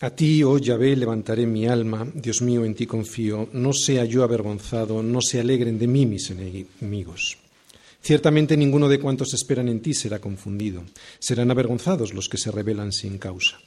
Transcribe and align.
A 0.00 0.10
ti, 0.10 0.42
oh 0.44 0.58
Yahvé, 0.58 0.94
levantaré 0.94 1.46
mi 1.46 1.66
alma, 1.66 2.06
Dios 2.12 2.42
mío, 2.42 2.66
en 2.66 2.74
ti 2.74 2.84
confío, 2.84 3.48
no 3.54 3.72
sea 3.72 4.04
yo 4.04 4.24
avergonzado, 4.24 5.02
no 5.02 5.22
se 5.22 5.40
alegren 5.40 5.78
de 5.78 5.86
mí 5.86 6.04
mis 6.04 6.28
enemigos. 6.28 7.38
Ciertamente 8.02 8.58
ninguno 8.58 8.90
de 8.90 9.00
cuantos 9.00 9.32
esperan 9.32 9.68
en 9.68 9.80
ti 9.80 9.94
será 9.94 10.18
confundido, 10.18 10.84
serán 11.18 11.50
avergonzados 11.50 12.12
los 12.12 12.28
que 12.28 12.36
se 12.36 12.50
rebelan 12.50 12.92
sin 12.92 13.16
causa. 13.16 13.58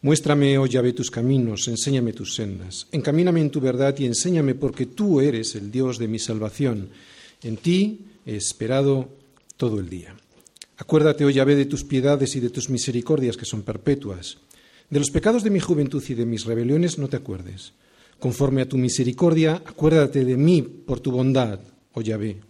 Muéstrame, 0.00 0.56
oh 0.56 0.64
Yahvé, 0.64 0.94
tus 0.94 1.10
caminos, 1.10 1.68
enséñame 1.68 2.14
tus 2.14 2.34
sendas, 2.34 2.86
encamíname 2.90 3.42
en 3.42 3.50
tu 3.50 3.60
verdad 3.60 3.94
y 3.98 4.06
enséñame 4.06 4.54
porque 4.54 4.86
tú 4.86 5.20
eres 5.20 5.54
el 5.54 5.70
Dios 5.70 5.98
de 5.98 6.08
mi 6.08 6.18
salvación. 6.18 6.88
En 7.42 7.58
ti 7.58 8.06
he 8.24 8.36
esperado 8.36 9.10
todo 9.58 9.80
el 9.80 9.90
día. 9.90 10.16
Acuérdate, 10.78 11.26
oh 11.26 11.30
Yahvé, 11.30 11.56
de 11.56 11.66
tus 11.66 11.84
piedades 11.84 12.36
y 12.36 12.40
de 12.40 12.48
tus 12.48 12.70
misericordias 12.70 13.36
que 13.36 13.44
son 13.44 13.62
perpetuas. 13.62 14.38
De 14.90 14.98
los 14.98 15.10
pecados 15.10 15.42
de 15.42 15.50
mi 15.50 15.60
juventud 15.60 16.02
y 16.08 16.14
de 16.14 16.26
mis 16.26 16.44
rebeliones 16.44 16.98
no 16.98 17.08
te 17.08 17.16
acuerdes. 17.16 17.72
Conforme 18.18 18.62
a 18.62 18.68
tu 18.68 18.76
misericordia, 18.76 19.62
acuérdate 19.66 20.24
de 20.24 20.36
mí 20.36 20.62
por 20.62 21.00
tu 21.00 21.10
bondad, 21.10 21.60
oh 21.92 22.00
Yahvé. 22.00 22.40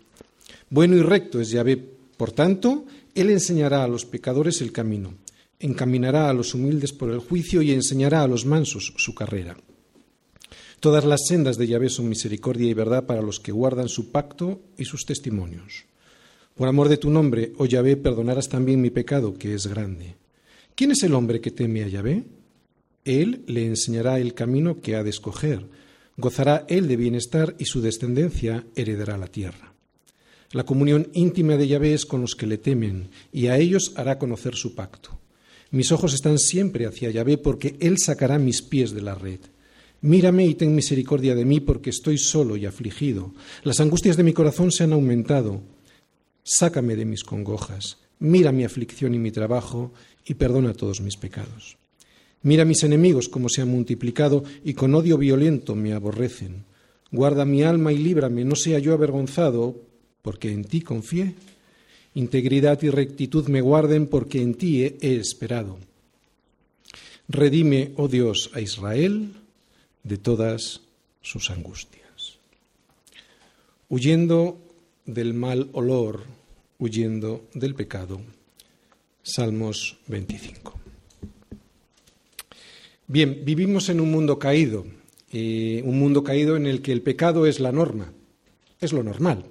Bueno 0.71 0.97
y 0.97 1.03
recto 1.03 1.41
es 1.41 1.51
Yahvé, 1.51 1.77
por 2.17 2.33
tanto, 2.33 2.87
Él 3.15 3.31
enseñará 3.31 3.85
a 3.85 3.89
los 3.89 4.05
pecadores 4.05 4.61
el 4.61 4.73
camino, 4.73 5.15
encaminará 5.59 6.29
a 6.29 6.35
los 6.35 6.55
humildes 6.55 6.93
por 6.93 7.11
el 7.11 7.19
juicio 7.19 7.63
y 7.63 7.73
enseñará 7.73 8.23
a 8.23 8.29
los 8.29 8.47
mansos 8.47 8.93
su 8.97 9.15
carrera. 9.15 9.57
Todas 10.81 11.05
las 11.05 11.27
sendas 11.27 11.57
de 11.57 11.67
Yahvé 11.67 11.89
son 11.89 12.09
misericordia 12.09 12.69
y 12.69 12.75
verdad 12.75 13.07
para 13.07 13.23
los 13.23 13.41
que 13.41 13.53
guardan 13.53 13.89
su 13.89 14.11
pacto 14.11 14.61
y 14.77 14.85
sus 14.85 15.07
testimonios. 15.07 15.87
Por 16.55 16.69
amor 16.69 16.89
de 16.89 16.99
tu 16.99 17.11
nombre, 17.11 17.53
oh 17.57 17.67
Yahvé, 17.67 17.97
perdonarás 17.97 18.49
también 18.49 18.81
mi 18.81 18.91
pecado, 18.91 19.35
que 19.35 19.55
es 19.55 19.67
grande. 19.67 20.17
¿Quién 20.75 20.91
es 20.91 21.05
el 21.05 21.15
hombre 21.15 21.41
que 21.41 21.53
teme 21.53 21.85
a 21.85 21.89
Yahvé? 21.89 22.25
Él 23.05 23.45
le 23.47 23.65
enseñará 23.65 24.19
el 24.19 24.35
camino 24.35 24.81
que 24.81 24.97
ha 24.97 25.05
de 25.05 25.11
escoger. 25.11 25.67
Gozará 26.17 26.65
él 26.69 26.89
de 26.89 26.97
bienestar 26.97 27.55
y 27.59 27.67
su 27.67 27.81
descendencia 27.81 28.67
heredará 28.75 29.17
la 29.17 29.29
tierra. 29.29 29.73
La 30.51 30.65
comunión 30.65 31.11
íntima 31.13 31.57
de 31.57 31.69
Yahvé 31.69 31.95
es 31.95 32.07
con 32.07 32.21
los 32.21 32.35
que 32.35 32.47
le 32.47 32.59
temen, 32.59 33.11
y 33.33 33.47
a 33.47 33.59
ellos 33.59 33.93
hará 33.95 34.19
conocer 34.19 34.57
su 34.57 34.75
pacto. 34.75 35.19
Mis 35.71 35.93
ojos 35.93 36.13
están 36.13 36.39
siempre 36.39 36.87
hacia 36.87 37.11
Yahvé, 37.11 37.39
porque 37.39 37.77
Él 37.81 37.97
sacará 37.99 38.39
mis 38.39 38.63
pies 38.63 38.93
de 38.93 39.03
la 39.03 39.15
red. 39.15 39.41
Mírame 40.01 40.47
y 40.47 40.55
ten 40.55 40.75
misericordia 40.75 41.37
de 41.37 41.45
mí, 41.45 41.61
porque 41.61 41.91
estoy 41.91 42.19
solo 42.19 42.57
y 42.57 42.67
afligido. 42.67 43.33
Las 43.63 43.79
angustias 43.81 44.17
de 44.17 44.25
mi 44.25 44.33
corazón 44.33 44.73
se 44.73 44.85
han 44.85 44.93
aumentado. 44.93 45.63
Sácame 46.43 46.95
de 46.97 47.05
mis 47.05 47.25
congojas. 47.25 48.04
Mira 48.19 48.53
mi 48.53 48.65
aflicción 48.65 49.15
y 49.15 49.19
mi 49.19 49.31
trabajo, 49.31 49.93
y 50.27 50.35
perdona 50.35 50.73
todos 50.73 51.01
mis 51.01 51.17
pecados. 51.17 51.77
Mira 52.43 52.65
mis 52.65 52.83
enemigos 52.83 53.29
como 53.29 53.49
se 53.49 53.63
han 53.63 53.69
multiplicado 53.69 54.45
y 54.65 54.75
con 54.75 54.95
odio 54.95 55.17
violento 55.17 55.75
me 55.75 55.93
aborrecen. 55.93 56.65
Guarda 57.11 57.45
mi 57.45 57.63
alma 57.63 57.93
y 57.93 57.99
líbrame, 57.99 58.45
no 58.45 58.55
sea 58.55 58.79
yo 58.79 58.93
avergonzado, 58.93 59.81
porque 60.21 60.51
en 60.51 60.65
ti 60.65 60.81
confié. 60.81 61.35
Integridad 62.15 62.83
y 62.83 62.91
rectitud 62.91 63.49
me 63.49 63.61
guarden, 63.61 64.07
porque 64.07 64.43
en 64.43 64.55
ti 64.55 64.83
he, 64.83 64.97
esperado. 65.17 65.79
Redime, 67.29 67.93
oh 67.97 68.09
Dios, 68.09 68.51
a 68.53 68.61
Israel 68.61 69.33
de 70.03 70.19
todas 70.19 70.83
sus 71.23 71.51
angustias. 71.51 72.39
Huyendo 73.89 74.59
del 75.07 75.35
mal 75.35 75.71
olor, 75.73 76.25
huyendo 76.85 77.47
del 77.55 77.75
pecado 77.75 78.21
Salmos 79.23 79.97
25. 80.07 80.79
Bien, 83.07 83.41
vivimos 83.43 83.89
en 83.89 84.01
un 84.01 84.11
mundo 84.11 84.39
caído, 84.39 84.85
un 85.33 85.99
mundo 85.99 86.23
caído 86.23 86.57
en 86.57 86.67
el 86.67 86.83
que 86.83 86.93
el 86.93 87.01
pecado 87.01 87.47
es 87.47 87.59
la 87.59 87.73
norma, 87.73 88.13
es 88.81 88.93
lo 88.93 89.03
normal. 89.03 89.47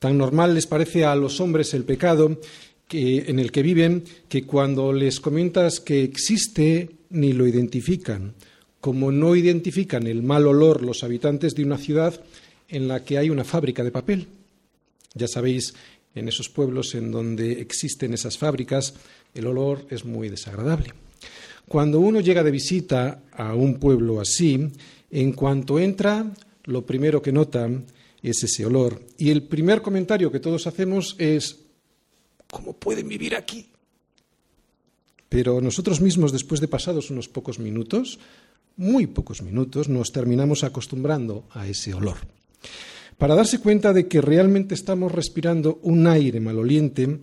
Tan 0.00 0.18
normal 0.18 0.54
les 0.54 0.66
parece 0.66 1.04
a 1.04 1.14
los 1.14 1.40
hombres 1.40 1.74
el 1.74 1.84
pecado 1.84 2.40
que, 2.88 3.26
en 3.28 3.38
el 3.38 3.52
que 3.52 3.62
viven 3.62 4.02
que 4.28 4.42
cuando 4.42 4.92
les 4.92 5.20
comentas 5.20 5.78
que 5.78 6.02
existe 6.02 6.90
ni 7.10 7.34
lo 7.34 7.46
identifican, 7.46 8.34
como 8.80 9.12
no 9.12 9.36
identifican 9.36 10.08
el 10.08 10.24
mal 10.24 10.48
olor 10.48 10.82
los 10.82 11.04
habitantes 11.04 11.54
de 11.54 11.64
una 11.64 11.78
ciudad 11.78 12.20
en 12.68 12.88
la 12.88 13.04
que 13.04 13.16
hay 13.16 13.30
una 13.30 13.44
fábrica 13.44 13.84
de 13.84 13.92
papel. 13.92 14.26
Ya 15.14 15.26
sabéis 15.26 15.74
en 16.18 16.28
esos 16.28 16.48
pueblos 16.48 16.94
en 16.94 17.10
donde 17.10 17.60
existen 17.60 18.14
esas 18.14 18.36
fábricas, 18.36 18.94
el 19.34 19.46
olor 19.46 19.86
es 19.90 20.04
muy 20.04 20.28
desagradable. 20.28 20.92
Cuando 21.66 22.00
uno 22.00 22.20
llega 22.20 22.42
de 22.42 22.50
visita 22.50 23.22
a 23.32 23.54
un 23.54 23.78
pueblo 23.78 24.20
así, 24.20 24.70
en 25.10 25.32
cuanto 25.32 25.78
entra, 25.78 26.32
lo 26.64 26.84
primero 26.84 27.20
que 27.20 27.32
nota 27.32 27.68
es 28.22 28.42
ese 28.42 28.66
olor. 28.66 29.02
Y 29.16 29.30
el 29.30 29.42
primer 29.42 29.82
comentario 29.82 30.32
que 30.32 30.40
todos 30.40 30.66
hacemos 30.66 31.14
es, 31.18 31.58
¿cómo 32.50 32.72
pueden 32.72 33.08
vivir 33.08 33.36
aquí? 33.36 33.66
Pero 35.28 35.60
nosotros 35.60 36.00
mismos, 36.00 36.32
después 36.32 36.60
de 36.60 36.68
pasados 36.68 37.10
unos 37.10 37.28
pocos 37.28 37.58
minutos, 37.58 38.18
muy 38.76 39.06
pocos 39.06 39.42
minutos, 39.42 39.88
nos 39.88 40.12
terminamos 40.12 40.64
acostumbrando 40.64 41.44
a 41.50 41.68
ese 41.68 41.92
olor. 41.92 42.16
Para 43.18 43.34
darse 43.34 43.58
cuenta 43.58 43.92
de 43.92 44.06
que 44.06 44.20
realmente 44.20 44.76
estamos 44.76 45.10
respirando 45.10 45.80
un 45.82 46.06
aire 46.06 46.38
maloliente, 46.38 47.18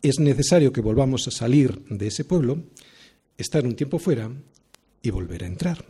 es 0.00 0.20
necesario 0.20 0.72
que 0.72 0.80
volvamos 0.80 1.26
a 1.26 1.32
salir 1.32 1.82
de 1.90 2.06
ese 2.06 2.24
pueblo, 2.24 2.62
estar 3.36 3.66
un 3.66 3.74
tiempo 3.74 3.98
fuera 3.98 4.30
y 5.02 5.10
volver 5.10 5.42
a 5.42 5.48
entrar. 5.48 5.84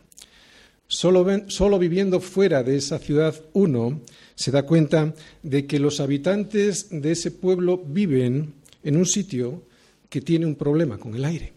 Solo, 0.87 1.23
solo, 1.49 1.77
viviendo 1.77 2.19
fuera 2.19 2.63
de 2.63 2.77
esa 2.77 2.97
ciudad 2.97 3.35
uno 3.53 4.01
se 4.33 4.49
da 4.49 4.63
cuenta 4.63 5.13
de 5.43 5.67
que 5.67 5.79
los 5.79 5.99
habitantes 5.99 6.87
de 6.89 7.11
ese 7.11 7.29
pueblo 7.29 7.77
viven 7.77 8.53
en 8.83 8.97
un 8.97 9.05
sitio 9.05 9.63
que 10.09 10.21
tiene 10.21 10.47
un 10.47 10.55
problema 10.55 10.97
con 10.97 11.13
el 11.13 11.25
aire. 11.25 11.53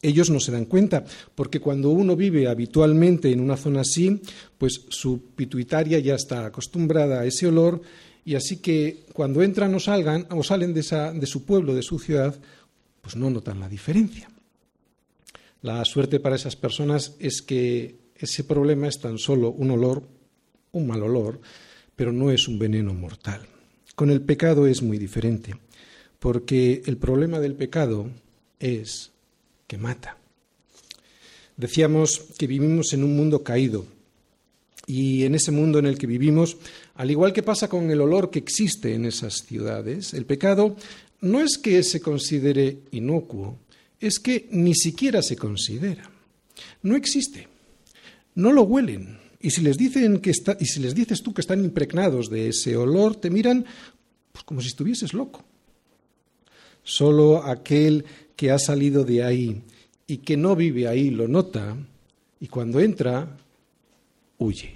Ellos 0.00 0.30
no 0.30 0.38
se 0.38 0.52
dan 0.52 0.66
cuenta, 0.66 1.04
porque 1.34 1.60
cuando 1.60 1.90
uno 1.90 2.14
vive 2.14 2.46
habitualmente 2.46 3.32
en 3.32 3.40
una 3.40 3.56
zona 3.56 3.80
así, 3.80 4.20
pues 4.56 4.86
su 4.88 5.30
pituitaria 5.34 5.98
ya 5.98 6.14
está 6.14 6.46
acostumbrada 6.46 7.20
a 7.20 7.26
ese 7.26 7.48
olor 7.48 7.82
y 8.24 8.36
así 8.36 8.58
que 8.58 9.06
cuando 9.12 9.42
entran 9.42 9.74
o 9.74 9.80
salgan 9.80 10.26
o 10.30 10.42
salen 10.42 10.72
de, 10.72 10.82
de 11.14 11.26
su 11.26 11.44
pueblo, 11.44 11.74
de 11.74 11.82
su 11.82 11.98
ciudad, 11.98 12.38
pues 13.00 13.16
no 13.16 13.30
notan 13.30 13.58
la 13.58 13.68
diferencia. 13.68 14.28
La 15.62 15.84
suerte 15.84 16.20
para 16.20 16.36
esas 16.36 16.54
personas 16.54 17.16
es 17.18 17.42
que 17.42 17.96
ese 18.14 18.44
problema 18.44 18.86
es 18.86 19.00
tan 19.00 19.18
solo 19.18 19.50
un 19.50 19.70
olor, 19.70 20.02
un 20.72 20.86
mal 20.86 21.02
olor, 21.02 21.40
pero 21.96 22.12
no 22.12 22.30
es 22.30 22.46
un 22.46 22.58
veneno 22.58 22.94
mortal. 22.94 23.40
Con 23.96 24.10
el 24.10 24.20
pecado 24.20 24.68
es 24.68 24.82
muy 24.82 24.98
diferente, 24.98 25.56
porque 26.20 26.82
el 26.86 26.98
problema 26.98 27.40
del 27.40 27.54
pecado 27.54 28.10
es 28.60 29.10
que 29.68 29.78
mata. 29.78 30.18
Decíamos 31.56 32.24
que 32.36 32.48
vivimos 32.48 32.92
en 32.92 33.04
un 33.04 33.16
mundo 33.16 33.44
caído 33.44 33.86
y 34.86 35.24
en 35.24 35.34
ese 35.34 35.52
mundo 35.52 35.78
en 35.78 35.86
el 35.86 35.98
que 35.98 36.06
vivimos, 36.06 36.56
al 36.94 37.10
igual 37.10 37.32
que 37.32 37.42
pasa 37.42 37.68
con 37.68 37.90
el 37.90 38.00
olor 38.00 38.30
que 38.30 38.38
existe 38.38 38.94
en 38.94 39.04
esas 39.04 39.44
ciudades, 39.46 40.14
el 40.14 40.24
pecado 40.24 40.76
no 41.20 41.40
es 41.40 41.58
que 41.58 41.82
se 41.82 42.00
considere 42.00 42.78
inocuo, 42.92 43.58
es 44.00 44.18
que 44.18 44.48
ni 44.50 44.74
siquiera 44.74 45.22
se 45.22 45.36
considera. 45.36 46.10
No 46.82 46.96
existe. 46.96 47.48
No 48.34 48.52
lo 48.52 48.62
huelen. 48.62 49.18
Y 49.40 49.50
si 49.50 49.60
les 49.60 49.76
dicen 49.76 50.20
que 50.20 50.30
está, 50.30 50.56
y 50.58 50.66
si 50.66 50.80
les 50.80 50.94
dices 50.94 51.22
tú 51.22 51.34
que 51.34 51.40
están 51.40 51.64
impregnados 51.64 52.30
de 52.30 52.48
ese 52.48 52.76
olor, 52.76 53.16
te 53.16 53.30
miran 53.30 53.66
pues, 54.32 54.44
como 54.44 54.60
si 54.60 54.68
estuvieses 54.68 55.12
loco. 55.12 55.44
Solo 56.82 57.44
aquel 57.44 58.04
que 58.38 58.52
ha 58.52 58.58
salido 58.60 59.02
de 59.02 59.24
ahí 59.24 59.60
y 60.06 60.18
que 60.18 60.36
no 60.36 60.54
vive 60.54 60.86
ahí 60.86 61.10
lo 61.10 61.26
nota 61.26 61.76
y 62.38 62.46
cuando 62.46 62.78
entra, 62.78 63.36
huye. 64.38 64.74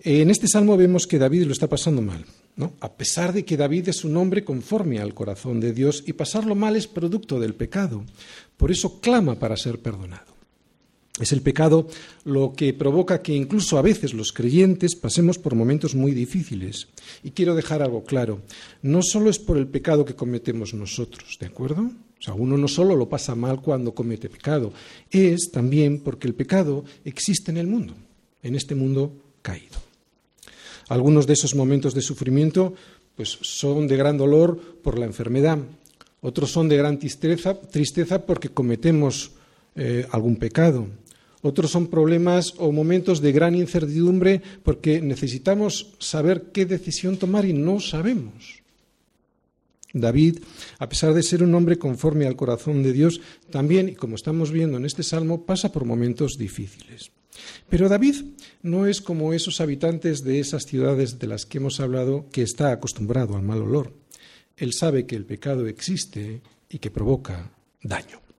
En 0.00 0.30
este 0.30 0.48
salmo 0.48 0.78
vemos 0.78 1.06
que 1.06 1.18
David 1.18 1.42
lo 1.42 1.52
está 1.52 1.68
pasando 1.68 2.00
mal, 2.00 2.24
¿no? 2.56 2.72
a 2.80 2.90
pesar 2.90 3.34
de 3.34 3.44
que 3.44 3.58
David 3.58 3.90
es 3.90 4.04
un 4.06 4.16
hombre 4.16 4.42
conforme 4.42 5.00
al 5.00 5.12
corazón 5.12 5.60
de 5.60 5.74
Dios 5.74 6.02
y 6.06 6.14
pasarlo 6.14 6.54
mal 6.54 6.76
es 6.76 6.86
producto 6.86 7.38
del 7.38 7.54
pecado. 7.54 8.06
Por 8.56 8.70
eso 8.70 8.98
clama 8.98 9.38
para 9.38 9.58
ser 9.58 9.80
perdonado. 9.80 10.29
Es 11.18 11.32
el 11.32 11.42
pecado 11.42 11.88
lo 12.24 12.52
que 12.52 12.72
provoca 12.72 13.20
que 13.20 13.34
incluso 13.34 13.78
a 13.78 13.82
veces 13.82 14.14
los 14.14 14.32
creyentes 14.32 14.94
pasemos 14.94 15.38
por 15.38 15.54
momentos 15.54 15.94
muy 15.94 16.12
difíciles. 16.12 16.88
Y 17.24 17.32
quiero 17.32 17.54
dejar 17.54 17.82
algo 17.82 18.04
claro. 18.04 18.42
No 18.82 19.02
solo 19.02 19.28
es 19.28 19.38
por 19.38 19.58
el 19.58 19.66
pecado 19.66 20.04
que 20.04 20.14
cometemos 20.14 20.72
nosotros, 20.72 21.36
¿de 21.38 21.46
acuerdo? 21.46 21.82
O 21.82 22.22
sea, 22.22 22.34
uno 22.34 22.56
no 22.56 22.68
solo 22.68 22.94
lo 22.94 23.08
pasa 23.08 23.34
mal 23.34 23.60
cuando 23.60 23.94
comete 23.94 24.28
pecado, 24.28 24.72
es 25.10 25.50
también 25.50 26.00
porque 26.00 26.28
el 26.28 26.34
pecado 26.34 26.84
existe 27.04 27.50
en 27.50 27.56
el 27.56 27.66
mundo, 27.66 27.94
en 28.42 28.54
este 28.54 28.74
mundo 28.74 29.12
caído. 29.40 29.80
Algunos 30.88 31.26
de 31.26 31.32
esos 31.32 31.54
momentos 31.54 31.94
de 31.94 32.02
sufrimiento 32.02 32.74
pues, 33.16 33.38
son 33.40 33.88
de 33.88 33.96
gran 33.96 34.18
dolor 34.18 34.60
por 34.82 34.98
la 34.98 35.06
enfermedad, 35.06 35.58
Otros 36.22 36.50
son 36.52 36.68
de 36.68 36.76
gran 36.76 36.98
tristeza, 36.98 37.58
tristeza 37.58 38.26
porque 38.26 38.50
cometemos 38.50 39.32
eh, 39.76 40.06
algún 40.10 40.36
pecado. 40.36 40.88
Otros 41.42 41.70
son 41.70 41.86
problemas 41.88 42.54
o 42.58 42.70
momentos 42.70 43.20
de 43.20 43.32
gran 43.32 43.54
incertidumbre 43.54 44.42
porque 44.62 45.00
necesitamos 45.00 45.94
saber 45.98 46.50
qué 46.52 46.66
decisión 46.66 47.16
tomar 47.16 47.46
y 47.46 47.54
no 47.54 47.80
sabemos. 47.80 48.60
David, 49.92 50.38
a 50.78 50.88
pesar 50.88 51.14
de 51.14 51.22
ser 51.22 51.42
un 51.42 51.54
hombre 51.54 51.78
conforme 51.78 52.26
al 52.26 52.36
corazón 52.36 52.82
de 52.82 52.92
Dios, 52.92 53.20
también, 53.50 53.88
y 53.88 53.94
como 53.94 54.14
estamos 54.14 54.52
viendo 54.52 54.76
en 54.76 54.84
este 54.84 55.02
salmo, 55.02 55.44
pasa 55.44 55.72
por 55.72 55.84
momentos 55.84 56.36
difíciles. 56.38 57.10
Pero 57.68 57.88
David 57.88 58.16
no 58.62 58.86
es 58.86 59.00
como 59.00 59.32
esos 59.32 59.60
habitantes 59.60 60.22
de 60.22 60.40
esas 60.40 60.64
ciudades 60.64 61.18
de 61.18 61.26
las 61.26 61.46
que 61.46 61.58
hemos 61.58 61.80
hablado 61.80 62.26
que 62.30 62.42
está 62.42 62.70
acostumbrado 62.70 63.36
al 63.36 63.42
mal 63.42 63.62
olor. 63.62 63.92
Él 64.56 64.72
sabe 64.74 65.06
que 65.06 65.16
el 65.16 65.24
pecado 65.24 65.66
existe 65.66 66.42
y 66.68 66.78
que 66.78 66.90
provoca 66.90 67.50
daño. 67.82 68.29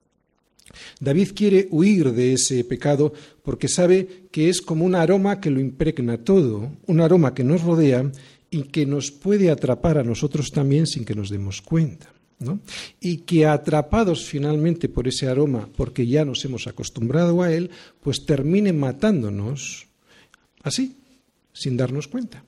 David 1.00 1.30
quiere 1.34 1.68
huir 1.70 2.12
de 2.12 2.34
ese 2.34 2.64
pecado 2.64 3.12
porque 3.42 3.68
sabe 3.68 4.26
que 4.30 4.48
es 4.48 4.60
como 4.60 4.84
un 4.84 4.94
aroma 4.94 5.40
que 5.40 5.50
lo 5.50 5.60
impregna 5.60 6.18
todo, 6.18 6.72
un 6.86 7.00
aroma 7.00 7.34
que 7.34 7.44
nos 7.44 7.62
rodea 7.62 8.10
y 8.50 8.64
que 8.64 8.86
nos 8.86 9.10
puede 9.10 9.50
atrapar 9.50 9.98
a 9.98 10.04
nosotros 10.04 10.50
también 10.50 10.86
sin 10.86 11.04
que 11.04 11.14
nos 11.14 11.30
demos 11.30 11.62
cuenta. 11.62 12.12
Y 13.00 13.18
que 13.18 13.46
atrapados 13.46 14.24
finalmente 14.24 14.88
por 14.88 15.06
ese 15.06 15.28
aroma, 15.28 15.68
porque 15.76 16.06
ya 16.06 16.24
nos 16.24 16.44
hemos 16.44 16.66
acostumbrado 16.66 17.42
a 17.42 17.52
él, 17.52 17.70
pues 18.00 18.26
termine 18.26 18.72
matándonos 18.72 19.86
así, 20.62 20.96
sin 21.52 21.76
darnos 21.76 22.08
cuenta. 22.08 22.44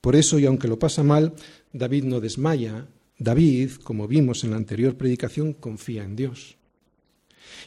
Por 0.00 0.14
eso, 0.14 0.38
y 0.38 0.46
aunque 0.46 0.68
lo 0.68 0.78
pasa 0.78 1.02
mal, 1.02 1.34
David 1.72 2.04
no 2.04 2.20
desmaya. 2.20 2.86
David, 3.18 3.72
como 3.82 4.06
vimos 4.06 4.44
en 4.44 4.50
la 4.50 4.56
anterior 4.56 4.96
predicación, 4.96 5.52
confía 5.52 6.04
en 6.04 6.16
Dios. 6.16 6.56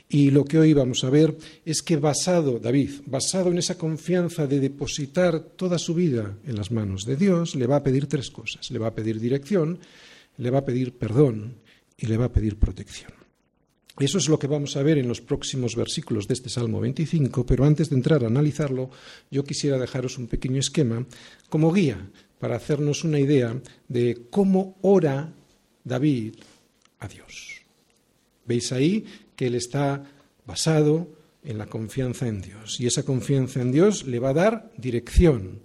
Y 0.07 0.31
lo 0.31 0.45
que 0.45 0.59
hoy 0.59 0.73
vamos 0.73 1.03
a 1.03 1.09
ver 1.09 1.37
es 1.65 1.81
que 1.81 1.97
basado, 1.97 2.59
David, 2.59 3.01
basado 3.05 3.51
en 3.51 3.57
esa 3.57 3.77
confianza 3.77 4.47
de 4.47 4.59
depositar 4.59 5.39
toda 5.39 5.77
su 5.77 5.93
vida 5.93 6.37
en 6.45 6.55
las 6.55 6.71
manos 6.71 7.05
de 7.05 7.15
Dios, 7.15 7.55
le 7.55 7.67
va 7.67 7.77
a 7.77 7.83
pedir 7.83 8.07
tres 8.07 8.29
cosas. 8.31 8.71
Le 8.71 8.79
va 8.79 8.87
a 8.87 8.95
pedir 8.95 9.19
dirección, 9.19 9.79
le 10.37 10.49
va 10.49 10.59
a 10.59 10.65
pedir 10.65 10.93
perdón 10.97 11.55
y 11.97 12.07
le 12.07 12.17
va 12.17 12.25
a 12.25 12.33
pedir 12.33 12.57
protección. 12.57 13.11
Eso 13.99 14.17
es 14.17 14.29
lo 14.29 14.39
que 14.39 14.47
vamos 14.47 14.77
a 14.77 14.83
ver 14.83 14.97
en 14.97 15.09
los 15.09 15.19
próximos 15.19 15.75
versículos 15.75 16.25
de 16.25 16.33
este 16.33 16.47
Salmo 16.47 16.79
25, 16.79 17.45
pero 17.45 17.65
antes 17.65 17.89
de 17.89 17.97
entrar 17.97 18.23
a 18.23 18.27
analizarlo, 18.27 18.89
yo 19.29 19.43
quisiera 19.43 19.77
dejaros 19.77 20.17
un 20.17 20.27
pequeño 20.27 20.59
esquema 20.59 21.05
como 21.49 21.73
guía 21.73 22.09
para 22.39 22.55
hacernos 22.55 23.03
una 23.03 23.19
idea 23.19 23.61
de 23.89 24.27
cómo 24.29 24.77
ora 24.81 25.33
David 25.83 26.35
a 26.99 27.09
Dios. 27.09 27.61
¿Veis 28.45 28.71
ahí 28.71 29.05
que 29.39 29.47
él 29.47 29.55
está 29.55 30.03
basado 30.45 31.07
en 31.45 31.57
la 31.57 31.67
confianza 31.67 32.27
en 32.27 32.41
Dios. 32.41 32.77
Y 32.81 32.87
esa 32.87 33.03
confianza 33.03 33.61
en 33.61 33.71
Dios 33.71 34.05
le 34.05 34.19
va 34.19 34.31
a 34.31 34.33
dar 34.33 34.69
dirección, 34.75 35.61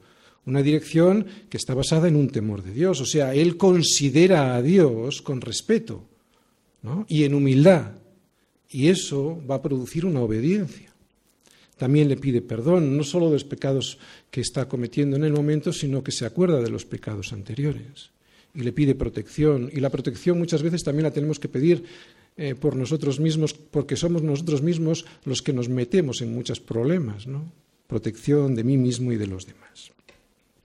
una 0.46 0.62
dirección 0.62 1.26
que 1.50 1.56
está 1.56 1.74
basada 1.74 2.06
en 2.06 2.14
un 2.14 2.30
temor 2.30 2.62
de 2.62 2.70
Dios. 2.70 3.00
O 3.00 3.04
sea, 3.04 3.34
él 3.34 3.56
considera 3.56 4.54
a 4.54 4.62
Dios 4.62 5.22
con 5.22 5.40
respeto 5.40 6.04
y 7.08 7.24
en 7.24 7.34
humildad. 7.34 7.94
Y 8.70 8.90
eso 8.90 9.42
va 9.44 9.56
a 9.56 9.62
producir 9.62 10.06
una 10.06 10.20
obediencia. 10.20 10.94
También 11.76 12.08
le 12.08 12.16
pide 12.16 12.42
perdón, 12.42 12.96
no 12.96 13.02
solo 13.02 13.26
de 13.26 13.32
los 13.32 13.44
pecados 13.44 13.98
que 14.30 14.40
está 14.40 14.68
cometiendo 14.68 15.16
en 15.16 15.24
el 15.24 15.32
momento, 15.32 15.72
sino 15.72 16.04
que 16.04 16.12
se 16.12 16.26
acuerda 16.26 16.60
de 16.60 16.70
los 16.70 16.84
pecados 16.84 17.32
anteriores. 17.32 18.12
Y 18.54 18.60
le 18.60 18.72
pide 18.72 18.94
protección. 18.94 19.68
Y 19.72 19.80
la 19.80 19.90
protección 19.90 20.38
muchas 20.38 20.62
veces 20.62 20.84
también 20.84 21.02
la 21.02 21.10
tenemos 21.10 21.40
que 21.40 21.48
pedir 21.48 21.82
eh, 22.36 22.54
por 22.54 22.76
nosotros 22.76 23.20
mismos, 23.20 23.54
porque 23.54 23.96
somos 23.96 24.22
nosotros 24.22 24.62
mismos 24.62 25.06
los 25.24 25.42
que 25.42 25.52
nos 25.52 25.68
metemos 25.68 26.20
en 26.20 26.34
muchos 26.34 26.60
problemas, 26.60 27.26
¿no? 27.26 27.52
Protección 27.86 28.54
de 28.54 28.64
mí 28.64 28.76
mismo 28.76 29.12
y 29.12 29.16
de 29.16 29.26
los 29.26 29.46
demás. 29.46 29.92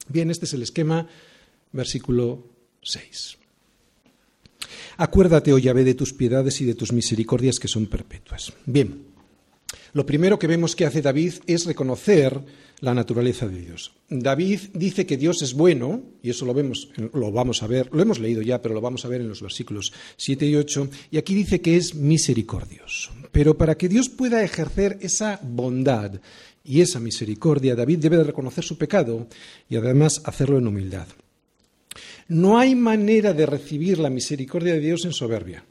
Bien, 0.07 0.31
este 0.31 0.45
es 0.45 0.53
el 0.53 0.63
esquema, 0.63 1.07
versículo 1.71 2.43
6. 2.81 3.37
Acuérdate, 4.97 5.53
oh 5.53 5.57
Yahvé, 5.57 5.83
de 5.83 5.93
tus 5.93 6.13
piedades 6.13 6.59
y 6.61 6.65
de 6.65 6.75
tus 6.75 6.91
misericordias 6.91 7.59
que 7.59 7.67
son 7.67 7.85
perpetuas. 7.85 8.51
Bien, 8.65 9.05
lo 9.93 10.05
primero 10.05 10.39
que 10.39 10.47
vemos 10.47 10.75
que 10.75 10.85
hace 10.85 11.01
David 11.01 11.33
es 11.47 11.65
reconocer 11.65 12.41
la 12.81 12.93
naturaleza 12.93 13.47
de 13.47 13.59
Dios. 13.59 13.91
David 14.09 14.59
dice 14.73 15.05
que 15.05 15.17
Dios 15.17 15.41
es 15.41 15.53
bueno, 15.53 16.01
y 16.23 16.29
eso 16.29 16.45
lo 16.45 16.53
vemos, 16.53 16.89
lo 17.13 17.31
vamos 17.31 17.61
a 17.61 17.67
ver, 17.67 17.89
lo 17.91 18.01
hemos 18.01 18.19
leído 18.19 18.41
ya, 18.41 18.61
pero 18.61 18.73
lo 18.73 18.81
vamos 18.81 19.05
a 19.05 19.07
ver 19.09 19.21
en 19.21 19.29
los 19.29 19.41
versículos 19.41 19.91
7 20.17 20.45
y 20.45 20.55
8, 20.55 20.89
y 21.11 21.17
aquí 21.17 21.33
dice 21.33 21.61
que 21.61 21.77
es 21.77 21.95
misericordioso. 21.95 23.11
Pero 23.31 23.57
para 23.57 23.75
que 23.75 23.89
Dios 23.89 24.09
pueda 24.09 24.43
ejercer 24.43 24.97
esa 25.01 25.39
bondad 25.43 26.19
y 26.63 26.81
esa 26.81 26.99
misericordia, 26.99 27.75
David 27.75 27.99
debe 27.99 28.17
de 28.17 28.23
reconocer 28.23 28.63
su 28.63 28.77
pecado 28.77 29.27
y 29.69 29.75
además 29.75 30.21
hacerlo 30.25 30.57
en 30.57 30.67
humildad. 30.67 31.07
No 32.27 32.59
hay 32.59 32.75
manera 32.75 33.33
de 33.33 33.45
recibir 33.45 33.99
la 33.99 34.09
misericordia 34.09 34.73
de 34.73 34.79
Dios 34.79 35.05
en 35.05 35.13
soberbia. 35.13 35.65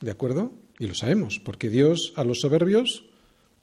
¿De 0.00 0.10
acuerdo? 0.10 0.52
Y 0.78 0.86
lo 0.86 0.94
sabemos, 0.94 1.40
porque 1.42 1.70
Dios 1.70 2.12
a 2.16 2.24
los 2.24 2.40
soberbios 2.40 3.04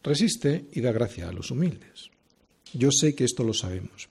resiste 0.04 0.66
y 0.74 0.82
da 0.82 0.92
gracia 0.92 1.30
a 1.30 1.34
los 1.34 1.52
humildes. 1.52 2.10
Yo 2.74 2.92
sé 2.92 3.16
que 3.16 3.26
esto 3.26 3.44
lo 3.44 3.54
sabemos 3.54 4.08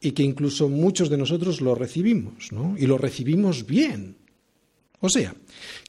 y 0.00 0.12
que 0.12 0.22
incluso 0.22 0.68
muchos 0.68 1.10
de 1.10 1.16
nosotros 1.16 1.60
lo 1.60 1.74
recibimos, 1.74 2.52
¿no? 2.52 2.76
Y 2.78 2.86
lo 2.86 2.98
recibimos 2.98 3.66
bien. 3.66 4.16
O 5.00 5.08
sea, 5.08 5.34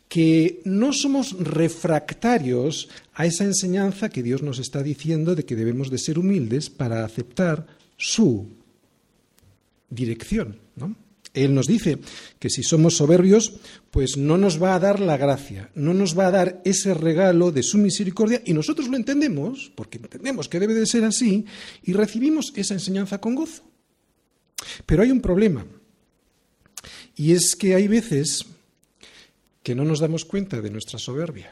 que 0.07 0.61
no 0.65 0.93
somos 0.93 1.37
refractarios 1.39 2.89
a 3.13 3.25
esa 3.25 3.43
enseñanza 3.43 4.09
que 4.09 4.23
Dios 4.23 4.41
nos 4.41 4.59
está 4.59 4.81
diciendo 4.81 5.35
de 5.35 5.45
que 5.45 5.55
debemos 5.55 5.89
de 5.89 5.97
ser 5.97 6.17
humildes 6.17 6.69
para 6.69 7.05
aceptar 7.05 7.67
su 7.97 8.47
dirección, 9.89 10.59
¿no? 10.75 10.95
Él 11.43 11.53
nos 11.53 11.67
dice 11.67 11.99
que 12.39 12.49
si 12.49 12.63
somos 12.63 12.97
soberbios, 12.97 13.53
pues 13.91 14.17
no 14.17 14.37
nos 14.37 14.61
va 14.61 14.75
a 14.75 14.79
dar 14.79 14.99
la 14.99 15.17
gracia, 15.17 15.69
no 15.75 15.93
nos 15.93 16.17
va 16.17 16.27
a 16.27 16.31
dar 16.31 16.61
ese 16.65 16.93
regalo 16.93 17.51
de 17.51 17.63
su 17.63 17.77
misericordia 17.77 18.41
y 18.45 18.53
nosotros 18.53 18.87
lo 18.87 18.97
entendemos, 18.97 19.71
porque 19.75 19.97
entendemos 19.97 20.49
que 20.49 20.59
debe 20.59 20.73
de 20.73 20.85
ser 20.85 21.03
así, 21.03 21.45
y 21.83 21.93
recibimos 21.93 22.53
esa 22.55 22.73
enseñanza 22.73 23.21
con 23.21 23.35
gozo. 23.35 23.63
Pero 24.85 25.03
hay 25.03 25.11
un 25.11 25.21
problema, 25.21 25.65
y 27.15 27.33
es 27.33 27.55
que 27.55 27.75
hay 27.75 27.87
veces 27.87 28.45
que 29.63 29.75
no 29.75 29.83
nos 29.83 29.99
damos 29.99 30.25
cuenta 30.25 30.61
de 30.61 30.69
nuestra 30.69 30.97
soberbia. 30.97 31.51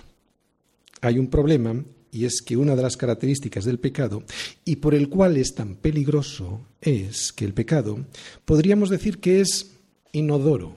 Hay 1.01 1.19
un 1.19 1.27
problema 1.27 1.83
y 2.15 2.23
es 2.23 2.41
que 2.41 2.55
una 2.55 2.77
de 2.77 2.81
las 2.81 2.95
características 2.95 3.65
del 3.65 3.77
pecado, 3.77 4.23
y 4.63 4.77
por 4.77 4.95
el 4.95 5.09
cual 5.09 5.35
es 5.35 5.53
tan 5.53 5.75
peligroso, 5.75 6.65
es 6.79 7.33
que 7.33 7.43
el 7.43 7.53
pecado, 7.53 8.05
podríamos 8.45 8.89
decir 8.89 9.19
que 9.19 9.41
es 9.41 9.74
inodoro, 10.15 10.75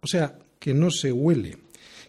o 0.00 0.06
sea, 0.06 0.38
que 0.58 0.74
no 0.74 0.90
se 0.90 1.12
huele, 1.12 1.58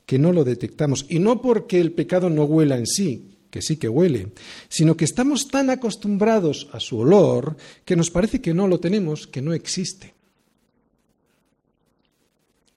que 0.05 0.19
no 0.19 0.31
lo 0.31 0.43
detectamos, 0.43 1.05
y 1.09 1.19
no 1.19 1.41
porque 1.41 1.79
el 1.79 1.91
pecado 1.91 2.29
no 2.29 2.43
huela 2.43 2.77
en 2.77 2.87
sí, 2.87 3.37
que 3.49 3.61
sí 3.61 3.77
que 3.77 3.89
huele, 3.89 4.29
sino 4.67 4.97
que 4.97 5.05
estamos 5.05 5.47
tan 5.47 5.69
acostumbrados 5.69 6.69
a 6.71 6.79
su 6.79 6.99
olor 6.99 7.55
que 7.85 7.95
nos 7.95 8.09
parece 8.09 8.41
que 8.41 8.53
no 8.53 8.67
lo 8.67 8.79
tenemos, 8.79 9.27
que 9.27 9.41
no 9.41 9.53
existe. 9.53 10.13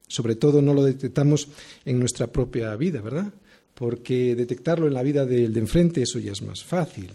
Sobre 0.08 0.36
todo 0.36 0.62
no 0.62 0.72
lo 0.72 0.84
detectamos 0.84 1.48
en 1.84 1.98
nuestra 1.98 2.28
propia 2.28 2.76
vida, 2.76 3.00
¿verdad? 3.00 3.32
porque 3.76 4.34
detectarlo 4.34 4.86
en 4.86 4.94
la 4.94 5.02
vida 5.02 5.26
del 5.26 5.52
de 5.52 5.60
enfrente 5.60 6.02
eso 6.02 6.18
ya 6.18 6.32
es 6.32 6.40
más 6.40 6.64
fácil. 6.64 7.12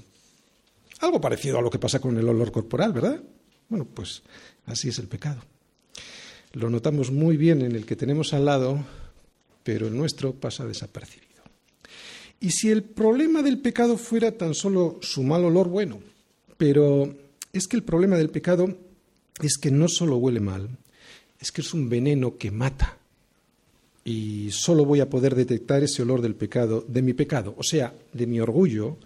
Algo 1.00 1.20
parecido 1.20 1.58
a 1.58 1.62
lo 1.62 1.72
que 1.72 1.80
pasa 1.80 2.00
con 2.00 2.16
el 2.18 2.30
olor 2.30 2.52
corporal, 2.52 2.94
¿verdad? 2.94 3.20
Bueno, 3.68 3.86
pues 3.86 4.22
así 4.68 4.90
es 4.90 5.00
el 5.00 5.08
pecado. 5.08 5.42
Lo 6.54 6.70
notamos 6.70 7.12
muy 7.12 7.38
bien 7.38 7.62
en 7.62 7.74
el 7.74 7.86
que 7.86 7.96
tenemos 7.96 8.34
al 8.34 8.46
lado, 8.46 8.84
pero 9.64 9.88
el 9.88 9.96
nuestro 9.96 10.34
pasa 10.34 10.66
desapercibido. 10.66 11.32
Y 12.40 12.52
si 12.52 12.70
el 12.70 12.84
problema 12.84 13.42
del 13.42 13.60
pecado 13.60 13.98
fuera 13.98 14.32
tan 14.32 14.54
solo 14.54 15.00
su 15.02 15.24
mal 15.24 15.46
olor, 15.46 15.70
bueno, 15.70 16.00
pero 16.58 17.16
es 17.54 17.68
que 17.68 17.78
el 17.78 17.84
problema 17.84 18.18
del 18.18 18.30
pecado 18.30 18.76
es 19.42 19.58
que 19.58 19.72
no 19.72 19.88
solo 19.88 20.18
huele 20.18 20.40
mal, 20.40 20.70
es 21.40 21.52
que 21.52 21.62
es 21.62 21.74
un 21.74 21.88
veneno 21.88 22.38
que 22.38 22.52
mata 22.52 22.98
y 24.04 24.50
solo 24.52 24.86
voy 24.86 25.00
a 25.00 25.10
poder 25.10 25.36
detectar 25.36 25.84
ese 25.84 26.02
olor 26.02 26.22
del 26.22 26.36
pecado, 26.36 26.84
de 26.88 27.02
mi 27.02 27.14
pecado, 27.14 27.54
o 27.58 27.64
sea, 27.64 27.94
de 28.12 28.28
mi 28.28 28.40
orgullo, 28.40 28.98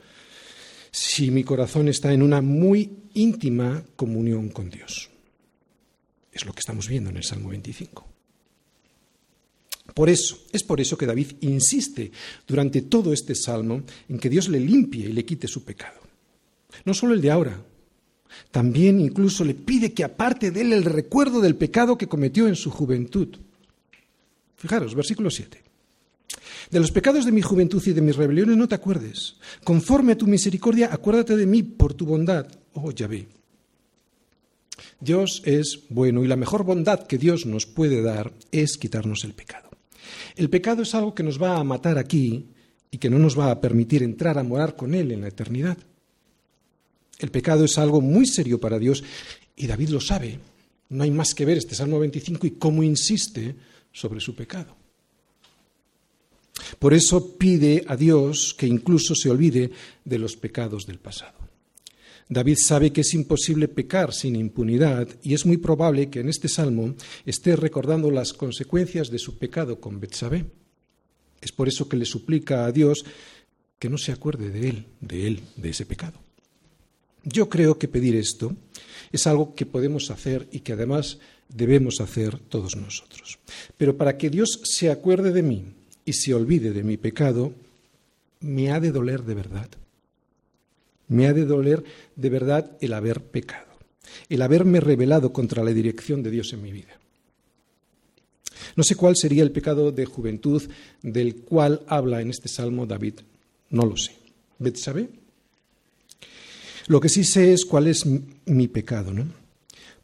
si 0.92 1.30
mi 1.30 1.44
corazón 1.44 1.90
está 1.90 2.14
en 2.14 2.22
una 2.22 2.42
muy 2.42 2.90
íntima 3.14 3.84
comunión 3.96 4.50
con 4.50 4.70
Dios. 4.70 5.10
Es 6.36 6.46
lo 6.46 6.52
que 6.52 6.60
estamos 6.60 6.90
viendo 6.90 7.10
en 7.10 7.16
el 7.16 7.24
Salmo 7.24 7.48
25. 7.48 8.06
Por 9.94 10.10
eso, 10.10 10.44
es 10.52 10.64
por 10.64 10.82
eso 10.82 10.98
que 10.98 11.06
David 11.06 11.38
insiste 11.40 12.12
durante 12.46 12.82
todo 12.82 13.14
este 13.14 13.34
salmo 13.34 13.84
en 14.10 14.20
que 14.20 14.30
Dios 14.30 14.50
le 14.50 14.60
limpie 14.60 15.06
y 15.06 15.14
le 15.14 15.24
quite 15.24 15.48
su 15.48 15.64
pecado. 15.64 16.02
No 16.84 16.94
solo 16.94 17.14
el 17.14 17.22
de 17.22 17.32
ahora, 17.32 17.64
también 18.52 19.00
incluso 19.00 19.46
le 19.46 19.54
pide 19.54 19.94
que 19.94 20.04
aparte 20.04 20.52
de 20.52 20.60
él 20.60 20.74
el 20.74 20.84
recuerdo 20.84 21.40
del 21.40 21.56
pecado 21.56 21.98
que 21.98 22.10
cometió 22.10 22.50
en 22.50 22.58
su 22.58 22.70
juventud. 22.70 23.30
Fijaros, 24.58 24.94
versículo 24.94 25.30
7. 25.30 25.64
De 26.70 26.80
los 26.82 26.92
pecados 26.92 27.26
de 27.26 27.32
mi 27.32 27.42
juventud 27.42 27.82
y 27.86 27.94
de 27.94 28.02
mis 28.02 28.18
rebeliones 28.18 28.58
no 28.58 28.68
te 28.68 28.76
acuerdes. 28.76 29.36
Conforme 29.64 30.12
a 30.12 30.18
tu 30.18 30.28
misericordia, 30.28 30.90
acuérdate 30.92 31.38
de 31.38 31.46
mí 31.46 31.64
por 31.64 31.94
tu 31.94 32.06
bondad. 32.06 32.46
Oh, 32.74 32.92
Yahvé. 32.92 33.28
Dios 35.00 35.42
es 35.46 35.84
bueno 35.90 36.24
y 36.24 36.28
la 36.28 36.36
mejor 36.36 36.64
bondad 36.64 37.06
que 37.06 37.18
Dios 37.18 37.46
nos 37.46 37.66
puede 37.66 38.02
dar 38.02 38.34
es 38.52 38.78
quitarnos 38.78 39.24
el 39.24 39.34
pecado. 39.34 39.70
El 40.36 40.50
pecado 40.50 40.84
es 40.84 40.96
algo 40.96 41.14
que 41.14 41.24
nos 41.24 41.42
va 41.42 41.58
a 41.58 41.64
matar 41.64 41.98
aquí 41.98 42.48
y 42.92 42.98
que 42.98 43.10
no 43.10 43.20
nos 43.20 43.38
va 43.38 43.52
a 43.52 43.62
permitir 43.62 44.04
entrar 44.04 44.38
a 44.38 44.44
morar 44.44 44.76
con 44.76 44.94
Él 44.94 45.12
en 45.12 45.22
la 45.22 45.28
eternidad. 45.28 45.78
El 47.20 47.32
pecado 47.32 47.66
es 47.66 47.78
algo 47.78 48.02
muy 48.02 48.26
serio 48.26 48.60
para 48.60 48.80
Dios 48.80 49.04
y 49.56 49.68
David 49.68 49.90
lo 49.90 50.02
sabe. 50.02 50.40
No 50.90 51.04
hay 51.04 51.12
más 51.12 51.34
que 51.34 51.46
ver 51.46 51.58
este 51.58 51.76
Salmo 51.76 52.00
25 52.00 52.48
y 52.48 52.52
cómo 52.52 52.84
insiste 52.84 53.56
sobre 53.92 54.20
su 54.20 54.36
pecado. 54.36 54.76
Por 56.80 56.94
eso 56.94 57.38
pide 57.38 57.84
a 57.88 57.96
Dios 57.96 58.56
que 58.58 58.68
incluso 58.68 59.16
se 59.16 59.30
olvide 59.30 59.72
de 60.04 60.20
los 60.20 60.36
pecados 60.36 60.86
del 60.86 61.00
pasado. 61.00 61.38
David 62.28 62.58
sabe 62.66 62.92
que 62.92 63.02
es 63.02 63.14
imposible 63.14 63.68
pecar 63.68 64.14
sin 64.14 64.36
impunidad 64.36 65.08
y 65.22 65.34
es 65.34 65.46
muy 65.46 65.58
probable 65.58 66.10
que 66.10 66.22
en 66.22 66.30
este 66.30 66.50
salmo 66.50 66.96
esté 67.26 67.56
recordando 67.56 68.10
las 68.12 68.34
consecuencias 68.34 69.10
de 69.10 69.20
su 69.20 69.38
pecado 69.38 69.80
con 69.80 70.00
Betsabé. 70.00 70.46
Es 71.42 71.52
por 71.52 71.68
eso 71.68 71.88
que 71.88 71.98
le 71.98 72.06
suplica 72.06 72.66
a 72.66 72.72
Dios 72.72 73.06
que 73.78 73.90
no 73.90 73.98
se 73.98 74.12
acuerde 74.12 74.50
de 74.50 74.70
él, 74.70 74.86
de 75.02 75.28
él, 75.28 75.42
de 75.58 75.70
ese 75.70 75.86
pecado. 75.86 76.20
Yo 77.24 77.50
creo 77.50 77.78
que 77.78 77.88
pedir 77.88 78.16
esto 78.16 78.56
es 79.12 79.28
algo 79.28 79.56
que 79.56 79.66
podemos 79.66 80.12
hacer 80.12 80.48
y 80.52 80.60
que 80.60 80.74
además 80.74 81.20
debemos 81.50 82.02
hacer 82.02 82.40
todos 82.40 82.76
nosotros. 82.76 83.40
Pero 83.78 83.98
para 83.98 84.18
que 84.18 84.30
Dios 84.30 84.62
se 84.64 84.90
acuerde 84.90 85.32
de 85.32 85.44
mí 85.44 85.66
y 86.06 86.14
se 86.14 86.34
olvide 86.34 86.72
de 86.72 86.84
mi 86.84 86.98
pecado, 86.98 87.54
me 88.40 88.72
ha 88.72 88.80
de 88.80 88.92
doler 88.92 89.24
de 89.24 89.34
verdad. 89.34 89.70
Me 91.08 91.28
ha 91.28 91.34
de 91.34 91.46
doler 91.46 91.84
de 92.16 92.30
verdad 92.30 92.78
el 92.82 92.94
haber 92.94 93.22
pecado, 93.22 93.68
el 94.30 94.42
haberme 94.42 94.80
rebelado 94.80 95.32
contra 95.34 95.64
la 95.64 95.72
dirección 95.72 96.24
de 96.24 96.32
Dios 96.32 96.54
en 96.54 96.62
mi 96.62 96.72
vida. 96.72 97.00
No 98.76 98.84
sé 98.84 98.96
cuál 98.96 99.16
sería 99.16 99.44
el 99.44 99.52
pecado 99.52 99.92
de 99.92 100.06
juventud 100.06 100.62
del 101.02 101.36
cual 101.38 101.82
habla 101.88 102.22
en 102.22 102.30
este 102.30 102.50
salmo 102.50 102.86
David. 102.86 103.16
No 103.70 103.86
lo 103.86 103.98
sé. 103.98 104.14
sabe? 104.76 105.10
Lo 106.88 107.00
que 107.00 107.10
sí 107.10 107.24
sé 107.24 107.54
es 107.54 107.66
cuál 107.66 107.88
es 107.88 108.06
mi 108.46 108.68
pecado, 108.68 109.14
¿no? 109.14 109.26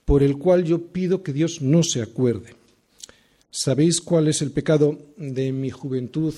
Por 0.05 0.23
el 0.23 0.37
cual 0.37 0.63
yo 0.63 0.87
pido 0.87 1.21
que 1.21 1.33
Dios 1.33 1.61
no 1.61 1.83
se 1.83 2.01
acuerde. 2.01 2.55
¿Sabéis 3.51 4.01
cuál 4.01 4.27
es 4.27 4.41
el 4.41 4.51
pecado 4.51 4.97
de 5.17 5.51
mi 5.51 5.69
juventud 5.69 6.33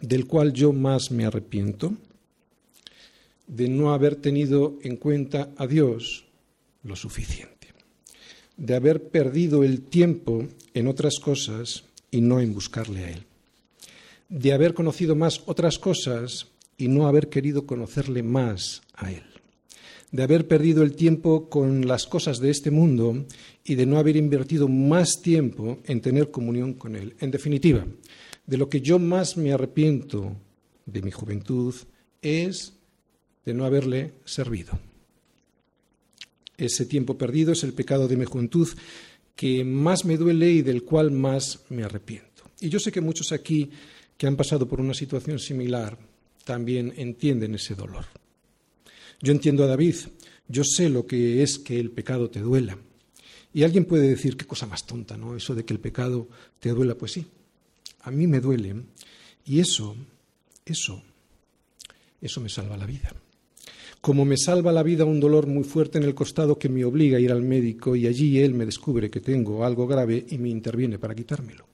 del 0.00 0.26
cual 0.26 0.52
yo 0.52 0.72
más 0.72 1.10
me 1.10 1.24
arrepiento? 1.24 1.94
De 3.50 3.68
no 3.68 3.92
haber 3.92 4.14
tenido 4.14 4.78
en 4.82 4.96
cuenta 4.96 5.50
a 5.56 5.66
Dios 5.66 6.24
lo 6.84 6.94
suficiente, 6.94 7.66
de 8.56 8.74
haber 8.76 9.08
perdido 9.08 9.64
el 9.64 9.82
tiempo 9.82 10.46
en 10.72 10.86
otras 10.86 11.18
cosas 11.18 11.84
y 12.12 12.20
no 12.20 12.40
en 12.40 12.54
buscarle 12.54 13.04
a 13.04 13.10
Él, 13.10 13.24
de 14.28 14.52
haber 14.52 14.72
conocido 14.72 15.16
más 15.16 15.42
otras 15.46 15.80
cosas 15.80 16.46
y 16.78 16.86
no 16.86 17.08
haber 17.08 17.28
querido 17.28 17.66
conocerle 17.66 18.22
más 18.22 18.82
a 18.94 19.10
Él, 19.10 19.24
de 20.12 20.22
haber 20.22 20.46
perdido 20.46 20.84
el 20.84 20.94
tiempo 20.94 21.50
con 21.50 21.88
las 21.88 22.06
cosas 22.06 22.38
de 22.38 22.50
este 22.50 22.70
mundo 22.70 23.26
y 23.64 23.74
de 23.74 23.84
no 23.84 23.98
haber 23.98 24.14
invertido 24.14 24.68
más 24.68 25.20
tiempo 25.22 25.78
en 25.86 26.00
tener 26.00 26.30
comunión 26.30 26.74
con 26.74 26.94
Él. 26.94 27.16
En 27.18 27.32
definitiva, 27.32 27.84
de 28.46 28.56
lo 28.56 28.68
que 28.68 28.80
yo 28.80 29.00
más 29.00 29.36
me 29.36 29.52
arrepiento 29.52 30.36
de 30.86 31.02
mi 31.02 31.10
juventud 31.10 31.74
es 32.22 32.74
de 33.44 33.54
no 33.54 33.64
haberle 33.64 34.14
servido. 34.24 34.78
Ese 36.56 36.84
tiempo 36.84 37.16
perdido 37.16 37.52
es 37.52 37.64
el 37.64 37.72
pecado 37.72 38.06
de 38.06 38.16
mi 38.16 38.26
juventud 38.26 38.68
que 39.34 39.64
más 39.64 40.04
me 40.04 40.18
duele 40.18 40.50
y 40.50 40.62
del 40.62 40.82
cual 40.82 41.10
más 41.10 41.60
me 41.70 41.82
arrepiento. 41.84 42.44
Y 42.60 42.68
yo 42.68 42.78
sé 42.78 42.92
que 42.92 43.00
muchos 43.00 43.32
aquí 43.32 43.70
que 44.18 44.26
han 44.26 44.36
pasado 44.36 44.68
por 44.68 44.80
una 44.80 44.92
situación 44.92 45.38
similar 45.38 45.96
también 46.44 46.92
entienden 46.96 47.54
ese 47.54 47.74
dolor. 47.74 48.04
Yo 49.22 49.32
entiendo 49.32 49.64
a 49.64 49.66
David, 49.66 49.96
yo 50.48 50.62
sé 50.64 50.90
lo 50.90 51.06
que 51.06 51.42
es 51.42 51.58
que 51.58 51.80
el 51.80 51.90
pecado 51.90 52.28
te 52.28 52.40
duela. 52.40 52.76
Y 53.52 53.62
alguien 53.62 53.86
puede 53.86 54.08
decir, 54.08 54.36
qué 54.36 54.46
cosa 54.46 54.66
más 54.66 54.86
tonta, 54.86 55.16
¿no? 55.16 55.34
Eso 55.36 55.54
de 55.54 55.64
que 55.64 55.72
el 55.72 55.80
pecado 55.80 56.28
te 56.58 56.68
duela, 56.70 56.94
pues 56.94 57.12
sí, 57.12 57.26
a 58.02 58.10
mí 58.10 58.26
me 58.26 58.40
duele. 58.40 58.76
Y 59.46 59.60
eso, 59.60 59.96
eso, 60.66 61.02
eso 62.20 62.40
me 62.42 62.50
salva 62.50 62.76
la 62.76 62.86
vida 62.86 63.12
como 64.00 64.24
me 64.24 64.36
salva 64.36 64.72
la 64.72 64.82
vida 64.82 65.04
un 65.04 65.20
dolor 65.20 65.46
muy 65.46 65.64
fuerte 65.64 65.98
en 65.98 66.04
el 66.04 66.14
costado 66.14 66.58
que 66.58 66.68
me 66.68 66.84
obliga 66.84 67.18
a 67.18 67.20
ir 67.20 67.32
al 67.32 67.42
médico 67.42 67.94
y 67.94 68.06
allí 68.06 68.38
él 68.38 68.54
me 68.54 68.64
descubre 68.64 69.10
que 69.10 69.20
tengo 69.20 69.64
algo 69.64 69.86
grave 69.86 70.24
y 70.30 70.38
me 70.38 70.48
interviene 70.48 70.98
para 70.98 71.14
quitármelo. 71.14 71.66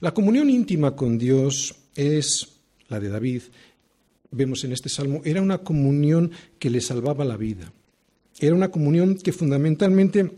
La 0.00 0.12
comunión 0.12 0.50
íntima 0.50 0.94
con 0.96 1.18
Dios 1.18 1.74
es 1.94 2.60
la 2.88 3.00
de 3.00 3.08
David, 3.08 3.42
vemos 4.30 4.64
en 4.64 4.72
este 4.72 4.88
salmo, 4.88 5.20
era 5.24 5.42
una 5.42 5.58
comunión 5.58 6.30
que 6.58 6.70
le 6.70 6.80
salvaba 6.80 7.24
la 7.24 7.36
vida. 7.36 7.72
Era 8.40 8.54
una 8.54 8.70
comunión 8.70 9.16
que 9.16 9.32
fundamentalmente 9.32 10.30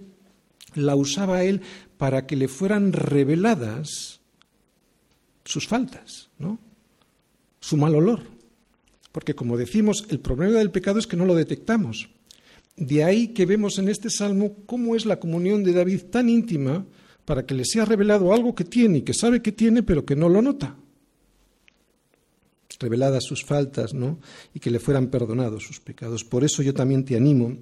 la 0.74 0.96
usaba 0.96 1.44
él 1.44 1.60
para 1.98 2.26
que 2.26 2.36
le 2.36 2.48
fueran 2.48 2.92
reveladas 2.92 4.20
sus 5.44 5.66
faltas, 5.66 6.30
¿no? 6.38 6.58
Su 7.60 7.76
mal 7.76 7.94
olor, 7.94 8.22
porque 9.12 9.34
como 9.34 9.56
decimos, 9.56 10.06
el 10.10 10.20
problema 10.20 10.58
del 10.58 10.70
pecado 10.70 10.98
es 10.98 11.06
que 11.06 11.16
no 11.16 11.24
lo 11.24 11.34
detectamos. 11.34 12.10
De 12.76 13.04
ahí 13.04 13.28
que 13.28 13.46
vemos 13.46 13.78
en 13.78 13.88
este 13.88 14.10
salmo 14.10 14.56
cómo 14.66 14.96
es 14.96 15.04
la 15.04 15.20
comunión 15.20 15.64
de 15.64 15.72
David 15.72 16.02
tan 16.10 16.28
íntima 16.28 16.86
para 17.24 17.44
que 17.44 17.54
le 17.54 17.64
sea 17.64 17.84
revelado 17.84 18.32
algo 18.32 18.54
que 18.54 18.64
tiene 18.64 18.98
y 18.98 19.02
que 19.02 19.14
sabe 19.14 19.42
que 19.42 19.52
tiene, 19.52 19.82
pero 19.82 20.04
que 20.04 20.16
no 20.16 20.28
lo 20.28 20.42
nota. 20.42 20.76
Reveladas 22.78 23.24
sus 23.24 23.44
faltas, 23.44 23.92
¿no? 23.92 24.20
Y 24.54 24.60
que 24.60 24.70
le 24.70 24.78
fueran 24.78 25.08
perdonados 25.08 25.64
sus 25.64 25.80
pecados. 25.80 26.24
Por 26.24 26.44
eso 26.44 26.62
yo 26.62 26.72
también 26.72 27.04
te 27.04 27.14
animo, 27.14 27.54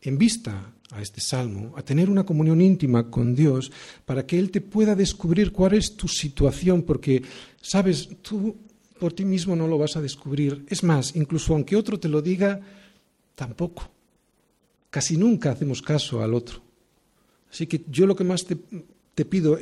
en 0.00 0.16
vista 0.16 0.72
a 0.90 1.02
este 1.02 1.20
salmo, 1.20 1.74
a 1.76 1.82
tener 1.82 2.08
una 2.08 2.24
comunión 2.24 2.62
íntima 2.62 3.10
con 3.10 3.34
Dios 3.34 3.70
para 4.06 4.24
que 4.24 4.38
Él 4.38 4.50
te 4.50 4.62
pueda 4.62 4.94
descubrir 4.94 5.52
cuál 5.52 5.74
es 5.74 5.96
tu 5.96 6.08
situación, 6.08 6.82
porque, 6.82 7.22
sabes, 7.60 8.08
tú 8.22 8.56
por 8.98 9.12
ti 9.12 9.24
mismo 9.24 9.56
no 9.56 9.66
lo 9.66 9.78
vas 9.78 9.96
a 9.96 10.02
descubrir. 10.02 10.64
Es 10.68 10.82
más, 10.82 11.14
incluso 11.16 11.54
aunque 11.54 11.76
otro 11.76 11.98
te 11.98 12.08
lo 12.08 12.20
diga, 12.20 12.60
tampoco. 13.34 13.90
Casi 14.90 15.16
nunca 15.16 15.52
hacemos 15.52 15.80
caso 15.82 16.22
al 16.22 16.34
otro. 16.34 16.60
Así 17.50 17.66
que 17.66 17.84
yo 17.88 18.06
lo 18.06 18.16
que 18.16 18.24
más 18.24 18.44
te, 18.44 19.24
pido, 19.24 19.58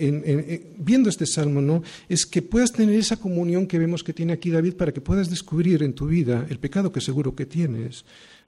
viendo 0.79 1.09
este 1.09 1.27
salmo, 1.27 1.61
¿no? 1.61 1.83
es 2.09 2.27
que 2.27 2.43
puedas 2.43 2.73
tener 2.73 2.99
esa 2.99 3.17
comunión 3.17 3.67
que 3.67 3.79
vemos 3.79 4.03
que 4.03 4.13
tiene 4.13 4.33
aquí 4.33 4.51
David 4.51 4.75
para 4.75 4.93
que 4.93 5.01
puedas 5.01 5.31
descubrir 5.31 5.83
en 5.83 5.95
tu 5.95 6.07
vida 6.07 6.47
el 6.51 6.59
pecado 6.59 6.93
que 6.93 7.01
seguro 7.01 7.35
que 7.35 7.47
tienes 7.47 8.05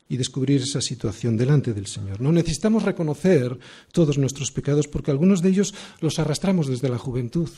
y 0.09 0.17
descubrir 0.17 0.63
esa 0.63 0.81
situación 0.81 1.37
delante 1.37 1.73
del 1.73 1.87
Señor. 1.87 2.21
No 2.21 2.33
necesitamos 2.33 2.83
reconocer 2.83 3.59
todos 3.93 4.19
nuestros 4.19 4.51
pecados 4.51 4.89
porque 4.89 5.11
algunos 5.11 5.43
de 5.43 5.51
ellos 5.51 5.75
los 6.01 6.19
arrastramos 6.19 6.67
desde 6.67 6.89
la 6.89 6.99
juventud 6.99 7.49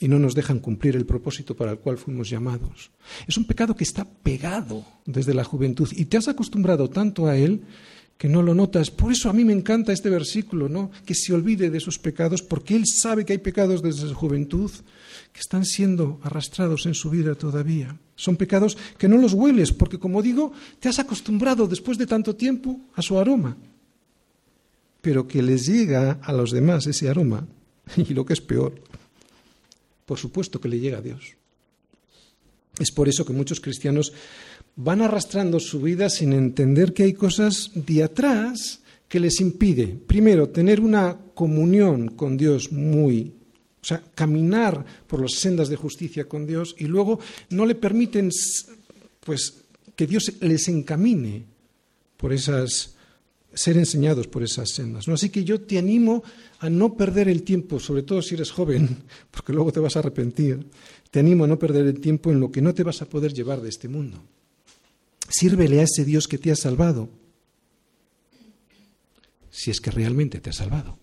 y 0.00 0.08
no 0.08 0.18
nos 0.18 0.34
dejan 0.34 0.60
cumplir 0.60 0.96
el 0.96 1.06
propósito 1.06 1.56
para 1.56 1.72
el 1.72 1.78
cual 1.78 1.98
fuimos 1.98 2.30
llamados. 2.30 2.90
Es 3.26 3.36
un 3.36 3.44
pecado 3.44 3.74
que 3.74 3.84
está 3.84 4.04
pegado 4.04 4.84
desde 5.06 5.34
la 5.34 5.44
juventud 5.44 5.88
y 5.92 6.04
te 6.04 6.16
has 6.16 6.28
acostumbrado 6.28 6.88
tanto 6.88 7.26
a 7.26 7.36
él 7.36 7.62
que 8.18 8.28
no 8.28 8.42
lo 8.42 8.54
notas. 8.54 8.90
Por 8.90 9.12
eso 9.12 9.30
a 9.30 9.32
mí 9.32 9.44
me 9.44 9.52
encanta 9.52 9.92
este 9.92 10.10
versículo, 10.10 10.68
¿no? 10.68 10.90
Que 11.06 11.14
se 11.14 11.32
olvide 11.32 11.70
de 11.70 11.80
sus 11.80 11.98
pecados 11.98 12.42
porque 12.42 12.74
él 12.74 12.84
sabe 12.86 13.24
que 13.24 13.32
hay 13.32 13.38
pecados 13.38 13.80
desde 13.80 14.08
su 14.08 14.14
juventud 14.14 14.70
que 15.32 15.40
están 15.40 15.64
siendo 15.64 16.20
arrastrados 16.24 16.86
en 16.86 16.94
su 16.94 17.10
vida 17.10 17.36
todavía. 17.36 17.96
Son 18.16 18.36
pecados 18.36 18.76
que 18.98 19.08
no 19.08 19.16
los 19.16 19.34
hueles 19.34 19.72
porque 19.72 19.98
como 19.98 20.20
digo, 20.20 20.52
te 20.80 20.88
has 20.88 20.98
acostumbrado 20.98 21.68
después 21.68 21.96
de 21.96 22.06
tanto 22.06 22.34
tiempo 22.34 22.80
a 22.94 23.02
su 23.02 23.18
aroma. 23.18 23.56
Pero 25.00 25.28
que 25.28 25.40
les 25.40 25.66
llega 25.66 26.18
a 26.22 26.32
los 26.32 26.50
demás 26.50 26.88
ese 26.88 27.08
aroma 27.08 27.46
y 27.96 28.14
lo 28.14 28.26
que 28.26 28.32
es 28.32 28.40
peor, 28.40 28.82
por 30.08 30.18
supuesto 30.18 30.58
que 30.58 30.70
le 30.70 30.80
llega 30.80 30.98
a 30.98 31.02
Dios. 31.02 31.36
Es 32.78 32.90
por 32.90 33.10
eso 33.10 33.26
que 33.26 33.34
muchos 33.34 33.60
cristianos 33.60 34.14
van 34.74 35.02
arrastrando 35.02 35.60
su 35.60 35.82
vida 35.82 36.08
sin 36.08 36.32
entender 36.32 36.94
que 36.94 37.02
hay 37.02 37.12
cosas 37.12 37.70
de 37.74 38.02
atrás 38.02 38.80
que 39.06 39.20
les 39.20 39.38
impide, 39.40 39.86
primero, 39.86 40.48
tener 40.48 40.80
una 40.80 41.14
comunión 41.34 42.08
con 42.16 42.38
Dios 42.38 42.72
muy, 42.72 43.34
o 43.82 43.84
sea, 43.84 44.02
caminar 44.14 44.82
por 45.06 45.20
las 45.20 45.32
sendas 45.32 45.68
de 45.68 45.76
justicia 45.76 46.26
con 46.26 46.46
Dios 46.46 46.74
y 46.78 46.86
luego 46.86 47.20
no 47.50 47.66
le 47.66 47.74
permiten, 47.74 48.30
pues, 49.20 49.62
que 49.94 50.06
Dios 50.06 50.32
les 50.40 50.68
encamine 50.68 51.44
por 52.16 52.32
esas 52.32 52.96
ser 53.58 53.76
enseñados 53.76 54.28
por 54.28 54.42
esas 54.42 54.70
sendas. 54.70 55.08
¿no? 55.08 55.14
Así 55.14 55.30
que 55.30 55.44
yo 55.44 55.60
te 55.60 55.78
animo 55.78 56.22
a 56.60 56.70
no 56.70 56.94
perder 56.96 57.28
el 57.28 57.42
tiempo, 57.42 57.80
sobre 57.80 58.04
todo 58.04 58.22
si 58.22 58.36
eres 58.36 58.50
joven, 58.50 58.98
porque 59.30 59.52
luego 59.52 59.72
te 59.72 59.80
vas 59.80 59.96
a 59.96 59.98
arrepentir. 59.98 60.66
Te 61.10 61.20
animo 61.20 61.44
a 61.44 61.48
no 61.48 61.58
perder 61.58 61.86
el 61.86 62.00
tiempo 62.00 62.30
en 62.30 62.40
lo 62.40 62.52
que 62.52 62.62
no 62.62 62.72
te 62.72 62.84
vas 62.84 63.02
a 63.02 63.06
poder 63.06 63.32
llevar 63.32 63.60
de 63.60 63.68
este 63.68 63.88
mundo. 63.88 64.22
Sírvele 65.28 65.80
a 65.80 65.84
ese 65.84 66.04
Dios 66.04 66.28
que 66.28 66.38
te 66.38 66.50
ha 66.50 66.56
salvado, 66.56 67.08
si 69.50 69.70
es 69.70 69.80
que 69.80 69.90
realmente 69.90 70.40
te 70.40 70.50
ha 70.50 70.52
salvado. 70.52 70.98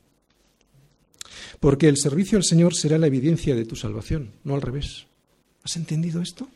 Porque 1.59 1.87
el 1.87 1.97
servicio 1.97 2.37
al 2.37 2.43
Señor 2.43 2.73
será 2.75 2.97
la 2.97 3.07
evidencia 3.07 3.55
de 3.55 3.65
tu 3.65 3.75
salvación, 3.75 4.31
no 4.43 4.55
al 4.55 4.61
revés. 4.61 5.07
¿Has 5.63 5.75
entendido 5.75 6.21
esto? 6.21 6.47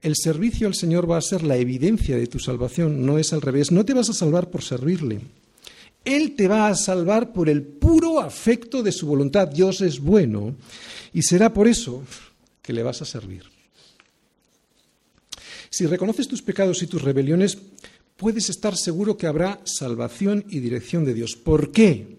El 0.00 0.14
servicio 0.16 0.66
al 0.66 0.74
Señor 0.74 1.10
va 1.10 1.18
a 1.18 1.22
ser 1.22 1.42
la 1.42 1.56
evidencia 1.56 2.16
de 2.16 2.26
tu 2.26 2.38
salvación, 2.38 3.04
no 3.04 3.18
es 3.18 3.32
al 3.32 3.42
revés. 3.42 3.70
No 3.70 3.84
te 3.84 3.94
vas 3.94 4.10
a 4.10 4.14
salvar 4.14 4.50
por 4.50 4.62
servirle. 4.62 5.20
Él 6.04 6.34
te 6.34 6.48
va 6.48 6.68
a 6.68 6.74
salvar 6.74 7.32
por 7.32 7.48
el 7.48 7.62
puro 7.62 8.20
afecto 8.20 8.82
de 8.82 8.92
su 8.92 9.06
voluntad. 9.06 9.48
Dios 9.48 9.80
es 9.80 10.00
bueno 10.00 10.54
y 11.12 11.22
será 11.22 11.52
por 11.52 11.68
eso 11.68 12.02
que 12.60 12.72
le 12.72 12.82
vas 12.82 13.02
a 13.02 13.04
servir. 13.04 13.44
Si 15.70 15.86
reconoces 15.86 16.28
tus 16.28 16.42
pecados 16.42 16.82
y 16.82 16.86
tus 16.86 17.02
rebeliones, 17.02 17.56
puedes 18.16 18.50
estar 18.50 18.76
seguro 18.76 19.16
que 19.16 19.26
habrá 19.26 19.60
salvación 19.64 20.44
y 20.48 20.60
dirección 20.60 21.04
de 21.04 21.14
Dios. 21.14 21.36
¿Por 21.36 21.72
qué? 21.72 22.18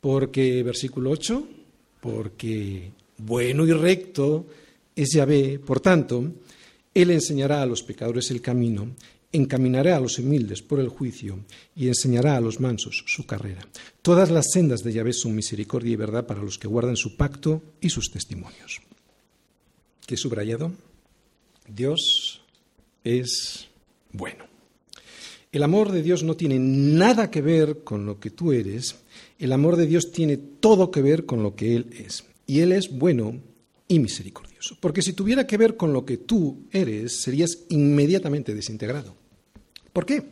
Porque, 0.00 0.62
versículo 0.62 1.10
8, 1.10 1.46
porque 2.00 2.92
bueno 3.18 3.66
y 3.66 3.72
recto 3.72 4.46
es 4.96 5.10
Yahvé, 5.12 5.58
por 5.58 5.80
tanto, 5.80 6.32
Él 6.94 7.10
enseñará 7.10 7.62
a 7.62 7.66
los 7.66 7.82
pecadores 7.82 8.30
el 8.30 8.42
camino, 8.42 8.94
encaminará 9.32 9.96
a 9.96 10.00
los 10.00 10.18
humildes 10.18 10.62
por 10.62 10.78
el 10.78 10.88
juicio 10.88 11.38
y 11.74 11.88
enseñará 11.88 12.36
a 12.36 12.40
los 12.40 12.60
mansos 12.60 13.04
su 13.06 13.24
carrera. 13.24 13.66
Todas 14.02 14.30
las 14.30 14.50
sendas 14.52 14.82
de 14.82 14.92
Yahvé 14.92 15.12
son 15.12 15.34
misericordia 15.34 15.92
y 15.92 15.96
verdad 15.96 16.26
para 16.26 16.42
los 16.42 16.58
que 16.58 16.68
guardan 16.68 16.96
su 16.96 17.16
pacto 17.16 17.62
y 17.80 17.88
sus 17.88 18.10
testimonios. 18.10 18.82
¿Qué 20.06 20.16
subrayado? 20.16 20.72
Dios 21.66 22.42
es 23.04 23.68
bueno. 24.12 24.44
El 25.50 25.62
amor 25.62 25.92
de 25.92 26.02
Dios 26.02 26.22
no 26.22 26.34
tiene 26.34 26.58
nada 26.58 27.30
que 27.30 27.42
ver 27.42 27.84
con 27.84 28.06
lo 28.06 28.18
que 28.18 28.30
tú 28.30 28.52
eres, 28.52 28.96
el 29.38 29.52
amor 29.52 29.76
de 29.76 29.86
Dios 29.86 30.10
tiene 30.10 30.36
todo 30.36 30.90
que 30.90 31.02
ver 31.02 31.26
con 31.26 31.42
lo 31.42 31.54
que 31.54 31.76
Él 31.76 31.90
es. 31.92 32.24
Y 32.46 32.60
Él 32.60 32.72
es 32.72 32.90
bueno 32.90 33.38
y 33.86 33.98
misericordioso. 33.98 34.51
Porque 34.80 35.02
si 35.02 35.12
tuviera 35.12 35.46
que 35.46 35.56
ver 35.56 35.76
con 35.76 35.92
lo 35.92 36.04
que 36.04 36.18
tú 36.18 36.66
eres, 36.70 37.22
serías 37.22 37.58
inmediatamente 37.68 38.54
desintegrado. 38.54 39.14
¿Por 39.92 40.06
qué? 40.06 40.22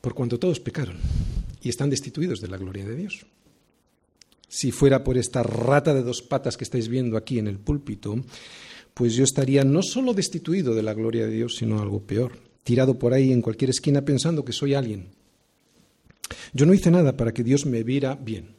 Por 0.00 0.14
cuanto 0.14 0.38
todos 0.38 0.60
pecaron 0.60 0.96
y 1.60 1.68
están 1.68 1.90
destituidos 1.90 2.40
de 2.40 2.48
la 2.48 2.56
gloria 2.56 2.84
de 2.84 2.96
Dios. 2.96 3.26
Si 4.48 4.70
fuera 4.70 5.02
por 5.02 5.18
esta 5.18 5.42
rata 5.42 5.92
de 5.92 6.02
dos 6.02 6.22
patas 6.22 6.56
que 6.56 6.64
estáis 6.64 6.88
viendo 6.88 7.16
aquí 7.16 7.38
en 7.38 7.48
el 7.48 7.58
púlpito, 7.58 8.24
pues 8.94 9.14
yo 9.14 9.24
estaría 9.24 9.64
no 9.64 9.82
solo 9.82 10.14
destituido 10.14 10.74
de 10.74 10.82
la 10.82 10.94
gloria 10.94 11.26
de 11.26 11.32
Dios, 11.32 11.56
sino 11.56 11.80
algo 11.80 12.00
peor, 12.00 12.38
tirado 12.62 12.98
por 12.98 13.12
ahí 13.12 13.32
en 13.32 13.42
cualquier 13.42 13.70
esquina 13.70 14.04
pensando 14.04 14.44
que 14.44 14.52
soy 14.52 14.74
alguien. 14.74 15.08
Yo 16.52 16.66
no 16.66 16.72
hice 16.72 16.90
nada 16.90 17.16
para 17.16 17.32
que 17.34 17.42
Dios 17.42 17.66
me 17.66 17.82
viera 17.82 18.14
bien. 18.14 18.54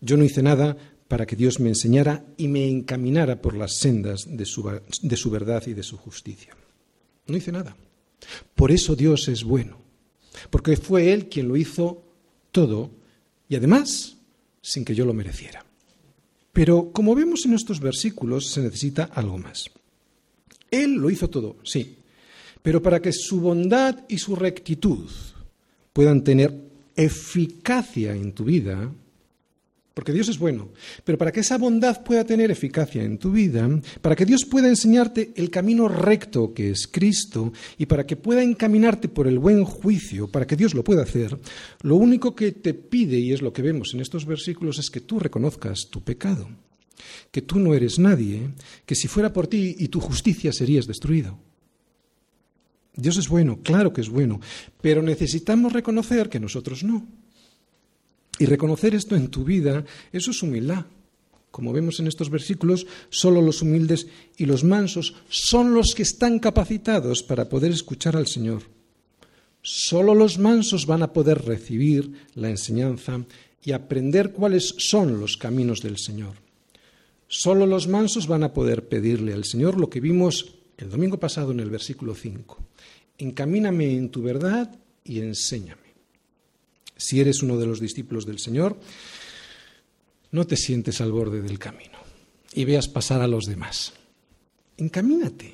Yo 0.00 0.16
no 0.16 0.24
hice 0.24 0.42
nada 0.42 0.76
para 1.12 1.26
que 1.26 1.36
Dios 1.36 1.60
me 1.60 1.68
enseñara 1.68 2.24
y 2.38 2.48
me 2.48 2.66
encaminara 2.66 3.42
por 3.42 3.54
las 3.54 3.76
sendas 3.76 4.24
de 4.26 4.46
su, 4.46 4.80
de 5.02 5.16
su 5.18 5.30
verdad 5.30 5.62
y 5.66 5.74
de 5.74 5.82
su 5.82 5.98
justicia. 5.98 6.56
No 7.26 7.36
hice 7.36 7.52
nada. 7.52 7.76
Por 8.54 8.72
eso 8.72 8.96
Dios 8.96 9.28
es 9.28 9.44
bueno, 9.44 9.76
porque 10.48 10.74
fue 10.78 11.12
Él 11.12 11.28
quien 11.28 11.48
lo 11.48 11.58
hizo 11.58 12.02
todo 12.50 12.92
y 13.46 13.56
además 13.56 14.16
sin 14.62 14.86
que 14.86 14.94
yo 14.94 15.04
lo 15.04 15.12
mereciera. 15.12 15.66
Pero 16.50 16.92
como 16.92 17.14
vemos 17.14 17.44
en 17.44 17.52
estos 17.52 17.78
versículos, 17.78 18.46
se 18.46 18.62
necesita 18.62 19.04
algo 19.12 19.36
más. 19.36 19.66
Él 20.70 20.94
lo 20.94 21.10
hizo 21.10 21.28
todo, 21.28 21.56
sí, 21.62 21.98
pero 22.62 22.80
para 22.80 23.02
que 23.02 23.12
su 23.12 23.38
bondad 23.38 23.98
y 24.08 24.16
su 24.16 24.34
rectitud 24.34 25.10
puedan 25.92 26.24
tener 26.24 26.58
eficacia 26.96 28.14
en 28.14 28.32
tu 28.32 28.44
vida, 28.44 28.90
porque 29.94 30.12
Dios 30.12 30.28
es 30.28 30.38
bueno, 30.38 30.70
pero 31.04 31.18
para 31.18 31.32
que 31.32 31.40
esa 31.40 31.58
bondad 31.58 32.02
pueda 32.02 32.24
tener 32.24 32.50
eficacia 32.50 33.02
en 33.02 33.18
tu 33.18 33.30
vida, 33.30 33.68
para 34.00 34.16
que 34.16 34.24
Dios 34.24 34.44
pueda 34.44 34.68
enseñarte 34.68 35.32
el 35.36 35.50
camino 35.50 35.88
recto 35.88 36.54
que 36.54 36.70
es 36.70 36.86
Cristo 36.86 37.52
y 37.78 37.86
para 37.86 38.06
que 38.06 38.16
pueda 38.16 38.42
encaminarte 38.42 39.08
por 39.08 39.26
el 39.26 39.38
buen 39.38 39.64
juicio, 39.64 40.28
para 40.28 40.46
que 40.46 40.56
Dios 40.56 40.74
lo 40.74 40.84
pueda 40.84 41.02
hacer, 41.02 41.38
lo 41.82 41.96
único 41.96 42.34
que 42.34 42.52
te 42.52 42.74
pide, 42.74 43.18
y 43.18 43.32
es 43.32 43.42
lo 43.42 43.52
que 43.52 43.62
vemos 43.62 43.92
en 43.94 44.00
estos 44.00 44.24
versículos, 44.24 44.78
es 44.78 44.90
que 44.90 45.00
tú 45.00 45.18
reconozcas 45.18 45.88
tu 45.90 46.02
pecado, 46.02 46.48
que 47.30 47.42
tú 47.42 47.58
no 47.58 47.74
eres 47.74 47.98
nadie, 47.98 48.50
que 48.86 48.94
si 48.94 49.08
fuera 49.08 49.32
por 49.32 49.46
ti 49.46 49.76
y 49.78 49.88
tu 49.88 50.00
justicia 50.00 50.52
serías 50.52 50.86
destruido. 50.86 51.38
Dios 52.94 53.16
es 53.16 53.28
bueno, 53.28 53.60
claro 53.62 53.92
que 53.92 54.02
es 54.02 54.10
bueno, 54.10 54.40
pero 54.80 55.02
necesitamos 55.02 55.72
reconocer 55.72 56.28
que 56.28 56.40
nosotros 56.40 56.84
no. 56.84 57.06
Y 58.42 58.44
reconocer 58.44 58.92
esto 58.96 59.14
en 59.14 59.28
tu 59.28 59.44
vida, 59.44 59.84
eso 60.10 60.32
es 60.32 60.42
humildad. 60.42 60.84
Como 61.52 61.72
vemos 61.72 62.00
en 62.00 62.08
estos 62.08 62.28
versículos, 62.28 62.88
solo 63.08 63.40
los 63.40 63.62
humildes 63.62 64.08
y 64.36 64.46
los 64.46 64.64
mansos 64.64 65.14
son 65.28 65.74
los 65.74 65.94
que 65.94 66.02
están 66.02 66.40
capacitados 66.40 67.22
para 67.22 67.48
poder 67.48 67.70
escuchar 67.70 68.16
al 68.16 68.26
Señor. 68.26 68.64
Solo 69.62 70.16
los 70.16 70.40
mansos 70.40 70.86
van 70.86 71.04
a 71.04 71.12
poder 71.12 71.44
recibir 71.44 72.26
la 72.34 72.50
enseñanza 72.50 73.24
y 73.62 73.70
aprender 73.70 74.32
cuáles 74.32 74.74
son 74.76 75.20
los 75.20 75.36
caminos 75.36 75.80
del 75.80 75.98
Señor. 75.98 76.34
Solo 77.28 77.64
los 77.64 77.86
mansos 77.86 78.26
van 78.26 78.42
a 78.42 78.52
poder 78.52 78.88
pedirle 78.88 79.34
al 79.34 79.44
Señor 79.44 79.78
lo 79.78 79.88
que 79.88 80.00
vimos 80.00 80.52
el 80.78 80.90
domingo 80.90 81.16
pasado 81.16 81.52
en 81.52 81.60
el 81.60 81.70
versículo 81.70 82.16
5. 82.16 82.58
Encamíname 83.18 83.96
en 83.96 84.08
tu 84.08 84.20
verdad 84.20 84.68
y 85.04 85.20
enséñame. 85.20 85.81
Si 87.02 87.20
eres 87.20 87.42
uno 87.42 87.58
de 87.58 87.66
los 87.66 87.80
discípulos 87.80 88.26
del 88.26 88.38
Señor, 88.38 88.78
no 90.30 90.46
te 90.46 90.56
sientes 90.56 91.00
al 91.00 91.10
borde 91.10 91.42
del 91.42 91.58
camino 91.58 91.98
y 92.54 92.64
veas 92.64 92.86
pasar 92.86 93.20
a 93.20 93.26
los 93.26 93.46
demás. 93.46 93.92
Encamínate, 94.76 95.52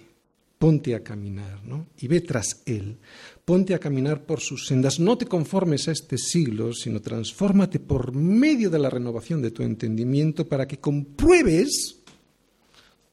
ponte 0.59 0.95
a 0.95 1.03
caminar, 1.03 1.65
¿no? 1.65 1.87
Y 1.99 2.07
ve 2.07 2.21
tras 2.21 2.63
Él. 2.67 2.99
Ponte 3.47 3.75
a 3.75 3.79
caminar 3.79 4.27
por 4.27 4.41
sus 4.41 4.67
sendas. 4.67 5.01
No 5.01 5.17
te 5.17 5.25
conformes 5.25 5.89
a 5.89 5.93
este 5.93 6.19
siglo, 6.19 6.75
sino 6.75 7.01
transfórmate 7.01 7.81
por 7.81 8.15
medio 8.15 8.69
de 8.69 8.79
la 8.79 8.91
renovación 8.91 9.41
de 9.41 9.51
tu 9.51 9.63
entendimiento 9.63 10.47
para 10.47 10.69
que 10.69 10.79
compruebes 10.79 12.01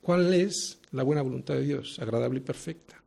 cuál 0.01 0.33
es 0.33 0.79
la 0.91 1.03
buena 1.03 1.21
voluntad 1.21 1.53
de 1.53 1.63
Dios, 1.63 1.99
agradable 1.99 2.39
y 2.39 2.43
perfecta. 2.43 3.01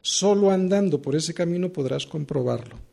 Solo 0.00 0.50
andando 0.50 1.02
por 1.02 1.14
ese 1.14 1.34
camino 1.34 1.70
podrás 1.70 2.06
comprobarlo 2.06 2.89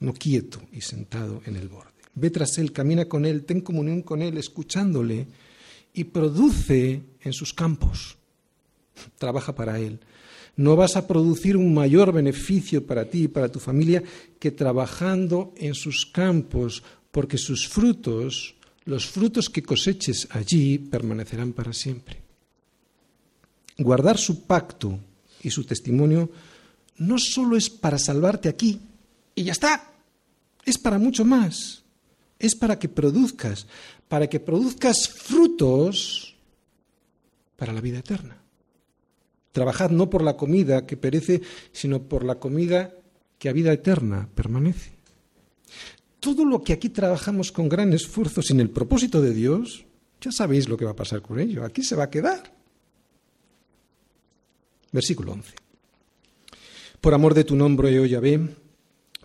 no 0.00 0.12
quieto 0.12 0.60
y 0.72 0.80
sentado 0.80 1.42
en 1.46 1.56
el 1.56 1.68
borde. 1.68 1.90
Ve 2.14 2.30
tras 2.30 2.58
Él, 2.58 2.72
camina 2.72 3.06
con 3.06 3.24
Él, 3.24 3.44
ten 3.44 3.60
comunión 3.60 4.02
con 4.02 4.22
Él, 4.22 4.38
escuchándole 4.38 5.26
y 5.92 6.04
produce 6.04 7.02
en 7.20 7.32
sus 7.32 7.52
campos. 7.52 8.16
Trabaja 9.18 9.54
para 9.54 9.78
Él. 9.78 10.00
No 10.56 10.74
vas 10.74 10.96
a 10.96 11.06
producir 11.06 11.56
un 11.56 11.74
mayor 11.74 12.12
beneficio 12.12 12.86
para 12.86 13.10
ti 13.10 13.24
y 13.24 13.28
para 13.28 13.50
tu 13.50 13.60
familia 13.60 14.02
que 14.38 14.50
trabajando 14.50 15.52
en 15.56 15.74
sus 15.74 16.06
campos, 16.06 16.82
porque 17.10 17.36
sus 17.36 17.68
frutos, 17.68 18.54
los 18.86 19.06
frutos 19.06 19.50
que 19.50 19.62
coseches 19.62 20.28
allí, 20.30 20.78
permanecerán 20.78 21.52
para 21.52 21.74
siempre. 21.74 22.22
Guardar 23.76 24.16
su 24.16 24.46
pacto 24.46 24.98
y 25.42 25.50
su 25.50 25.64
testimonio 25.64 26.30
no 26.96 27.18
solo 27.18 27.58
es 27.58 27.68
para 27.68 27.98
salvarte 27.98 28.48
aquí, 28.48 28.80
y 29.36 29.44
ya 29.44 29.52
está. 29.52 29.92
Es 30.64 30.78
para 30.78 30.98
mucho 30.98 31.24
más. 31.24 31.84
Es 32.38 32.56
para 32.56 32.78
que 32.78 32.88
produzcas, 32.88 33.68
para 34.08 34.28
que 34.28 34.40
produzcas 34.40 35.08
frutos 35.08 36.34
para 37.54 37.72
la 37.72 37.80
vida 37.80 38.00
eterna. 38.00 38.42
Trabajad 39.52 39.90
no 39.90 40.10
por 40.10 40.22
la 40.22 40.36
comida 40.36 40.84
que 40.84 40.96
perece, 40.96 41.40
sino 41.72 42.02
por 42.02 42.24
la 42.24 42.34
comida 42.34 42.92
que 43.38 43.48
a 43.48 43.52
vida 43.52 43.72
eterna 43.72 44.28
permanece. 44.34 44.92
Todo 46.20 46.44
lo 46.44 46.62
que 46.62 46.72
aquí 46.72 46.88
trabajamos 46.88 47.52
con 47.52 47.68
gran 47.68 47.92
esfuerzo 47.92 48.42
sin 48.42 48.60
el 48.60 48.70
propósito 48.70 49.22
de 49.22 49.32
Dios, 49.32 49.86
ya 50.20 50.32
sabéis 50.32 50.68
lo 50.68 50.76
que 50.76 50.84
va 50.84 50.90
a 50.90 50.96
pasar 50.96 51.22
con 51.22 51.38
ello. 51.38 51.64
Aquí 51.64 51.82
se 51.82 51.96
va 51.96 52.04
a 52.04 52.10
quedar. 52.10 52.52
Versículo 54.92 55.32
11. 55.32 55.54
Por 57.00 57.14
amor 57.14 57.34
de 57.34 57.44
tu 57.44 57.54
nombre, 57.54 57.98
oh 58.00 58.06
Yahvé, 58.06 58.65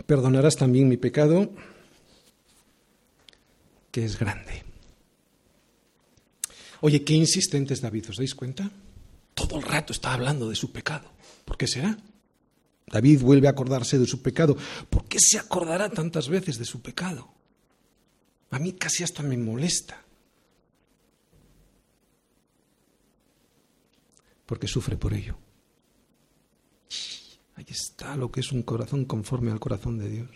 perdonarás 0.03 0.55
también 0.55 0.89
mi 0.89 0.97
pecado, 0.97 1.51
que 3.91 4.05
es 4.05 4.17
grande. 4.17 4.63
Oye, 6.81 7.03
qué 7.03 7.13
insistente 7.13 7.73
es 7.73 7.81
David, 7.81 8.09
¿os 8.09 8.17
dais 8.17 8.33
cuenta? 8.33 8.69
Todo 9.33 9.57
el 9.57 9.63
rato 9.63 9.93
está 9.93 10.13
hablando 10.13 10.49
de 10.49 10.55
su 10.55 10.71
pecado. 10.71 11.11
¿Por 11.45 11.57
qué 11.57 11.67
será? 11.67 11.97
David 12.87 13.21
vuelve 13.21 13.47
a 13.47 13.51
acordarse 13.51 13.97
de 13.97 14.05
su 14.05 14.21
pecado. 14.21 14.57
¿Por 14.89 15.05
qué 15.05 15.17
se 15.19 15.37
acordará 15.37 15.89
tantas 15.89 16.27
veces 16.27 16.57
de 16.57 16.65
su 16.65 16.81
pecado? 16.81 17.31
A 18.49 18.59
mí 18.59 18.73
casi 18.73 19.03
hasta 19.03 19.23
me 19.23 19.37
molesta. 19.37 20.01
Porque 24.45 24.67
sufre 24.67 24.97
por 24.97 25.13
ello. 25.13 25.37
Ahí 27.61 27.67
está 27.69 28.17
lo 28.17 28.31
que 28.31 28.39
es 28.39 28.51
un 28.51 28.63
corazón 28.63 29.05
conforme 29.05 29.51
al 29.51 29.59
corazón 29.59 29.99
de 29.99 30.09
Dios. 30.09 30.29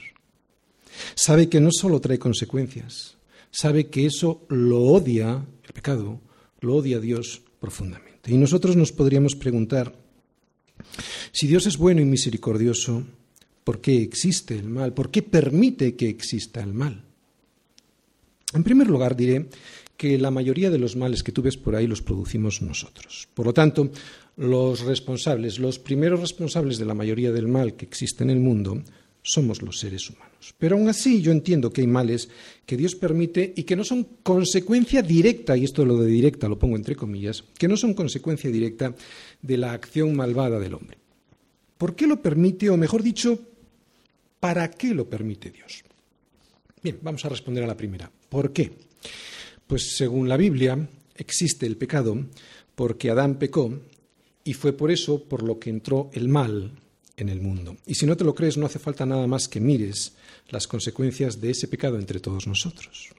Sabe 1.16 1.50
que 1.50 1.60
no 1.60 1.72
solo 1.72 2.00
trae 2.00 2.20
consecuencias, 2.20 3.18
sabe 3.50 3.88
que 3.88 4.06
eso 4.06 4.46
lo 4.48 4.84
odia, 4.84 5.44
el 5.64 5.74
pecado, 5.74 6.22
lo 6.60 6.76
odia 6.76 7.00
Dios 7.00 7.42
profundamente. 7.60 8.32
Y 8.32 8.38
nosotros 8.38 8.76
nos 8.76 8.92
podríamos 8.92 9.36
preguntar, 9.36 9.96
si 11.32 11.48
Dios 11.48 11.66
es 11.66 11.78
bueno 11.78 12.00
y 12.00 12.06
misericordioso, 12.06 13.04
¿por 13.64 13.82
qué 13.82 14.04
existe 14.04 14.56
el 14.56 14.70
mal? 14.70 14.94
¿Por 14.94 15.10
qué 15.10 15.24
permite 15.24 15.96
que 15.96 16.08
exista 16.08 16.62
el 16.62 16.76
mal? 16.76 17.06
En 18.54 18.64
primer 18.64 18.88
lugar, 18.88 19.16
diré 19.16 19.50
que 19.98 20.20
la 20.20 20.30
mayoría 20.30 20.70
de 20.70 20.78
los 20.78 20.96
males 20.96 21.24
que 21.24 21.32
tú 21.32 21.42
ves 21.42 21.58
por 21.58 21.76
ahí 21.76 21.88
los 21.88 22.04
producimos 22.04 22.62
nosotros. 22.62 23.28
Por 23.34 23.48
lo 23.48 23.54
tanto, 23.54 23.90
los 24.38 24.82
responsables, 24.82 25.60
los 25.60 25.80
primeros 25.80 26.20
responsables 26.20 26.78
de 26.78 26.86
la 26.86 26.94
mayoría 26.94 27.32
del 27.32 27.48
mal 27.48 27.76
que 27.76 27.86
existe 27.86 28.24
en 28.24 28.30
el 28.30 28.40
mundo, 28.40 28.82
somos 29.22 29.62
los 29.62 29.80
seres 29.80 30.10
humanos. 30.10 30.54
Pero 30.58 30.76
aún 30.76 30.88
así 30.88 31.22
yo 31.22 31.32
entiendo 31.32 31.72
que 31.72 31.82
hay 31.82 31.88
males 31.88 32.30
que 32.66 32.78
Dios 32.78 32.96
permite 32.96 33.54
y 33.56 33.64
que 33.64 33.76
no 33.76 33.84
son 33.84 34.04
consecuencia 34.22 35.02
directa, 35.02 35.58
y 35.58 35.64
esto 35.64 35.84
lo 35.84 35.98
de 35.98 36.08
directa 36.08 36.48
lo 36.48 36.60
pongo 36.60 36.76
entre 36.76 36.96
comillas, 36.96 37.44
que 37.58 37.68
no 37.68 37.76
son 37.76 37.94
consecuencia 37.94 38.52
directa 38.52 38.94
de 39.42 39.58
la 39.58 39.74
acción 39.74 40.16
malvada 40.16 40.60
del 40.60 40.76
hombre. 40.76 40.98
¿Por 41.78 41.96
qué 41.96 42.06
lo 42.06 42.22
permite, 42.22 42.70
o 42.70 42.78
mejor 42.78 43.02
dicho, 43.02 43.40
para 44.40 44.70
qué 44.70 44.94
lo 44.94 45.10
permite 45.10 45.50
Dios? 45.50 45.84
Bien, 46.84 47.00
vamos 47.02 47.26
a 47.26 47.30
responder 47.30 47.64
a 47.64 47.68
la 47.68 47.76
primera. 47.76 48.12
¿Por 48.30 48.54
qué? 48.54 48.72
Pues 49.66 49.96
según 49.98 50.30
la 50.30 50.38
Biblia 50.38 50.88
existe 51.16 51.66
el 51.66 51.78
pecado 51.78 52.16
porque 52.76 53.10
Adán 53.10 53.40
pecó 53.40 53.74
y 54.46 54.54
fue 54.54 54.72
por 54.72 54.92
eso 54.92 55.24
por 55.24 55.44
lo 55.44 55.60
que 55.60 55.70
entró 55.70 56.10
el 56.14 56.30
mal 56.30 56.72
en 57.18 57.30
el 57.30 57.42
mundo. 57.42 57.76
Y 57.86 57.96
si 57.96 58.06
no 58.06 58.16
te 58.16 58.24
lo 58.24 58.36
crees, 58.36 58.58
no 58.58 58.68
hace 58.68 58.80
falta 58.80 59.06
nada 59.06 59.28
más 59.28 59.50
que 59.50 59.60
mires 59.60 60.14
las 60.50 60.68
consecuencias 60.68 61.42
de 61.42 61.50
ese 61.50 61.68
pecado 61.68 61.98
entre 61.98 62.20
todos 62.20 62.48
nosotros. 62.48 63.10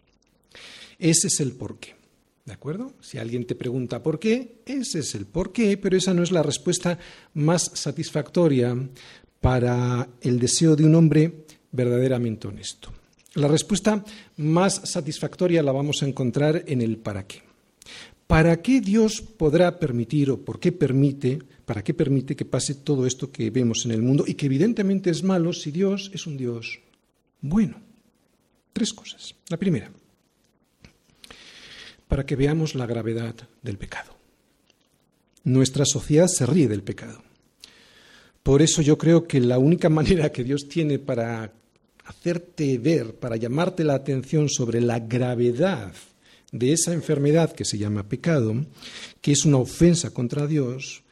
Ese 0.99 1.27
es 1.27 1.41
el 1.41 1.53
porqué. 1.53 1.95
¿De 2.45 2.53
acuerdo? 2.53 2.93
Si 3.01 3.19
alguien 3.19 3.45
te 3.45 3.57
pregunta 3.57 4.03
por 4.03 4.21
qué, 4.21 4.63
ese 4.65 5.01
es 5.01 5.17
el 5.17 5.27
porqué, 5.27 5.77
pero 5.77 5.97
esa 5.97 6.15
no 6.15 6.23
es 6.23 6.31
la 6.31 6.45
respuesta 6.45 6.97
más 7.35 7.73
satisfactoria 7.75 8.77
para 9.41 10.09
el 10.21 10.39
deseo 10.39 10.77
de 10.77 10.85
un 10.85 10.95
hombre 10.95 11.45
verdaderamente 11.73 12.47
honesto. 12.47 12.93
La 13.35 13.49
respuesta 13.49 14.05
más 14.37 14.81
satisfactoria 14.85 15.63
la 15.63 15.73
vamos 15.73 16.03
a 16.03 16.07
encontrar 16.07 16.63
en 16.69 16.83
el 16.83 16.99
para 16.99 17.27
qué. 17.27 17.43
¿Para 18.27 18.61
qué 18.61 18.81
Dios 18.81 19.21
podrá 19.21 19.79
permitir 19.79 20.31
o 20.31 20.45
por 20.45 20.59
qué 20.59 20.73
permite, 20.73 21.39
para 21.65 21.85
qué 21.85 21.95
permite 21.95 22.35
que 22.35 22.45
pase 22.45 22.75
todo 22.75 23.07
esto 23.07 23.31
que 23.31 23.51
vemos 23.51 23.85
en 23.87 23.93
el 23.93 24.03
mundo 24.03 24.25
y 24.27 24.35
que 24.35 24.47
evidentemente 24.47 25.11
es 25.11 25.23
malo 25.23 25.53
si 25.53 25.71
Dios 25.71 26.11
es 26.13 26.27
un 26.27 26.37
Dios 26.37 26.81
bueno? 27.41 27.81
Tres 28.73 28.93
cosas. 28.93 29.35
La 29.49 29.57
primera, 29.57 29.91
para 32.09 32.27
que 32.27 32.37
veamos 32.37 32.75
la 32.75 32.87
gravedad 32.87 33.35
del 33.63 33.79
pecado. 33.79 34.17
Nuestra 35.45 35.85
sociedad 35.85 36.27
se 36.27 36.47
ríe 36.47 36.69
del 36.69 36.83
pecado. 36.83 37.23
Por 38.43 38.63
eso 38.63 38.83
yo 38.83 38.99
creo 38.99 39.27
que 39.27 39.41
la 39.41 39.59
única 39.59 39.89
manera 39.89 40.31
que 40.31 40.45
Dios 40.45 40.69
tiene 40.69 40.99
para 40.99 41.53
hacerte 42.05 42.79
ver, 42.79 43.15
para 43.15 43.37
llamarte 43.37 43.85
la 43.85 43.95
atención 43.95 44.49
sobre 44.49 44.81
la 44.81 45.01
gravedad 45.01 45.93
de 46.53 46.73
esa 46.73 46.93
enfermedad 46.93 47.53
que 47.53 47.65
se 47.65 47.79
llama 47.79 48.09
pecado, 48.09 48.67
que 49.21 49.33
es 49.33 49.45
una 49.45 49.59
ofensa 49.59 50.11
contra 50.11 50.47
Dios, 50.47 51.03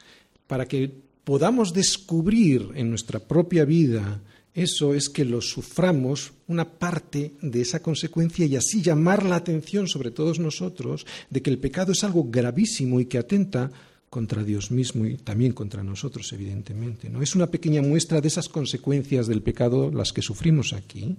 para 0.47 0.67
que 0.67 0.91
podamos 1.25 1.73
descubrir 1.73 2.71
en 2.75 2.91
nuestra 2.91 3.19
propia 3.19 3.65
vida 3.65 4.21
eso 4.55 4.95
es 4.95 5.09
que 5.09 5.25
lo 5.25 5.41
suframos 5.41 6.33
una 6.47 6.79
parte 6.79 7.33
de 7.43 7.61
esa 7.61 7.83
consecuencia 7.83 8.47
y 8.47 8.55
así 8.55 8.83
llamar 8.83 9.25
la 9.25 9.35
atención 9.35 9.89
sobre 9.89 10.13
todos 10.13 10.39
nosotros 10.39 11.07
de 11.29 11.43
que 11.43 11.51
el 11.51 11.59
pecado 11.59 11.91
es 11.91 12.05
algo 12.05 12.29
gravísimo 12.31 13.01
y 13.01 13.07
que 13.07 13.19
atenta 13.19 13.73
contra 14.09 14.45
Dios 14.45 14.71
mismo 14.71 15.07
y 15.07 15.17
también 15.17 15.53
contra 15.53 15.83
nosotros, 15.83 16.33
evidentemente. 16.33 17.11
¿no? 17.11 17.21
Es 17.21 17.35
una 17.35 17.51
pequeña 17.51 17.83
muestra 17.83 18.21
de 18.21 18.29
esas 18.29 18.49
consecuencias 18.49 19.27
del 19.27 19.43
pecado, 19.43 19.91
las 19.91 20.13
que 20.13 20.23
sufrimos 20.23 20.73
aquí, 20.73 21.17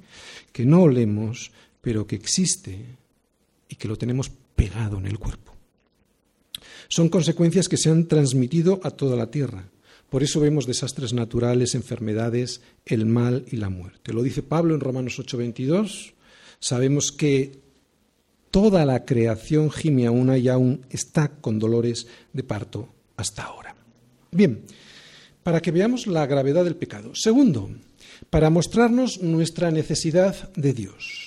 que 0.54 0.66
no 0.66 0.84
olemos, 0.84 1.52
pero 1.82 2.08
que 2.08 2.16
existe 2.16 2.86
y 3.70 3.76
que 3.76 3.88
lo 3.88 3.98
tenemos 3.98 4.32
pegado 4.56 4.98
en 4.98 5.06
el 5.06 5.20
cuerpo. 5.20 5.54
Son 6.88 7.10
consecuencias 7.10 7.68
que 7.68 7.78
se 7.78 7.90
han 7.90 8.08
transmitido 8.08 8.80
a 8.84 8.92
toda 8.92 9.16
la 9.16 9.32
tierra. 9.32 9.70
Por 10.10 10.24
eso 10.24 10.40
vemos 10.40 10.68
desastres 10.68 11.14
naturales, 11.14 11.76
enfermedades, 11.76 12.62
el 12.86 13.06
mal 13.06 13.46
y 13.52 13.58
la 13.58 13.70
muerte. 13.70 14.14
Lo 14.14 14.24
dice 14.24 14.44
Pablo 14.44 14.76
en 14.76 14.82
Romanos 14.82 15.20
8:22. 15.20 16.14
Sabemos 16.60 17.12
que 17.12 17.60
toda 18.52 18.86
la 18.86 19.04
creación 19.04 19.72
gime 19.72 20.06
aún 20.06 20.36
y 20.38 20.48
aún 20.48 20.86
está 20.90 21.28
con 21.28 21.60
dolores 21.60 22.08
de 22.34 22.44
parto 22.44 22.90
hasta 23.18 23.44
ahora. 23.44 23.76
Bien, 24.32 24.64
para 25.44 25.62
que 25.62 25.72
veamos 25.72 26.08
la 26.08 26.26
gravedad 26.26 26.64
del 26.64 26.76
pecado. 26.76 27.14
Segundo, 27.16 27.70
para 28.30 28.50
mostrarnos 28.50 29.22
nuestra 29.22 29.72
necesidad 29.72 30.54
de 30.54 30.74
Dios. 30.74 31.25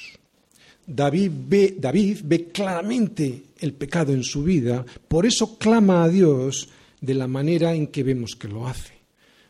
David 0.88 1.31
ve, 1.48 1.77
David 1.79 2.20
ve 2.24 2.46
claramente 2.46 3.42
el 3.61 3.74
pecado 3.74 4.12
en 4.12 4.24
su 4.24 4.42
vida, 4.42 4.87
por 5.07 5.27
eso 5.27 5.59
clama 5.59 6.03
a 6.03 6.09
Dios 6.09 6.68
de 7.01 7.14
la 7.14 7.29
manera 7.29 7.74
en 7.74 7.88
que 7.88 8.03
vemos 8.03 8.35
que 8.37 8.48
lo 8.48 8.66
hace. 8.66 8.94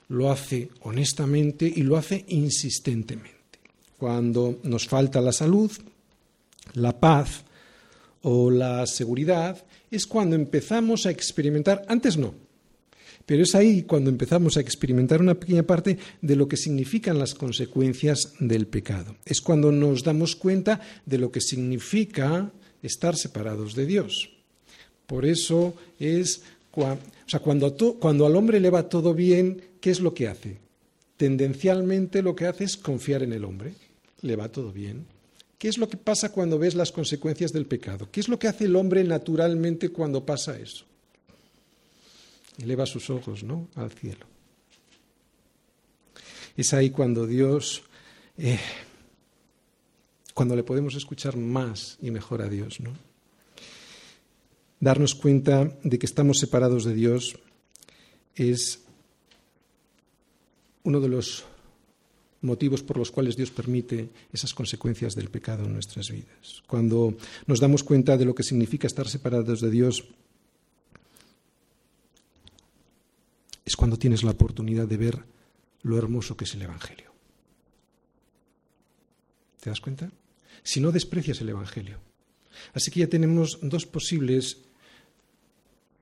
Lo 0.08 0.30
hace 0.30 0.70
honestamente 0.80 1.72
y 1.72 1.82
lo 1.82 1.96
hace 1.96 2.24
insistentemente. 2.28 3.38
Cuando 3.96 4.58
nos 4.64 4.88
falta 4.88 5.20
la 5.20 5.32
salud, 5.32 5.70
la 6.74 6.98
paz, 6.98 7.44
o 8.22 8.50
la 8.50 8.86
seguridad 8.86 9.64
es 9.90 10.06
cuando 10.06 10.34
empezamos 10.34 11.06
a 11.06 11.10
experimentar, 11.10 11.84
antes 11.88 12.16
no, 12.16 12.34
pero 13.28 13.42
es 13.42 13.54
ahí 13.54 13.82
cuando 13.82 14.08
empezamos 14.08 14.56
a 14.56 14.62
experimentar 14.62 15.20
una 15.20 15.38
pequeña 15.38 15.62
parte 15.62 15.98
de 16.22 16.34
lo 16.34 16.48
que 16.48 16.56
significan 16.56 17.18
las 17.18 17.34
consecuencias 17.34 18.32
del 18.40 18.66
pecado. 18.66 19.16
Es 19.26 19.42
cuando 19.42 19.70
nos 19.70 20.02
damos 20.02 20.34
cuenta 20.34 20.80
de 21.04 21.18
lo 21.18 21.30
que 21.30 21.42
significa 21.42 22.50
estar 22.82 23.16
separados 23.16 23.74
de 23.74 23.84
Dios. 23.84 24.30
Por 25.06 25.26
eso 25.26 25.74
es, 25.98 26.40
o 26.72 26.96
sea, 27.26 27.40
cuando, 27.40 27.76
cuando 28.00 28.24
al 28.24 28.34
hombre 28.34 28.60
le 28.60 28.70
va 28.70 28.88
todo 28.88 29.12
bien, 29.12 29.60
¿qué 29.82 29.90
es 29.90 30.00
lo 30.00 30.14
que 30.14 30.28
hace? 30.28 30.56
Tendencialmente 31.18 32.22
lo 32.22 32.34
que 32.34 32.46
hace 32.46 32.64
es 32.64 32.78
confiar 32.78 33.22
en 33.22 33.34
el 33.34 33.44
hombre. 33.44 33.74
Le 34.22 34.36
va 34.36 34.48
todo 34.48 34.72
bien, 34.72 35.04
¿Qué 35.58 35.66
es 35.66 35.76
lo 35.76 35.88
que 35.88 35.96
pasa 35.96 36.30
cuando 36.30 36.56
ves 36.56 36.76
las 36.76 36.92
consecuencias 36.92 37.52
del 37.52 37.66
pecado? 37.66 38.08
¿Qué 38.12 38.20
es 38.20 38.28
lo 38.28 38.38
que 38.38 38.46
hace 38.46 38.66
el 38.66 38.76
hombre 38.76 39.02
naturalmente 39.02 39.88
cuando 39.88 40.24
pasa 40.24 40.56
eso? 40.56 40.87
Eleva 42.58 42.86
sus 42.86 43.08
ojos, 43.10 43.44
¿no? 43.44 43.68
Al 43.74 43.90
cielo. 43.90 44.26
Es 46.56 46.74
ahí 46.74 46.90
cuando 46.90 47.26
Dios, 47.26 47.82
eh, 48.36 48.58
cuando 50.34 50.56
le 50.56 50.64
podemos 50.64 50.94
escuchar 50.96 51.36
más 51.36 51.98
y 52.02 52.10
mejor 52.10 52.42
a 52.42 52.48
Dios, 52.48 52.80
¿no? 52.80 52.92
Darnos 54.80 55.14
cuenta 55.14 55.72
de 55.82 55.98
que 55.98 56.06
estamos 56.06 56.38
separados 56.38 56.84
de 56.84 56.94
Dios 56.94 57.38
es 58.34 58.80
uno 60.84 61.00
de 61.00 61.08
los 61.08 61.44
motivos 62.42 62.82
por 62.82 62.98
los 62.98 63.10
cuales 63.10 63.36
Dios 63.36 63.50
permite 63.50 64.10
esas 64.32 64.54
consecuencias 64.54 65.14
del 65.14 65.30
pecado 65.30 65.64
en 65.64 65.72
nuestras 65.72 66.10
vidas. 66.10 66.62
Cuando 66.66 67.16
nos 67.46 67.60
damos 67.60 67.82
cuenta 67.82 68.16
de 68.16 68.24
lo 68.24 68.34
que 68.34 68.42
significa 68.42 68.86
estar 68.86 69.08
separados 69.08 69.60
de 69.60 69.70
Dios, 69.70 70.04
es 73.68 73.76
cuando 73.76 73.98
tienes 73.98 74.22
la 74.22 74.30
oportunidad 74.30 74.88
de 74.88 74.96
ver 74.96 75.24
lo 75.82 75.98
hermoso 75.98 76.36
que 76.36 76.44
es 76.44 76.54
el 76.54 76.62
Evangelio. 76.62 77.12
¿Te 79.60 79.68
das 79.68 79.80
cuenta? 79.80 80.10
Si 80.62 80.80
no 80.80 80.90
desprecias 80.90 81.40
el 81.42 81.50
Evangelio. 81.50 81.98
Así 82.72 82.90
que 82.90 83.00
ya 83.00 83.08
tenemos 83.08 83.58
dos 83.60 83.84
posibles 83.84 84.56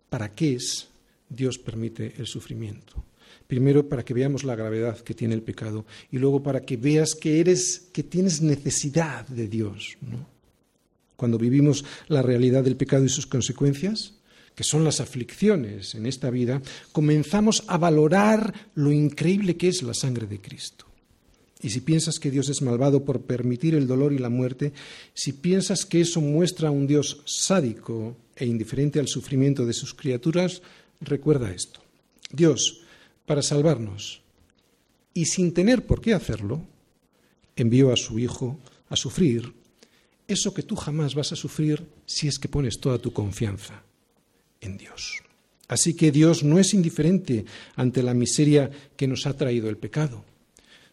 para 0.09 0.33
qué 0.33 0.55
es 0.55 0.89
Dios 1.29 1.59
permite 1.59 2.15
el 2.19 2.27
sufrimiento. 2.27 3.05
Primero 3.49 3.89
para 3.89 4.05
que 4.05 4.15
veamos 4.15 4.45
la 4.45 4.55
gravedad 4.55 5.01
que 5.01 5.15
tiene 5.15 5.35
el 5.35 5.43
pecado 5.43 5.87
y 6.13 6.19
luego 6.19 6.45
para 6.45 6.61
que 6.61 6.77
veas 6.77 7.17
que 7.17 7.41
eres 7.41 7.89
que 7.93 8.05
tienes 8.05 8.41
necesidad 8.43 9.27
de 9.27 9.49
Dios, 9.49 9.99
Cuando 11.17 11.39
vivimos 11.39 11.85
la 12.07 12.23
realidad 12.23 12.63
del 12.63 12.77
pecado 12.77 13.05
y 13.05 13.09
sus 13.09 13.27
consecuencias, 13.27 14.16
que 14.57 14.65
son 14.65 14.85
las 14.85 15.01
aflicciones 15.01 15.95
en 15.95 16.07
esta 16.07 16.31
vida, 16.31 16.63
comenzamos 16.91 17.63
a 17.69 17.77
valorar 17.77 18.55
lo 18.75 18.91
increíble 18.91 19.59
que 19.59 19.69
es 19.69 19.83
la 19.83 19.93
sangre 19.93 20.27
de 20.27 20.41
Cristo. 20.41 20.87
Y 21.61 21.71
si 21.71 21.81
piensas 21.81 22.19
que 22.19 22.31
Dios 22.31 22.49
es 22.49 22.63
malvado 22.63 23.05
por 23.05 23.21
permitir 23.21 23.75
el 23.75 23.87
dolor 23.87 24.15
y 24.15 24.19
la 24.19 24.31
muerte, 24.31 24.73
si 25.13 25.35
piensas 25.35 25.85
que 25.85 26.01
eso 26.01 26.23
muestra 26.23 26.69
a 26.69 26.73
un 26.73 26.87
Dios 26.87 27.23
sádico 27.27 28.17
e 28.35 28.47
indiferente 28.47 28.99
al 28.99 29.09
sufrimiento 29.09 29.67
de 29.67 29.75
sus 29.75 29.93
criaturas, 29.93 30.63
recuerda 31.03 31.53
esto. 31.53 31.81
Dios, 32.33 32.81
para 33.27 33.43
salvarnos, 33.43 34.23
y 35.13 35.27
sin 35.27 35.53
tener 35.53 35.85
por 35.85 36.01
qué 36.01 36.15
hacerlo, 36.15 36.63
envió 37.57 37.93
a 37.93 37.97
su 37.97 38.19
Hijo 38.19 38.59
a 38.89 38.97
sufrir 38.97 39.53
eso 40.29 40.55
que 40.55 40.63
tú 40.63 40.77
jamás 40.77 41.15
vas 41.15 41.33
a 41.33 41.37
sufrir 41.37 41.87
si 42.07 42.27
es 42.27 42.39
que 42.39 42.49
pones 42.49 42.81
toda 42.81 42.99
tu 42.99 43.13
confianza 43.13 43.86
en 44.61 44.77
Dios. 44.77 45.23
Así 45.69 45.95
que 45.95 46.13
Dios 46.13 46.45
no 46.45 46.59
es 46.59 46.75
indiferente 46.75 47.45
ante 47.75 48.03
la 48.03 48.15
miseria 48.15 48.71
que 48.97 49.09
nos 49.09 49.27
ha 49.27 49.37
traído 49.37 49.69
el 49.69 49.79
pecado. 49.79 50.25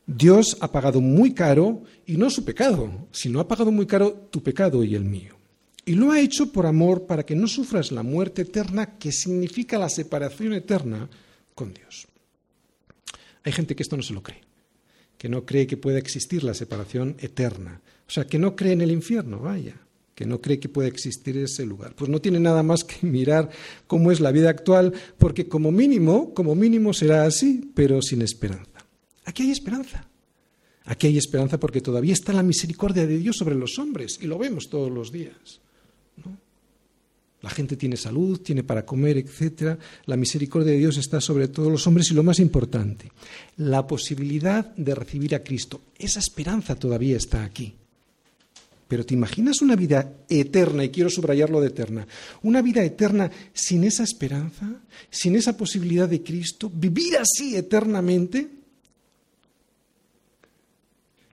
Dios 0.05 0.57
ha 0.59 0.71
pagado 0.71 0.99
muy 0.99 1.33
caro, 1.33 1.83
y 2.05 2.17
no 2.17 2.29
su 2.29 2.43
pecado, 2.43 3.07
sino 3.11 3.39
ha 3.39 3.47
pagado 3.47 3.71
muy 3.71 3.85
caro 3.85 4.27
tu 4.31 4.41
pecado 4.41 4.83
y 4.83 4.95
el 4.95 5.05
mío. 5.05 5.37
Y 5.85 5.93
lo 5.93 6.11
ha 6.11 6.19
hecho 6.19 6.51
por 6.51 6.65
amor 6.65 7.05
para 7.05 7.25
que 7.25 7.35
no 7.35 7.47
sufras 7.47 7.91
la 7.91 8.03
muerte 8.03 8.43
eterna 8.43 8.97
que 8.97 9.11
significa 9.11 9.77
la 9.77 9.89
separación 9.89 10.53
eterna 10.53 11.09
con 11.53 11.73
Dios. 11.73 12.07
Hay 13.43 13.51
gente 13.51 13.75
que 13.75 13.83
esto 13.83 13.97
no 13.97 14.03
se 14.03 14.13
lo 14.13 14.23
cree, 14.23 14.41
que 15.17 15.29
no 15.29 15.45
cree 15.45 15.67
que 15.67 15.77
pueda 15.77 15.99
existir 15.99 16.43
la 16.43 16.53
separación 16.53 17.15
eterna, 17.19 17.81
o 18.07 18.11
sea, 18.11 18.25
que 18.25 18.39
no 18.39 18.55
cree 18.55 18.73
en 18.73 18.81
el 18.81 18.91
infierno, 18.91 19.39
vaya 19.39 19.82
que 20.15 20.25
no 20.25 20.41
cree 20.41 20.59
que 20.59 20.69
pueda 20.69 20.87
existir 20.87 21.37
ese 21.37 21.65
lugar. 21.65 21.95
Pues 21.95 22.09
no 22.09 22.21
tiene 22.21 22.39
nada 22.39 22.63
más 22.63 22.83
que 22.83 23.05
mirar 23.07 23.49
cómo 23.87 24.11
es 24.11 24.19
la 24.19 24.31
vida 24.31 24.49
actual, 24.49 24.93
porque 25.17 25.47
como 25.47 25.71
mínimo, 25.71 26.33
como 26.33 26.55
mínimo 26.55 26.93
será 26.93 27.25
así, 27.25 27.71
pero 27.73 28.01
sin 28.01 28.21
esperanza. 28.21 28.85
Aquí 29.25 29.43
hay 29.43 29.51
esperanza. 29.51 30.07
Aquí 30.85 31.07
hay 31.07 31.17
esperanza 31.17 31.59
porque 31.59 31.81
todavía 31.81 32.13
está 32.13 32.33
la 32.33 32.43
misericordia 32.43 33.07
de 33.07 33.17
Dios 33.17 33.37
sobre 33.37 33.55
los 33.55 33.79
hombres 33.79 34.19
y 34.21 34.27
lo 34.27 34.37
vemos 34.37 34.69
todos 34.69 34.91
los 34.91 35.11
días. 35.11 35.61
La 37.41 37.49
gente 37.49 37.75
tiene 37.75 37.97
salud, 37.97 38.39
tiene 38.39 38.63
para 38.63 38.85
comer, 38.85 39.17
etc. 39.17 39.77
La 40.05 40.15
misericordia 40.15 40.71
de 40.71 40.79
Dios 40.79 40.97
está 40.97 41.19
sobre 41.19 41.49
todos 41.49 41.69
los 41.71 41.85
hombres 41.87 42.09
y 42.09 42.13
lo 42.13 42.23
más 42.23 42.39
importante, 42.39 43.11
la 43.57 43.85
posibilidad 43.85 44.73
de 44.75 44.95
recibir 44.95 45.35
a 45.35 45.43
Cristo. 45.43 45.81
Esa 45.97 46.19
esperanza 46.19 46.75
todavía 46.75 47.17
está 47.17 47.43
aquí. 47.43 47.75
Pero 48.87 49.05
¿te 49.05 49.13
imaginas 49.13 49.61
una 49.61 49.75
vida 49.75 50.25
eterna, 50.29 50.83
y 50.83 50.89
quiero 50.89 51.09
subrayarlo 51.09 51.61
de 51.61 51.67
eterna, 51.67 52.07
una 52.41 52.61
vida 52.61 52.83
eterna 52.83 53.31
sin 53.53 53.83
esa 53.83 54.03
esperanza, 54.03 54.81
sin 55.09 55.35
esa 55.35 55.57
posibilidad 55.57 56.07
de 56.07 56.21
Cristo, 56.21 56.69
vivir 56.73 57.17
así 57.17 57.55
eternamente? 57.55 58.49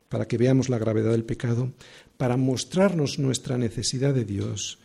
Para 0.08 0.26
que 0.26 0.38
veamos 0.38 0.68
la 0.68 0.78
gravedad 0.78 1.12
del 1.12 1.24
pecado, 1.24 1.72
para 2.16 2.36
mostrarnos 2.36 3.18
nuestra 3.18 3.58
necesidad 3.58 4.14
de 4.14 4.24
Dios. 4.24 4.78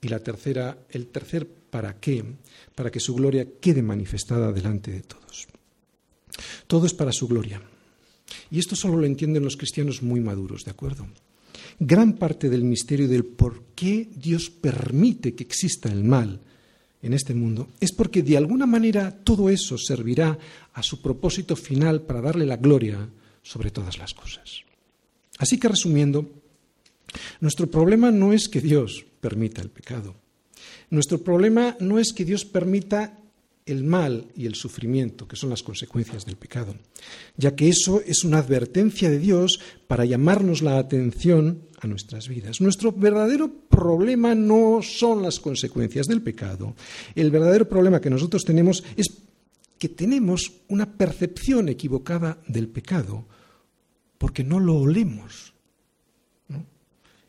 Y 0.00 0.08
la 0.08 0.18
tercera, 0.18 0.78
el 0.90 1.06
tercer 1.06 1.46
para 1.46 1.98
qué, 1.98 2.24
para 2.74 2.90
que 2.90 3.00
su 3.00 3.14
gloria 3.14 3.46
quede 3.60 3.82
manifestada 3.82 4.52
delante 4.52 4.90
de 4.90 5.00
todos. 5.00 5.48
Todo 6.66 6.86
es 6.86 6.94
para 6.94 7.12
su 7.12 7.26
gloria. 7.26 7.62
Y 8.50 8.58
esto 8.58 8.76
solo 8.76 8.98
lo 8.98 9.06
entienden 9.06 9.44
los 9.44 9.56
cristianos 9.56 10.02
muy 10.02 10.20
maduros, 10.20 10.64
¿de 10.64 10.70
acuerdo? 10.70 11.06
Gran 11.78 12.14
parte 12.14 12.48
del 12.48 12.64
misterio 12.64 13.08
del 13.08 13.24
por 13.24 13.62
qué 13.74 14.08
Dios 14.14 14.50
permite 14.50 15.34
que 15.34 15.44
exista 15.44 15.90
el 15.90 16.04
mal 16.04 16.40
en 17.02 17.12
este 17.12 17.34
mundo 17.34 17.68
es 17.80 17.92
porque 17.92 18.22
de 18.22 18.36
alguna 18.36 18.64
manera 18.64 19.10
todo 19.10 19.50
eso 19.50 19.76
servirá 19.76 20.38
a 20.72 20.82
su 20.82 21.02
propósito 21.02 21.54
final 21.54 22.00
para 22.02 22.22
darle 22.22 22.46
la 22.46 22.56
gloria 22.56 23.08
sobre 23.42 23.70
todas 23.70 23.98
las 23.98 24.14
cosas. 24.14 24.62
Así 25.38 25.58
que 25.58 25.68
resumiendo, 25.68 26.30
nuestro 27.40 27.70
problema 27.70 28.10
no 28.10 28.32
es 28.32 28.48
que 28.48 28.62
Dios 28.62 29.04
permita 29.20 29.60
el 29.60 29.68
pecado. 29.68 30.14
Nuestro 30.88 31.22
problema 31.22 31.76
no 31.80 31.98
es 31.98 32.12
que 32.12 32.24
Dios 32.24 32.44
permita 32.46 33.18
el 33.66 33.82
mal 33.82 34.28
y 34.36 34.46
el 34.46 34.54
sufrimiento, 34.54 35.26
que 35.26 35.36
son 35.36 35.48
las 35.50 35.62
consecuencias 35.62 36.26
del 36.26 36.36
pecado, 36.36 36.74
ya 37.36 37.54
que 37.54 37.68
eso 37.68 38.02
es 38.04 38.24
una 38.24 38.38
advertencia 38.38 39.08
de 39.08 39.18
Dios 39.18 39.58
para 39.86 40.04
llamarnos 40.04 40.60
la 40.60 40.78
atención 40.78 41.62
a 41.80 41.86
nuestras 41.86 42.28
vidas. 42.28 42.60
Nuestro 42.60 42.92
verdadero 42.92 43.50
problema 43.68 44.34
no 44.34 44.80
son 44.82 45.22
las 45.22 45.40
consecuencias 45.40 46.06
del 46.06 46.20
pecado. 46.20 46.74
El 47.14 47.30
verdadero 47.30 47.66
problema 47.66 48.00
que 48.00 48.10
nosotros 48.10 48.44
tenemos 48.44 48.84
es 48.96 49.06
que 49.78 49.88
tenemos 49.88 50.52
una 50.68 50.96
percepción 50.96 51.68
equivocada 51.68 52.38
del 52.46 52.68
pecado 52.68 53.26
porque 54.18 54.44
no 54.44 54.60
lo 54.60 54.76
olemos. 54.76 55.52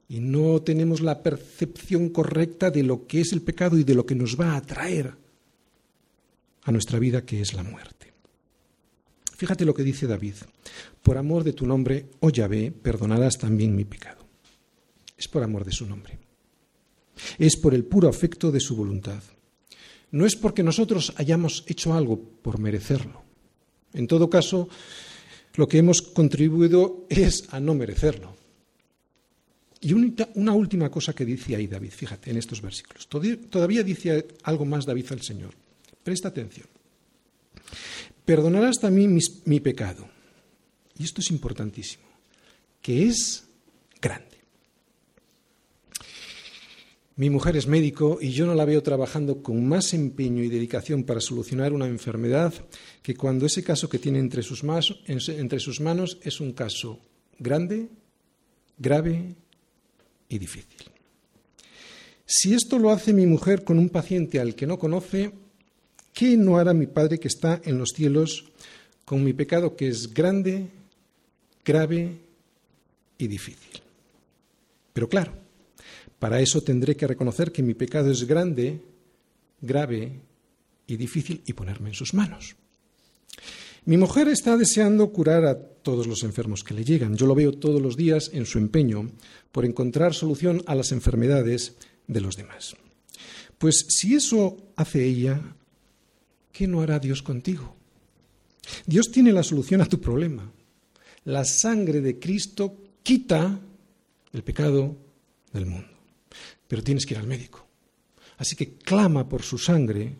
Y 0.08 0.20
no 0.20 0.62
tenemos 0.62 1.02
la 1.02 1.24
percepción 1.24 2.10
correcta 2.10 2.70
de 2.70 2.84
lo 2.84 3.08
que 3.08 3.22
es 3.22 3.34
el 3.34 3.42
pecado 3.42 3.78
y 3.78 3.84
de 3.84 3.96
lo 3.96 4.06
que 4.06 4.14
nos 4.14 4.40
va 4.40 4.56
a 4.56 4.62
traer 4.62 5.25
a 6.66 6.72
nuestra 6.72 7.00
vida, 7.00 7.26
que 7.26 7.42
es 7.42 7.54
la 7.54 7.64
muerte. 7.64 8.14
Fíjate 9.38 9.66
lo 9.66 9.74
que 9.74 9.84
dice 9.84 10.08
David. 10.08 10.36
Por 11.02 11.18
amor 11.18 11.44
de 11.44 11.54
tu 11.54 11.66
nombre, 11.66 12.10
oh 12.22 12.30
Yahvé, 12.30 12.72
perdonarás 12.72 13.38
también 13.38 13.76
mi 13.76 13.86
pecado. 13.86 14.26
Es 15.18 15.28
por 15.28 15.44
amor 15.44 15.64
de 15.64 15.72
su 15.72 15.86
nombre. 15.86 16.18
Es 17.38 17.56
por 17.56 17.74
el 17.74 17.86
puro 17.86 18.10
afecto 18.10 18.52
de 18.52 18.60
su 18.60 18.76
voluntad. 18.76 19.22
No 20.12 20.26
es 20.26 20.36
porque 20.36 20.64
nosotros 20.64 21.14
hayamos 21.18 21.64
hecho 21.68 21.94
algo 21.94 22.20
por 22.20 22.60
merecerlo. 22.60 23.24
En 23.94 24.08
todo 24.08 24.30
caso, 24.30 24.68
lo 25.56 25.68
que 25.68 25.78
hemos 25.78 26.02
contribuido 26.02 27.06
es 27.10 27.48
a 27.52 27.60
no 27.60 27.76
merecerlo. 27.76 28.36
Y 29.82 29.94
una 29.94 30.54
última 30.54 30.90
cosa 30.90 31.14
que 31.14 31.26
dice 31.26 31.56
ahí 31.56 31.68
David, 31.68 31.92
fíjate, 31.92 32.32
en 32.32 32.38
estos 32.38 32.62
versículos. 32.62 33.08
Todavía 33.08 33.84
dice 33.84 34.28
algo 34.44 34.66
más 34.66 34.86
David 34.86 35.12
al 35.12 35.22
Señor. 35.22 35.54
Presta 36.06 36.28
atención. 36.28 36.68
Perdonarás 38.26 38.76
también 38.80 39.18
mi 39.46 39.60
pecado. 39.60 40.08
Y 40.96 41.04
esto 41.04 41.20
es 41.20 41.32
importantísimo, 41.32 42.06
que 42.80 43.08
es 43.08 43.44
grande. 44.00 44.38
Mi 47.16 47.32
mujer 47.32 47.58
es 47.58 47.66
médico 47.66 48.20
y 48.22 48.30
yo 48.30 48.46
no 48.46 48.54
la 48.54 48.66
veo 48.66 48.84
trabajando 48.84 49.42
con 49.42 49.68
más 49.68 49.96
empeño 49.96 50.44
y 50.44 50.50
dedicación 50.50 51.06
para 51.06 51.22
solucionar 51.22 51.74
una 51.74 51.88
enfermedad 51.88 52.54
que 53.02 53.16
cuando 53.16 53.48
ese 53.48 53.64
caso 53.64 53.90
que 53.90 53.98
tiene 53.98 54.20
entre 54.20 54.44
sus, 54.44 54.64
entre 55.08 55.60
sus 55.60 55.82
manos 55.82 56.20
es 56.22 56.40
un 56.40 56.54
caso 56.54 57.00
grande, 57.40 57.90
grave 58.78 59.34
y 60.30 60.38
difícil. 60.38 60.92
Si 62.28 62.54
esto 62.54 62.78
lo 62.78 62.92
hace 62.92 63.12
mi 63.12 63.26
mujer 63.26 63.64
con 63.64 63.80
un 63.80 63.90
paciente 63.90 64.40
al 64.40 64.54
que 64.54 64.68
no 64.68 64.78
conoce, 64.78 65.32
¿Qué 66.16 66.38
no 66.38 66.58
hará 66.58 66.74
mi 66.74 66.88
Padre 66.88 67.20
que 67.20 67.28
está 67.28 67.62
en 67.66 67.78
los 67.78 67.90
cielos 67.90 68.46
con 69.04 69.22
mi 69.22 69.34
pecado 69.34 69.76
que 69.76 69.90
es 69.90 70.14
grande, 70.14 70.70
grave 71.66 72.16
y 73.18 73.28
difícil? 73.28 73.82
Pero 74.94 75.10
claro, 75.10 75.34
para 76.18 76.40
eso 76.40 76.62
tendré 76.62 76.96
que 76.96 77.06
reconocer 77.06 77.52
que 77.52 77.62
mi 77.62 77.74
pecado 77.74 78.10
es 78.10 78.24
grande, 78.24 78.80
grave 79.60 80.14
y 80.88 80.96
difícil 80.96 81.44
y 81.46 81.52
ponerme 81.52 81.90
en 81.90 81.96
sus 81.96 82.14
manos. 82.14 82.56
Mi 83.84 83.98
mujer 83.98 84.30
está 84.30 84.56
deseando 84.56 85.12
curar 85.12 85.44
a 85.44 85.60
todos 85.60 86.08
los 86.08 86.24
enfermos 86.24 86.64
que 86.64 86.74
le 86.74 86.86
llegan. 86.86 87.18
Yo 87.18 87.28
lo 87.28 87.36
veo 87.36 87.52
todos 87.52 87.82
los 87.82 87.98
días 87.98 88.32
en 88.32 88.46
su 88.46 88.58
empeño 88.58 89.12
por 89.52 89.66
encontrar 89.66 90.14
solución 90.14 90.64
a 90.66 90.76
las 90.76 90.94
enfermedades 90.94 91.76
de 92.08 92.22
los 92.22 92.38
demás. 92.38 92.78
Pues 93.58 93.86
si 93.90 94.16
eso 94.16 94.56
hace 94.78 95.04
ella, 95.04 95.42
¿qué 96.56 96.68
no 96.68 96.82
hará 96.82 97.00
Dios 97.00 97.22
contigo? 97.22 97.76
Dios 98.86 99.12
tiene 99.12 99.34
la 99.34 99.44
solución 99.44 99.82
a 99.82 99.86
tu 99.86 100.00
problema. 100.00 100.50
La 101.26 101.44
sangre 101.44 102.00
de 102.00 102.18
Cristo 102.18 102.78
quita 103.04 103.60
el 104.32 104.44
pecado 104.44 104.96
del 105.52 105.66
mundo. 105.66 105.90
Pero 106.68 106.82
tienes 106.82 107.06
que 107.06 107.14
ir 107.14 107.20
al 107.20 107.28
médico. 107.28 107.68
Así 108.38 108.56
que 108.56 108.76
clama 108.76 109.28
por 109.28 109.44
su 109.44 109.58
sangre 109.58 110.16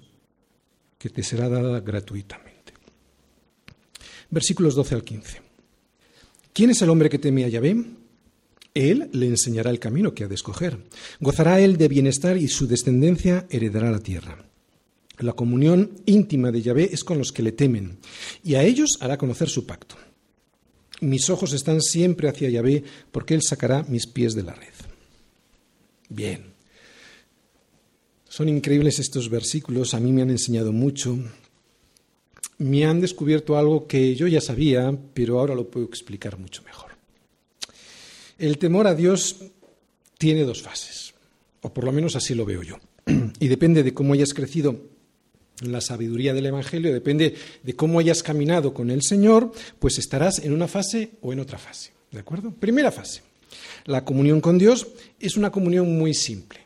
que 0.98 1.10
te 1.10 1.24
será 1.24 1.48
dada 1.48 1.80
gratuitamente. 1.80 2.74
Versículos 4.30 4.76
12 4.76 4.96
al 4.96 5.04
15. 5.04 5.42
¿Quién 6.52 6.70
es 6.70 6.82
el 6.82 6.90
hombre 6.90 7.10
que 7.10 7.20
teme 7.20 7.46
a 7.46 7.48
Yahvé? 7.48 7.86
Él 8.74 9.10
le 9.14 9.28
enseñará 9.28 9.70
el 9.70 9.80
camino 9.80 10.14
que 10.14 10.26
ha 10.26 10.28
de 10.28 10.36
escoger. 10.36 10.78
Gozará 11.22 11.62
él 11.62 11.78
de 11.78 11.88
bienestar 11.88 12.36
y 12.36 12.50
su 12.50 12.68
descendencia 12.68 13.48
heredará 13.50 13.90
la 13.90 14.00
tierra. 14.00 14.46
La 15.20 15.34
comunión 15.34 15.92
íntima 16.06 16.52
de 16.52 16.62
Yahvé 16.62 16.90
es 16.92 17.04
con 17.04 17.18
los 17.18 17.32
que 17.32 17.44
le 17.44 17.52
temen, 17.52 18.00
y 18.44 18.56
a 18.56 18.64
ellos 18.64 18.98
hará 19.00 19.18
conocer 19.18 19.50
su 19.50 19.66
pacto. 19.66 19.96
Mis 21.02 21.30
ojos 21.30 21.54
están 21.54 21.82
siempre 21.82 22.30
hacia 22.30 22.50
Yahvé, 22.50 22.84
porque 23.12 23.34
Él 23.34 23.42
sacará 23.42 23.84
mis 23.84 24.08
pies 24.08 24.34
de 24.34 24.44
la 24.44 24.54
red. 24.54 24.74
Bien. 26.10 26.54
Son 28.28 28.50
increíbles 28.50 29.00
estos 29.00 29.30
versículos, 29.30 29.94
a 29.94 30.00
mí 30.00 30.12
me 30.12 30.22
han 30.22 30.30
enseñado 30.30 30.72
mucho. 30.72 31.18
Me 32.58 32.86
han 32.86 33.02
descubierto 33.02 33.58
algo 33.58 33.88
que 33.88 34.16
yo 34.16 34.28
ya 34.28 34.42
sabía, 34.42 34.98
pero 35.14 35.40
ahora 35.40 35.56
lo 35.56 35.70
puedo 35.70 35.86
explicar 35.86 36.38
mucho 36.38 36.64
mejor. 36.64 36.92
El 38.38 38.58
temor 38.58 38.88
a 38.88 38.96
Dios 38.96 39.38
tiene 40.18 40.44
dos 40.44 40.62
fases, 40.62 41.14
o 41.62 41.74
por 41.74 41.86
lo 41.86 41.92
menos 41.92 42.16
así 42.16 42.34
lo 42.36 42.46
veo 42.46 42.64
yo. 42.64 42.78
Y 43.40 43.48
depende 43.48 43.84
de 43.84 43.94
cómo 43.94 44.14
hayas 44.14 44.34
crecido 44.34 44.95
la 45.62 45.82
sabiduría 45.82 46.34
del 46.34 46.48
Evangelio, 46.48 46.94
depende 46.94 47.36
de 47.64 47.76
cómo 47.76 48.00
hayas 48.00 48.24
caminado 48.24 48.74
con 48.74 48.90
el 48.90 49.02
Señor, 49.02 49.52
pues 49.80 49.98
estarás 49.98 50.40
en 50.40 50.54
una 50.54 50.68
fase 50.68 51.12
o 51.22 51.34
en 51.34 51.40
otra 51.40 51.58
fase. 51.58 51.92
¿De 52.12 52.20
acuerdo? 52.20 52.52
Primera 52.52 52.92
fase. 52.92 53.22
La 53.86 54.04
comunión 54.04 54.42
con 54.42 54.58
Dios 54.58 54.88
es 55.20 55.38
una 55.38 55.52
comunión 55.52 55.98
muy 55.98 56.14
simple, 56.14 56.60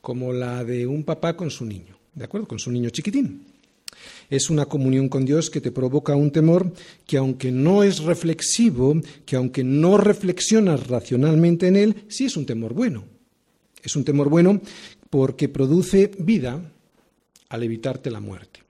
como 0.00 0.32
la 0.32 0.64
de 0.64 0.86
un 0.86 1.04
papá 1.04 1.36
con 1.36 1.50
su 1.50 1.64
niño, 1.64 1.96
¿de 2.14 2.24
acuerdo? 2.24 2.48
Con 2.48 2.58
su 2.58 2.70
niño 2.70 2.90
chiquitín. 2.90 3.46
Es 4.28 4.50
una 4.50 4.66
comunión 4.66 5.08
con 5.08 5.24
Dios 5.24 5.50
que 5.50 5.60
te 5.60 5.70
provoca 5.70 6.16
un 6.16 6.30
temor 6.30 6.72
que 7.06 7.16
aunque 7.16 7.52
no 7.52 7.82
es 7.82 8.00
reflexivo, 8.00 9.00
que 9.24 9.36
aunque 9.36 9.62
no 9.64 9.96
reflexionas 9.96 10.88
racionalmente 10.88 11.68
en 11.68 11.76
él, 11.76 12.04
sí 12.08 12.24
es 12.24 12.36
un 12.36 12.46
temor 12.46 12.74
bueno. 12.74 13.04
Es 13.82 13.96
un 13.96 14.04
temor 14.04 14.28
bueno 14.28 14.60
porque 15.10 15.48
produce 15.48 16.10
vida 16.18 16.73
al 17.54 17.62
evitarte 17.62 18.10
la 18.10 18.20
muerte. 18.20 18.60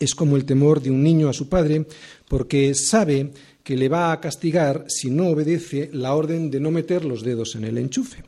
Es 0.00 0.14
como 0.14 0.36
el 0.36 0.44
temor 0.44 0.80
de 0.80 0.90
un 0.90 1.02
niño 1.02 1.28
a 1.28 1.32
su 1.32 1.48
padre 1.48 1.86
porque 2.28 2.74
sabe 2.74 3.30
que 3.62 3.76
le 3.76 3.88
va 3.88 4.10
a 4.10 4.20
castigar 4.20 4.84
si 4.88 5.10
no 5.10 5.28
obedece 5.28 5.90
la 5.92 6.14
orden 6.14 6.50
de 6.50 6.60
no 6.60 6.70
meter 6.70 7.04
los 7.04 7.22
dedos 7.22 7.54
en 7.54 7.64
el 7.64 7.78
enchufe. 7.78 8.24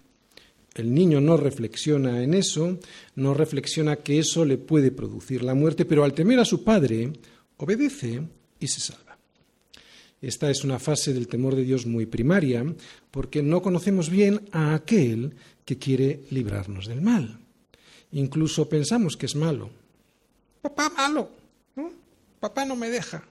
El 0.74 0.92
niño 0.92 1.20
no 1.20 1.36
reflexiona 1.36 2.22
en 2.22 2.34
eso, 2.34 2.78
no 3.14 3.32
reflexiona 3.34 3.96
que 3.96 4.18
eso 4.18 4.44
le 4.44 4.58
puede 4.58 4.90
producir 4.90 5.42
la 5.42 5.54
muerte, 5.54 5.84
pero 5.84 6.04
al 6.04 6.14
temer 6.14 6.40
a 6.40 6.44
su 6.44 6.64
padre, 6.64 7.12
obedece 7.56 8.22
y 8.58 8.66
se 8.66 8.80
salva. 8.80 9.16
Esta 10.20 10.50
es 10.50 10.64
una 10.64 10.78
fase 10.78 11.12
del 11.12 11.28
temor 11.28 11.54
de 11.54 11.64
Dios 11.64 11.86
muy 11.86 12.06
primaria, 12.06 12.64
porque 13.10 13.42
no 13.42 13.62
conocemos 13.62 14.10
bien 14.10 14.48
a 14.52 14.74
aquel 14.74 15.34
que 15.64 15.78
quiere 15.78 16.22
librarnos 16.30 16.86
del 16.86 17.02
mal. 17.02 17.43
Incluso 18.14 18.68
pensamos 18.68 19.16
que 19.16 19.26
es 19.26 19.34
malo. 19.34 19.70
Papá 20.62 20.88
malo, 20.88 21.28
papá 22.40 22.64
no 22.64 22.76
me 22.76 22.88
deja. 22.88 23.24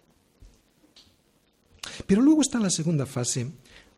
Pero 2.06 2.22
luego 2.22 2.42
está 2.42 2.60
la 2.60 2.70
segunda 2.70 3.06
fase 3.06 3.48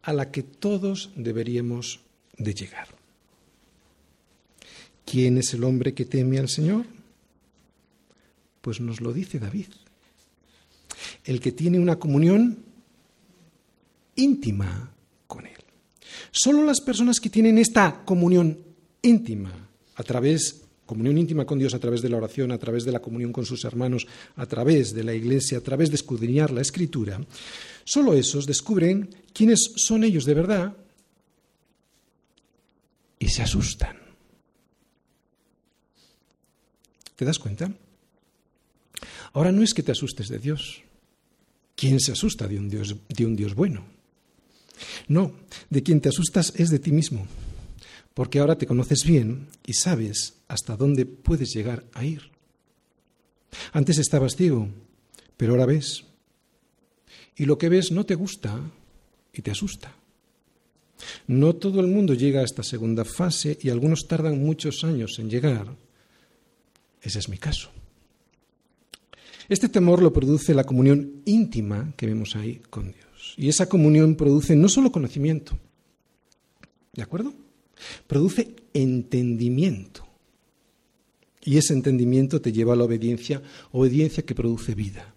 a 0.04 0.13
la 0.13 0.32
que 0.32 0.43
todos 0.43 1.10
deberíamos 1.15 2.02
de 2.38 2.54
llegar. 2.54 2.88
¿Quién 5.06 5.39
es 5.39 5.54
el 5.54 5.63
hombre 5.63 5.93
que 5.93 6.06
teme 6.06 6.38
al 6.38 6.50
Señor? 6.50 6.86
Pues 8.62 8.80
nos 8.80 9.02
lo 9.02 9.12
dice 9.12 9.39
David. 9.39 9.67
El 11.24 11.39
que 11.39 11.52
tiene 11.52 11.80
una 11.80 11.98
comunión 11.98 12.63
íntima 14.15 14.91
con 15.26 15.48
Él. 15.48 15.58
Solo 16.32 16.63
las 16.63 16.80
personas 16.80 17.19
que 17.19 17.30
tienen 17.30 17.58
esta 17.58 18.06
comunión 18.06 18.60
íntima 19.02 19.67
a 19.95 20.04
través 20.04 20.64
comunión 20.86 21.17
íntima 21.17 21.45
con 21.45 21.60
Dios 21.60 21.74
a 21.74 21.80
través 21.80 22.02
de 22.02 22.10
la 22.10 22.17
oración, 22.17 22.52
a 22.52 22.58
través 22.58 22.86
de 22.86 22.91
la 22.91 23.02
comunión 23.02 23.32
con 23.32 23.45
sus 23.45 23.65
hermanos, 23.65 24.08
a 24.36 24.45
través 24.45 24.93
de 24.93 25.04
la 25.04 25.13
iglesia, 25.13 25.58
a 25.58 25.62
través 25.62 25.89
de 25.89 25.95
escudriñar 25.95 26.52
la 26.52 26.62
escritura, 26.62 27.19
solo 27.84 28.13
esos 28.13 28.45
descubren 28.45 29.10
quiénes 29.34 29.71
son 29.76 30.04
ellos 30.04 30.26
de 30.26 30.34
verdad 30.34 30.76
y 33.19 33.30
se 33.30 33.41
asustan. 33.41 33.98
¿Te 37.15 37.26
das 37.26 37.39
cuenta? 37.39 37.71
Ahora 39.34 39.52
no 39.52 39.63
es 39.63 39.74
que 39.74 39.84
te 39.84 39.91
asustes 39.91 40.28
de 40.28 40.39
Dios. 40.39 40.82
¿Quién 41.76 42.00
se 42.00 42.12
asusta 42.12 42.48
de 42.48 42.58
un 42.58 42.69
Dios, 42.69 42.95
de 43.10 43.26
un 43.26 43.36
Dios 43.36 43.54
bueno? 43.54 43.86
No, 45.08 45.34
de 45.69 45.84
quien 45.84 46.02
te 46.02 46.10
asustas 46.10 46.54
es 46.56 46.69
de 46.69 46.80
ti 46.80 46.91
mismo, 46.91 47.28
porque 48.15 48.39
ahora 48.39 48.58
te 48.58 48.65
conoces 48.65 49.04
bien 49.06 49.49
y 49.67 49.73
sabes 49.73 50.36
hasta 50.47 50.75
dónde 50.75 51.06
puedes 51.06 51.54
llegar 51.54 51.86
a 51.93 52.06
ir. 52.06 52.32
Antes 53.73 53.99
estabas 53.99 54.36
ciego, 54.36 54.69
pero 55.38 55.51
ahora 55.51 55.65
ves. 55.65 56.06
Y 57.36 57.45
lo 57.45 57.58
que 57.58 57.69
ves 57.69 57.91
no 57.91 58.06
te 58.06 58.15
gusta 58.15 58.60
y 59.34 59.41
te 59.41 59.51
asusta. 59.51 59.93
No 61.28 61.56
todo 61.56 61.82
el 61.82 61.88
mundo 61.88 62.13
llega 62.13 62.39
a 62.39 62.45
esta 62.45 62.63
segunda 62.63 63.04
fase 63.04 63.60
y 63.62 63.69
algunos 63.69 64.08
tardan 64.08 64.41
muchos 64.41 64.86
años 64.86 65.19
en 65.19 65.30
llegar. 65.30 65.75
Ese 67.01 67.19
es 67.19 67.28
mi 67.28 67.38
caso. 67.38 67.69
Este 69.49 69.67
temor 69.67 70.01
lo 70.01 70.13
produce 70.13 70.54
la 70.54 70.63
comunión 70.63 71.21
íntima 71.25 71.93
que 71.97 72.08
vemos 72.08 72.38
ahí 72.38 72.62
con 72.69 72.93
Dios. 72.93 73.36
Y 73.36 73.49
esa 73.49 73.67
comunión 73.67 74.15
produce 74.15 74.56
no 74.56 74.69
solo 74.69 74.93
conocimiento, 74.93 75.60
¿de 76.93 77.04
acuerdo? 77.04 77.34
Produce 78.07 78.55
entendimiento. 78.73 80.05
Y 81.43 81.57
ese 81.57 81.73
entendimiento 81.73 82.41
te 82.41 82.51
lleva 82.51 82.73
a 82.73 82.75
la 82.75 82.85
obediencia, 82.85 83.41
obediencia 83.71 84.25
que 84.25 84.35
produce 84.35 84.73
vida. 84.73 85.13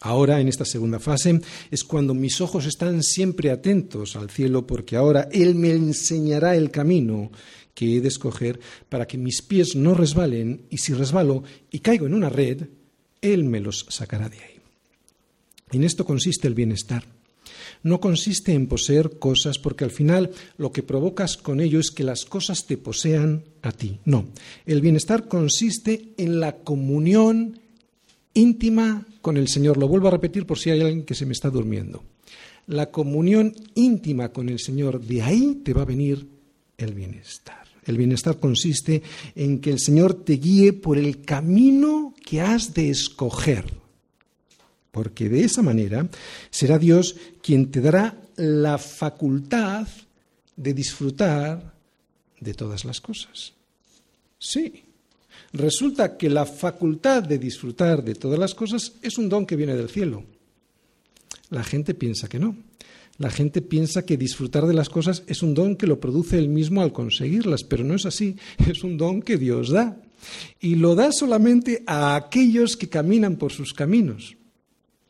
Ahora, 0.00 0.40
en 0.40 0.48
esta 0.48 0.64
segunda 0.64 0.98
fase, 0.98 1.40
es 1.70 1.84
cuando 1.84 2.14
mis 2.14 2.40
ojos 2.40 2.66
están 2.66 3.02
siempre 3.02 3.50
atentos 3.50 4.16
al 4.16 4.30
cielo, 4.30 4.66
porque 4.66 4.96
ahora 4.96 5.28
Él 5.30 5.54
me 5.54 5.72
enseñará 5.72 6.56
el 6.56 6.70
camino 6.70 7.30
que 7.74 7.96
he 7.96 8.00
de 8.00 8.08
escoger 8.08 8.58
para 8.88 9.06
que 9.06 9.18
mis 9.18 9.42
pies 9.42 9.76
no 9.76 9.94
resbalen, 9.94 10.62
y 10.70 10.78
si 10.78 10.94
resbalo 10.94 11.44
y 11.70 11.80
caigo 11.80 12.06
en 12.06 12.14
una 12.14 12.30
red, 12.30 12.66
Él 13.20 13.44
me 13.44 13.60
los 13.60 13.86
sacará 13.90 14.28
de 14.28 14.38
ahí. 14.38 14.60
En 15.72 15.84
esto 15.84 16.04
consiste 16.04 16.48
el 16.48 16.54
bienestar 16.54 17.19
no 17.82 18.00
consiste 18.00 18.52
en 18.52 18.66
poseer 18.66 19.18
cosas 19.18 19.58
porque 19.58 19.84
al 19.84 19.90
final 19.90 20.30
lo 20.58 20.72
que 20.72 20.82
provocas 20.82 21.36
con 21.36 21.60
ello 21.60 21.80
es 21.80 21.90
que 21.90 22.04
las 22.04 22.24
cosas 22.24 22.66
te 22.66 22.76
posean 22.76 23.44
a 23.62 23.72
ti. 23.72 23.98
No, 24.04 24.26
el 24.66 24.80
bienestar 24.80 25.28
consiste 25.28 26.14
en 26.16 26.40
la 26.40 26.56
comunión 26.56 27.58
íntima 28.34 29.06
con 29.22 29.36
el 29.36 29.48
Señor. 29.48 29.76
Lo 29.76 29.88
vuelvo 29.88 30.08
a 30.08 30.12
repetir 30.12 30.46
por 30.46 30.58
si 30.58 30.70
hay 30.70 30.80
alguien 30.80 31.04
que 31.04 31.14
se 31.14 31.26
me 31.26 31.32
está 31.32 31.50
durmiendo. 31.50 32.02
La 32.66 32.90
comunión 32.90 33.54
íntima 33.74 34.30
con 34.30 34.48
el 34.48 34.60
Señor, 34.60 35.00
de 35.00 35.22
ahí 35.22 35.60
te 35.64 35.72
va 35.72 35.82
a 35.82 35.86
venir 35.86 36.28
el 36.78 36.94
bienestar. 36.94 37.64
El 37.84 37.96
bienestar 37.96 38.38
consiste 38.38 39.02
en 39.34 39.60
que 39.60 39.70
el 39.70 39.80
Señor 39.80 40.14
te 40.24 40.34
guíe 40.34 40.72
por 40.72 40.98
el 40.98 41.22
camino 41.22 42.14
que 42.24 42.40
has 42.40 42.74
de 42.74 42.90
escoger 42.90 43.79
porque 44.90 45.28
de 45.28 45.44
esa 45.44 45.62
manera 45.62 46.08
será 46.50 46.78
Dios 46.78 47.16
quien 47.42 47.70
te 47.70 47.80
dará 47.80 48.16
la 48.36 48.78
facultad 48.78 49.86
de 50.56 50.74
disfrutar 50.74 51.74
de 52.40 52.54
todas 52.54 52.84
las 52.84 53.00
cosas. 53.00 53.52
Sí, 54.38 54.82
resulta 55.52 56.16
que 56.16 56.30
la 56.30 56.46
facultad 56.46 57.22
de 57.22 57.38
disfrutar 57.38 58.02
de 58.02 58.14
todas 58.14 58.38
las 58.38 58.54
cosas 58.54 58.94
es 59.02 59.18
un 59.18 59.28
don 59.28 59.46
que 59.46 59.56
viene 59.56 59.76
del 59.76 59.90
cielo. 59.90 60.24
La 61.50 61.64
gente 61.64 61.94
piensa 61.94 62.28
que 62.28 62.38
no. 62.38 62.56
La 63.18 63.30
gente 63.30 63.60
piensa 63.60 64.06
que 64.06 64.16
disfrutar 64.16 64.66
de 64.66 64.72
las 64.72 64.88
cosas 64.88 65.24
es 65.26 65.42
un 65.42 65.52
don 65.52 65.76
que 65.76 65.86
lo 65.86 66.00
produce 66.00 66.38
él 66.38 66.48
mismo 66.48 66.80
al 66.80 66.92
conseguirlas, 66.92 67.64
pero 67.64 67.84
no 67.84 67.94
es 67.94 68.06
así, 68.06 68.36
es 68.66 68.82
un 68.82 68.96
don 68.96 69.20
que 69.20 69.36
Dios 69.36 69.70
da. 69.70 70.00
Y 70.60 70.76
lo 70.76 70.94
da 70.94 71.12
solamente 71.12 71.82
a 71.86 72.16
aquellos 72.16 72.76
que 72.76 72.88
caminan 72.88 73.36
por 73.36 73.52
sus 73.52 73.72
caminos 73.74 74.36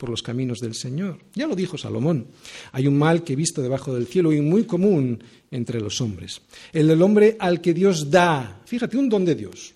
por 0.01 0.09
los 0.09 0.23
caminos 0.23 0.61
del 0.61 0.75
Señor. 0.75 1.19
Ya 1.35 1.47
lo 1.47 1.55
dijo 1.55 1.77
Salomón. 1.77 2.27
Hay 2.73 2.87
un 2.87 2.97
mal 2.97 3.23
que 3.23 3.35
he 3.35 3.37
visto 3.37 3.61
debajo 3.61 3.95
del 3.95 4.07
cielo 4.07 4.33
y 4.33 4.41
muy 4.41 4.65
común 4.65 5.23
entre 5.51 5.79
los 5.79 6.01
hombres. 6.01 6.41
El 6.73 6.89
del 6.89 7.03
hombre 7.03 7.37
al 7.39 7.61
que 7.61 7.75
Dios 7.75 8.11
da. 8.11 8.63
Fíjate, 8.65 8.97
un 8.97 9.11
don 9.11 9.27
de 9.27 9.35
Dios. 9.35 9.75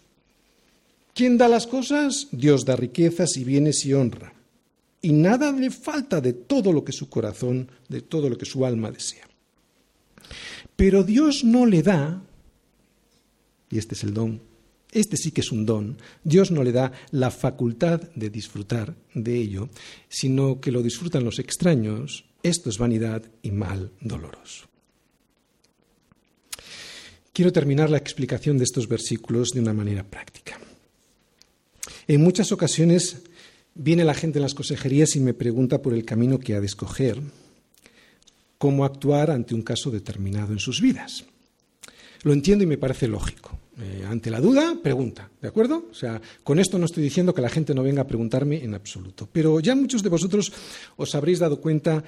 ¿Quién 1.12 1.36
da 1.36 1.46
las 1.46 1.66
cosas? 1.66 2.28
Dios 2.32 2.64
da 2.64 2.74
riquezas 2.74 3.36
y 3.36 3.44
bienes 3.44 3.84
y 3.84 3.92
honra. 3.92 4.32
Y 5.02 5.12
nada 5.12 5.52
le 5.52 5.70
falta 5.70 6.22
de 6.22 6.32
todo 6.32 6.72
lo 6.72 6.82
que 6.82 6.92
su 6.92 7.10
corazón, 7.10 7.68
de 7.90 8.00
todo 8.00 8.30
lo 8.30 8.38
que 8.38 8.46
su 8.46 8.64
alma 8.64 8.90
desea. 8.90 9.28
Pero 10.74 11.04
Dios 11.04 11.44
no 11.44 11.66
le 11.66 11.82
da, 11.82 12.22
y 13.70 13.76
este 13.76 13.94
es 13.94 14.02
el 14.04 14.14
don 14.14 14.53
este 14.94 15.16
sí 15.16 15.32
que 15.32 15.42
es 15.42 15.52
un 15.52 15.66
don. 15.66 15.98
Dios 16.22 16.50
no 16.50 16.62
le 16.62 16.72
da 16.72 16.92
la 17.10 17.30
facultad 17.30 18.00
de 18.14 18.30
disfrutar 18.30 18.94
de 19.12 19.36
ello, 19.36 19.68
sino 20.08 20.60
que 20.60 20.72
lo 20.72 20.82
disfrutan 20.82 21.24
los 21.24 21.38
extraños. 21.38 22.24
Esto 22.42 22.70
es 22.70 22.78
vanidad 22.78 23.22
y 23.42 23.50
mal 23.50 23.90
doloroso. 24.00 24.68
Quiero 27.32 27.52
terminar 27.52 27.90
la 27.90 27.98
explicación 27.98 28.56
de 28.56 28.64
estos 28.64 28.88
versículos 28.88 29.50
de 29.50 29.60
una 29.60 29.72
manera 29.72 30.04
práctica. 30.04 30.58
En 32.06 32.22
muchas 32.22 32.52
ocasiones 32.52 33.22
viene 33.74 34.04
la 34.04 34.14
gente 34.14 34.38
en 34.38 34.42
las 34.42 34.54
consejerías 34.54 35.16
y 35.16 35.20
me 35.20 35.34
pregunta 35.34 35.82
por 35.82 35.94
el 35.94 36.04
camino 36.04 36.38
que 36.38 36.54
ha 36.54 36.60
de 36.60 36.66
escoger, 36.66 37.20
cómo 38.58 38.84
actuar 38.84 39.32
ante 39.32 39.54
un 39.54 39.62
caso 39.62 39.90
determinado 39.90 40.52
en 40.52 40.60
sus 40.60 40.80
vidas. 40.80 41.24
Lo 42.24 42.32
entiendo 42.32 42.64
y 42.64 42.66
me 42.66 42.78
parece 42.78 43.06
lógico. 43.06 43.58
Eh, 43.80 44.04
ante 44.08 44.30
la 44.30 44.40
duda, 44.40 44.76
pregunta, 44.82 45.28
¿de 45.40 45.48
acuerdo? 45.48 45.86
O 45.90 45.94
sea, 45.94 46.20
con 46.44 46.58
esto 46.58 46.78
no 46.78 46.86
estoy 46.86 47.02
diciendo 47.02 47.34
que 47.34 47.42
la 47.42 47.48
gente 47.48 47.74
no 47.74 47.82
venga 47.82 48.02
a 48.02 48.06
preguntarme 48.06 48.62
en 48.62 48.72
absoluto, 48.74 49.28
pero 49.30 49.58
ya 49.58 49.74
muchos 49.74 50.02
de 50.02 50.08
vosotros 50.08 50.52
os 50.96 51.14
habréis 51.16 51.40
dado 51.40 51.60
cuenta 51.60 52.04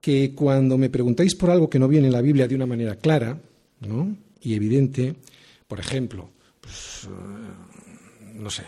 que 0.00 0.32
cuando 0.32 0.78
me 0.78 0.90
preguntáis 0.90 1.34
por 1.34 1.50
algo 1.50 1.68
que 1.68 1.80
no 1.80 1.88
viene 1.88 2.06
en 2.06 2.12
la 2.12 2.20
Biblia 2.20 2.46
de 2.46 2.54
una 2.54 2.66
manera 2.66 2.94
clara 2.94 3.36
¿no? 3.80 4.16
y 4.40 4.54
evidente, 4.54 5.16
por 5.66 5.80
ejemplo, 5.80 6.30
pues, 6.60 7.08
eh, 7.08 8.34
no 8.34 8.50
sé, 8.50 8.62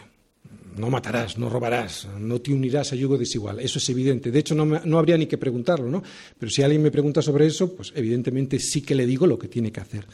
no 0.80 0.90
matarás, 0.90 1.38
no 1.38 1.48
robarás, 1.48 2.08
no 2.18 2.40
te 2.40 2.52
unirás 2.52 2.92
a 2.92 2.96
yugo 2.96 3.18
desigual. 3.18 3.60
Eso 3.60 3.78
es 3.78 3.88
evidente. 3.90 4.30
De 4.30 4.38
hecho, 4.38 4.54
no, 4.54 4.64
no, 4.64 4.98
habría 4.98 5.18
ni 5.18 5.26
que 5.26 5.38
preguntarlo, 5.38 5.90
¿no? 5.90 6.02
Pero 6.38 6.50
si 6.50 6.62
alguien 6.62 6.82
me 6.82 6.90
pregunta 6.90 7.20
sobre 7.20 7.46
eso, 7.46 7.74
pues 7.76 7.92
evidentemente 7.94 8.58
sí 8.58 8.82
que 8.82 8.94
le 8.94 9.06
digo 9.06 9.26
lo 9.26 9.38
que 9.38 9.48
tiene 9.48 9.70
que 9.70 9.80
hacer. 9.80 10.06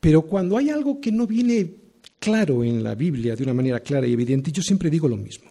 Pero 0.00 0.22
cuando 0.22 0.58
hay 0.58 0.70
algo 0.70 1.00
que 1.00 1.12
no 1.12 1.26
viene 1.26 1.70
claro 2.18 2.64
en 2.64 2.82
la 2.82 2.94
Biblia 2.94 3.36
de 3.36 3.44
una 3.44 3.54
manera 3.54 3.80
clara 3.80 4.06
y 4.06 4.12
evidente, 4.12 4.50
yo 4.50 4.62
siempre 4.62 4.90
digo 4.90 5.08
lo 5.08 5.16
mismo. 5.16 5.50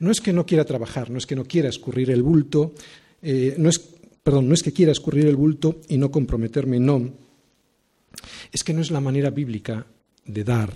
No 0.00 0.10
es 0.10 0.20
que 0.20 0.32
no 0.32 0.44
quiera 0.44 0.64
trabajar, 0.64 1.10
no 1.10 1.18
es 1.18 1.26
que 1.26 1.36
no 1.36 1.44
quiera 1.44 1.68
escurrir 1.68 2.10
el 2.10 2.22
bulto, 2.22 2.74
eh, 3.22 3.54
no 3.58 3.68
es, 3.68 3.78
perdón, 3.78 4.48
no 4.48 4.54
es 4.54 4.62
que 4.62 4.72
quiera 4.72 4.92
escurrir 4.92 5.26
el 5.26 5.36
bulto 5.36 5.80
y 5.88 5.96
no 5.96 6.10
comprometerme, 6.10 6.80
no. 6.80 7.14
Es 8.52 8.64
que 8.64 8.74
no 8.74 8.80
es 8.80 8.90
la 8.90 9.00
manera 9.00 9.30
bíblica 9.30 9.86
de 10.24 10.44
dar 10.44 10.74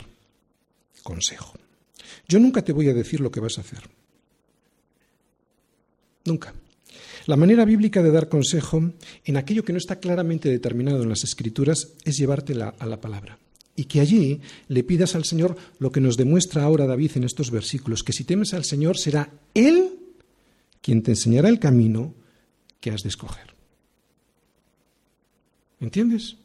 consejo. 1.03 1.55
Yo 2.29 2.39
nunca 2.39 2.63
te 2.63 2.73
voy 2.73 2.89
a 2.89 2.95
decir 2.95 3.21
lo 3.21 3.31
que 3.31 3.41
vas 3.41 3.59
a 3.59 3.63
hacer. 3.63 3.83
Nunca. 6.25 6.55
La 7.27 7.37
manera 7.37 7.65
bíblica 7.65 8.03
de 8.03 8.11
dar 8.11 8.29
consejo 8.29 8.93
en 9.25 9.37
aquello 9.37 9.65
que 9.65 9.73
no 9.73 9.79
está 9.79 10.01
claramente 10.01 10.49
determinado 10.49 11.03
en 11.03 11.09
las 11.09 11.25
Escrituras 11.25 11.93
es 12.05 12.17
llevártela 12.17 12.75
a 12.79 12.87
la 12.87 13.01
palabra. 13.01 13.39
Y 13.77 13.85
que 13.85 14.01
allí 14.01 14.41
le 14.69 14.85
pidas 14.85 15.15
al 15.15 15.25
Señor 15.25 15.57
lo 15.79 15.93
que 15.93 16.01
nos 16.01 16.17
demuestra 16.17 16.65
ahora 16.65 16.87
David 16.87 17.13
en 17.17 17.25
estos 17.25 17.51
versículos, 17.51 18.03
que 18.03 18.13
si 18.13 18.25
temes 18.25 18.53
al 18.53 18.65
Señor 18.65 18.99
será 18.99 19.31
Él 19.55 19.99
quien 20.83 21.03
te 21.03 21.13
enseñará 21.13 21.49
el 21.49 21.59
camino 21.59 22.15
que 22.81 22.91
has 22.91 23.03
de 23.03 23.11
escoger. 23.11 23.55
¿Entiendes? 25.81 26.37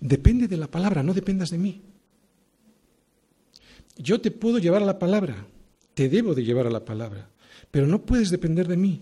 Depende 0.00 0.48
de 0.48 0.56
la 0.56 0.70
palabra, 0.70 1.02
no 1.02 1.12
dependas 1.12 1.50
de 1.50 1.58
mí. 1.58 1.82
Yo 3.96 4.20
te 4.20 4.30
puedo 4.30 4.58
llevar 4.58 4.82
a 4.82 4.86
la 4.86 4.98
palabra, 4.98 5.46
te 5.94 6.08
debo 6.08 6.34
de 6.34 6.44
llevar 6.44 6.66
a 6.66 6.70
la 6.70 6.84
palabra, 6.84 7.30
pero 7.70 7.86
no 7.86 8.02
puedes 8.02 8.30
depender 8.30 8.68
de 8.68 8.76
mí. 8.76 9.00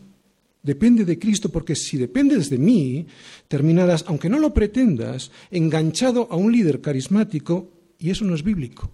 Depende 0.62 1.04
de 1.04 1.18
Cristo, 1.18 1.50
porque 1.50 1.76
si 1.76 1.98
dependes 1.98 2.48
de 2.48 2.56
mí, 2.56 3.06
terminarás, 3.48 4.04
aunque 4.06 4.30
no 4.30 4.38
lo 4.38 4.54
pretendas, 4.54 5.30
enganchado 5.50 6.26
a 6.30 6.36
un 6.36 6.50
líder 6.50 6.80
carismático, 6.80 7.70
y 7.98 8.10
eso 8.10 8.24
no 8.24 8.34
es 8.34 8.42
bíblico. 8.42 8.90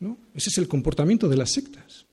¿no? 0.00 0.18
Ese 0.34 0.50
es 0.50 0.58
el 0.58 0.68
comportamiento 0.68 1.28
de 1.28 1.36
las 1.36 1.52
sectas. 1.52 2.06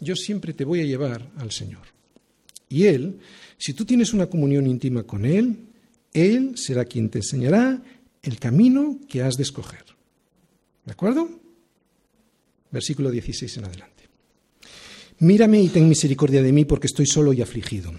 Yo 0.00 0.16
siempre 0.16 0.52
te 0.52 0.64
voy 0.64 0.80
a 0.80 0.84
llevar 0.84 1.30
al 1.36 1.52
Señor. 1.52 1.82
Y 2.68 2.86
Él, 2.86 3.20
si 3.58 3.74
tú 3.74 3.84
tienes 3.84 4.12
una 4.12 4.26
comunión 4.26 4.66
íntima 4.66 5.04
con 5.04 5.24
Él, 5.24 5.58
Él 6.12 6.54
será 6.56 6.86
quien 6.86 7.10
te 7.10 7.18
enseñará 7.18 7.82
el 8.22 8.38
camino 8.38 8.98
que 9.08 9.22
has 9.22 9.36
de 9.36 9.42
escoger. 9.42 9.84
¿De 10.84 10.92
acuerdo? 10.92 11.41
Versículo 12.72 13.10
16 13.10 13.58
en 13.58 13.64
adelante. 13.66 14.08
Mírame 15.18 15.62
y 15.62 15.68
ten 15.68 15.88
misericordia 15.88 16.42
de 16.42 16.52
mí 16.52 16.64
porque 16.64 16.88
estoy 16.88 17.06
solo 17.06 17.32
y 17.32 17.42
afligido. 17.42 17.92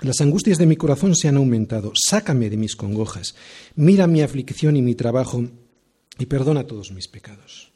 Las 0.00 0.20
angustias 0.20 0.56
de 0.56 0.66
mi 0.66 0.76
corazón 0.76 1.16
se 1.16 1.28
han 1.28 1.36
aumentado. 1.36 1.92
Sácame 1.94 2.48
de 2.48 2.56
mis 2.56 2.76
congojas. 2.76 3.34
Mira 3.74 4.06
mi 4.06 4.22
aflicción 4.22 4.76
y 4.76 4.82
mi 4.82 4.94
trabajo 4.94 5.44
y 6.18 6.26
perdona 6.26 6.66
todos 6.66 6.92
mis 6.92 7.08
pecados. 7.08 7.72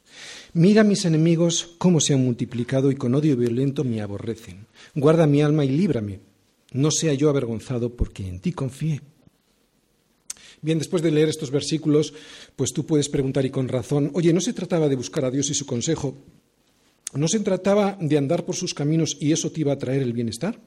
Mira 0.53 0.83
mis 0.83 1.05
enemigos 1.05 1.75
cómo 1.77 1.99
se 1.99 2.13
han 2.13 2.23
multiplicado 2.23 2.91
y 2.91 2.95
con 2.95 3.13
odio 3.13 3.35
violento 3.35 3.83
me 3.83 4.01
aborrecen. 4.01 4.67
Guarda 4.95 5.27
mi 5.27 5.41
alma 5.41 5.65
y 5.65 5.69
líbrame. 5.69 6.21
No 6.71 6.91
sea 6.91 7.13
yo 7.13 7.29
avergonzado 7.29 7.95
porque 7.95 8.27
en 8.27 8.39
ti 8.39 8.53
confié. 8.53 9.01
Bien, 10.63 10.79
después 10.79 11.03
de 11.03 11.11
leer 11.11 11.27
estos 11.27 11.51
versículos, 11.51 12.13
pues 12.55 12.71
tú 12.71 12.85
puedes 12.85 13.09
preguntar 13.09 13.45
y 13.45 13.49
con 13.49 13.67
razón, 13.67 14.11
oye, 14.13 14.31
¿no 14.31 14.39
se 14.39 14.53
trataba 14.53 14.87
de 14.87 14.95
buscar 14.95 15.25
a 15.25 15.29
Dios 15.29 15.49
y 15.49 15.53
su 15.53 15.65
consejo? 15.65 16.17
¿No 17.13 17.27
se 17.27 17.41
trataba 17.41 17.97
de 17.99 18.17
andar 18.17 18.45
por 18.45 18.55
sus 18.55 18.73
caminos 18.73 19.17
y 19.19 19.33
eso 19.33 19.51
te 19.51 19.59
iba 19.59 19.73
a 19.73 19.77
traer 19.77 20.01
el 20.01 20.13
bienestar? 20.13 20.57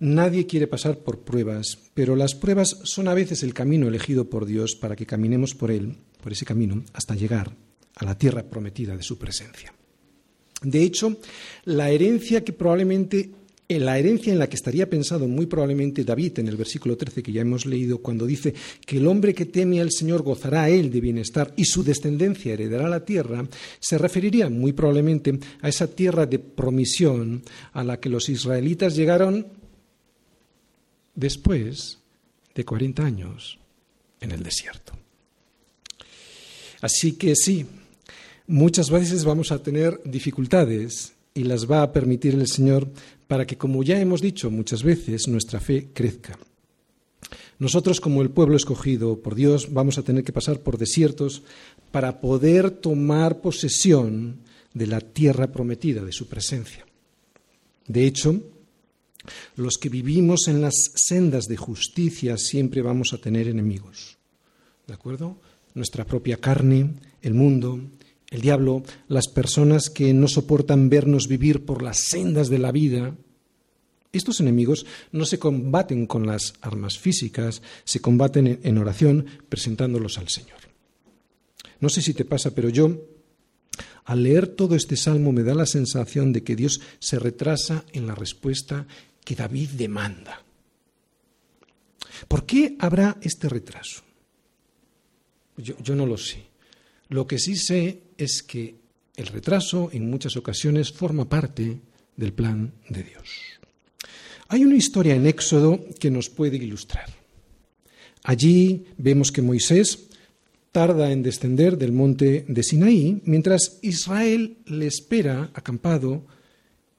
Nadie 0.00 0.46
quiere 0.46 0.66
pasar 0.66 0.98
por 0.98 1.20
pruebas, 1.20 1.78
pero 1.92 2.16
las 2.16 2.34
pruebas 2.34 2.78
son 2.84 3.08
a 3.08 3.14
veces 3.14 3.42
el 3.42 3.52
camino 3.52 3.88
elegido 3.88 4.30
por 4.30 4.46
Dios 4.46 4.74
para 4.74 4.96
que 4.96 5.06
caminemos 5.06 5.54
por 5.54 5.70
él, 5.70 5.98
por 6.22 6.32
ese 6.32 6.46
camino, 6.46 6.82
hasta 6.94 7.14
llegar 7.14 7.54
a 7.94 8.04
la 8.06 8.16
tierra 8.16 8.42
prometida 8.42 8.96
de 8.96 9.02
su 9.02 9.18
presencia. 9.18 9.74
De 10.62 10.82
hecho, 10.82 11.18
la 11.64 11.90
herencia 11.90 12.42
que 12.42 12.54
probablemente 12.54 13.32
en 13.68 13.84
la 13.84 13.98
herencia 13.98 14.32
en 14.32 14.38
la 14.38 14.48
que 14.48 14.56
estaría 14.56 14.88
pensado 14.90 15.26
muy 15.26 15.46
probablemente 15.46 16.04
David 16.04 16.40
en 16.40 16.48
el 16.48 16.56
versículo 16.56 16.96
13 16.96 17.22
que 17.22 17.32
ya 17.32 17.40
hemos 17.40 17.64
leído, 17.64 17.98
cuando 17.98 18.26
dice 18.26 18.54
que 18.84 18.98
el 18.98 19.06
hombre 19.06 19.34
que 19.34 19.46
teme 19.46 19.80
al 19.80 19.90
Señor 19.90 20.22
gozará 20.22 20.68
él 20.68 20.90
de 20.90 21.00
bienestar 21.00 21.52
y 21.56 21.64
su 21.64 21.82
descendencia 21.82 22.52
heredará 22.52 22.88
la 22.88 23.04
tierra, 23.04 23.46
se 23.80 23.96
referiría 23.96 24.50
muy 24.50 24.72
probablemente 24.72 25.38
a 25.62 25.68
esa 25.68 25.86
tierra 25.86 26.26
de 26.26 26.38
promisión 26.38 27.42
a 27.72 27.82
la 27.84 27.98
que 27.98 28.10
los 28.10 28.28
israelitas 28.28 28.96
llegaron 28.96 29.46
después 31.14 31.98
de 32.54 32.64
40 32.64 33.04
años 33.04 33.58
en 34.20 34.32
el 34.32 34.42
desierto. 34.42 34.92
Así 36.82 37.12
que 37.12 37.34
sí, 37.34 37.64
muchas 38.46 38.90
veces 38.90 39.24
vamos 39.24 39.52
a 39.52 39.62
tener 39.62 40.00
dificultades 40.04 41.13
y 41.34 41.44
las 41.44 41.68
va 41.70 41.82
a 41.82 41.92
permitir 41.92 42.34
el 42.34 42.46
Señor 42.46 42.88
para 43.26 43.46
que, 43.46 43.58
como 43.58 43.82
ya 43.82 44.00
hemos 44.00 44.20
dicho 44.20 44.50
muchas 44.50 44.82
veces, 44.82 45.26
nuestra 45.28 45.60
fe 45.60 45.88
crezca. 45.92 46.38
Nosotros, 47.58 48.00
como 48.00 48.22
el 48.22 48.30
pueblo 48.30 48.56
escogido 48.56 49.20
por 49.20 49.34
Dios, 49.34 49.72
vamos 49.72 49.98
a 49.98 50.02
tener 50.02 50.24
que 50.24 50.32
pasar 50.32 50.60
por 50.60 50.78
desiertos 50.78 51.42
para 51.90 52.20
poder 52.20 52.70
tomar 52.70 53.40
posesión 53.40 54.40
de 54.72 54.86
la 54.86 55.00
tierra 55.00 55.52
prometida, 55.52 56.04
de 56.04 56.12
su 56.12 56.26
presencia. 56.28 56.84
De 57.86 58.06
hecho, 58.06 58.40
los 59.56 59.76
que 59.78 59.88
vivimos 59.88 60.48
en 60.48 60.60
las 60.60 60.74
sendas 60.94 61.46
de 61.46 61.56
justicia 61.56 62.36
siempre 62.36 62.82
vamos 62.82 63.12
a 63.12 63.18
tener 63.18 63.48
enemigos. 63.48 64.18
¿De 64.86 64.94
acuerdo? 64.94 65.38
Nuestra 65.74 66.04
propia 66.04 66.36
carne, 66.36 66.94
el 67.22 67.34
mundo, 67.34 67.80
el 68.30 68.40
diablo, 68.40 68.82
las 69.08 69.28
personas 69.28 69.90
que 69.90 70.12
no 70.14 70.28
soportan 70.28 70.88
vernos 70.88 71.28
vivir 71.28 71.64
por 71.64 71.82
las 71.82 71.98
sendas 71.98 72.48
de 72.48 72.58
la 72.58 72.72
vida, 72.72 73.14
estos 74.12 74.40
enemigos 74.40 74.86
no 75.12 75.24
se 75.24 75.38
combaten 75.38 76.06
con 76.06 76.26
las 76.26 76.54
armas 76.60 76.98
físicas, 76.98 77.62
se 77.84 78.00
combaten 78.00 78.60
en 78.62 78.78
oración 78.78 79.26
presentándolos 79.48 80.18
al 80.18 80.28
Señor. 80.28 80.58
No 81.80 81.88
sé 81.88 82.00
si 82.00 82.14
te 82.14 82.24
pasa, 82.24 82.54
pero 82.54 82.68
yo, 82.68 83.06
al 84.04 84.22
leer 84.22 84.46
todo 84.48 84.74
este 84.76 84.96
salmo, 84.96 85.32
me 85.32 85.42
da 85.42 85.54
la 85.54 85.66
sensación 85.66 86.32
de 86.32 86.42
que 86.42 86.56
Dios 86.56 86.80
se 86.98 87.18
retrasa 87.18 87.84
en 87.92 88.06
la 88.06 88.14
respuesta 88.14 88.86
que 89.24 89.34
David 89.34 89.70
demanda. 89.70 90.42
¿Por 92.28 92.46
qué 92.46 92.76
habrá 92.78 93.18
este 93.20 93.48
retraso? 93.48 94.02
Yo, 95.56 95.94
no 95.94 96.06
lo 96.06 96.16
sé. 96.16 96.46
Lo 97.08 97.26
que 97.26 97.38
sí 97.38 97.56
sé 97.56 98.02
es 98.18 98.42
que 98.42 98.76
el 99.16 99.26
retraso 99.26 99.90
en 99.92 100.10
muchas 100.10 100.36
ocasiones 100.36 100.92
forma 100.92 101.28
parte 101.28 101.80
del 102.16 102.32
plan 102.32 102.72
de 102.88 103.02
Dios. 103.02 103.28
Hay 104.48 104.64
una 104.64 104.76
historia 104.76 105.14
en 105.14 105.26
Éxodo 105.26 105.80
que 105.98 106.10
nos 106.10 106.28
puede 106.28 106.56
ilustrar. 106.56 107.08
Allí 108.22 108.84
vemos 108.96 109.30
que 109.32 109.42
Moisés 109.42 110.08
tarda 110.72 111.12
en 111.12 111.22
descender 111.22 111.78
del 111.78 111.92
monte 111.92 112.44
de 112.48 112.62
Sinaí, 112.62 113.22
mientras 113.24 113.78
Israel 113.82 114.58
le 114.66 114.86
espera 114.86 115.50
acampado 115.54 116.26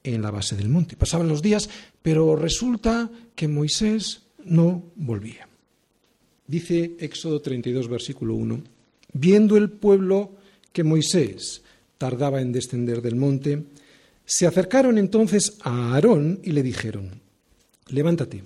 en 0.04 0.22
la 0.22 0.32
base 0.32 0.56
del 0.56 0.70
monte. 0.70 0.96
Pasaban 0.96 1.28
los 1.28 1.42
días, 1.42 1.70
pero 2.02 2.36
resulta 2.36 3.12
que 3.36 3.48
Moisés 3.48 4.24
no 4.46 4.94
volvía. 4.96 5.50
Dice 6.48 6.96
Éxodo 7.00 7.42
32, 7.42 7.90
versículo 7.90 8.36
1, 8.36 8.64
viendo 9.14 9.58
el 9.58 9.72
pueblo 9.72 10.38
que 10.76 10.84
Moisés 10.84 11.64
tardaba 11.98 12.42
en 12.44 12.52
descender 12.52 13.02
del 13.02 13.16
monte, 13.16 13.64
se 14.26 14.46
acercaron 14.46 14.98
entonces 14.98 15.56
a 15.62 15.96
Aarón 15.96 16.42
y 16.44 16.52
le 16.52 16.64
dijeron, 16.64 17.22
levántate, 17.88 18.44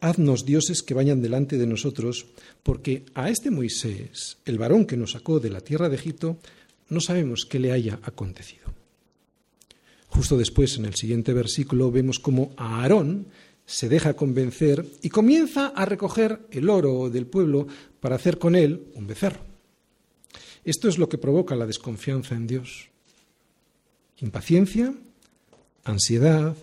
haznos 0.00 0.44
dioses 0.44 0.82
que 0.82 0.92
vayan 0.92 1.22
delante 1.22 1.56
de 1.56 1.66
nosotros, 1.66 2.26
porque 2.62 3.06
a 3.14 3.30
este 3.30 3.50
Moisés, 3.50 4.36
el 4.44 4.58
varón 4.58 4.84
que 4.84 4.98
nos 4.98 5.12
sacó 5.12 5.40
de 5.40 5.48
la 5.48 5.62
tierra 5.62 5.88
de 5.88 5.96
Egipto, 5.96 6.36
no 6.90 7.00
sabemos 7.00 7.46
qué 7.48 7.58
le 7.58 7.72
haya 7.72 8.00
acontecido. 8.02 8.66
Justo 10.08 10.36
después, 10.36 10.76
en 10.76 10.84
el 10.84 10.94
siguiente 10.94 11.32
versículo, 11.32 11.90
vemos 11.90 12.18
cómo 12.18 12.52
Aarón 12.58 13.28
se 13.64 13.88
deja 13.88 14.12
convencer 14.12 14.84
y 15.00 15.08
comienza 15.08 15.68
a 15.68 15.86
recoger 15.86 16.38
el 16.50 16.68
oro 16.68 17.08
del 17.08 17.24
pueblo 17.24 17.66
para 17.98 18.16
hacer 18.16 18.38
con 18.38 18.54
él 18.56 18.88
un 18.94 19.06
becerro. 19.06 19.55
Esto 20.66 20.88
es 20.88 20.98
lo 20.98 21.08
que 21.08 21.16
provoca 21.16 21.54
la 21.54 21.64
desconfianza 21.64 22.34
en 22.34 22.48
Dios. 22.48 22.88
Impaciencia, 24.18 24.92
ansiedad 25.84 26.56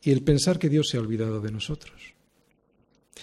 y 0.00 0.12
el 0.12 0.22
pensar 0.22 0.60
que 0.60 0.68
Dios 0.68 0.88
se 0.88 0.96
ha 0.96 1.00
olvidado 1.00 1.40
de 1.40 1.50
nosotros. 1.50 2.14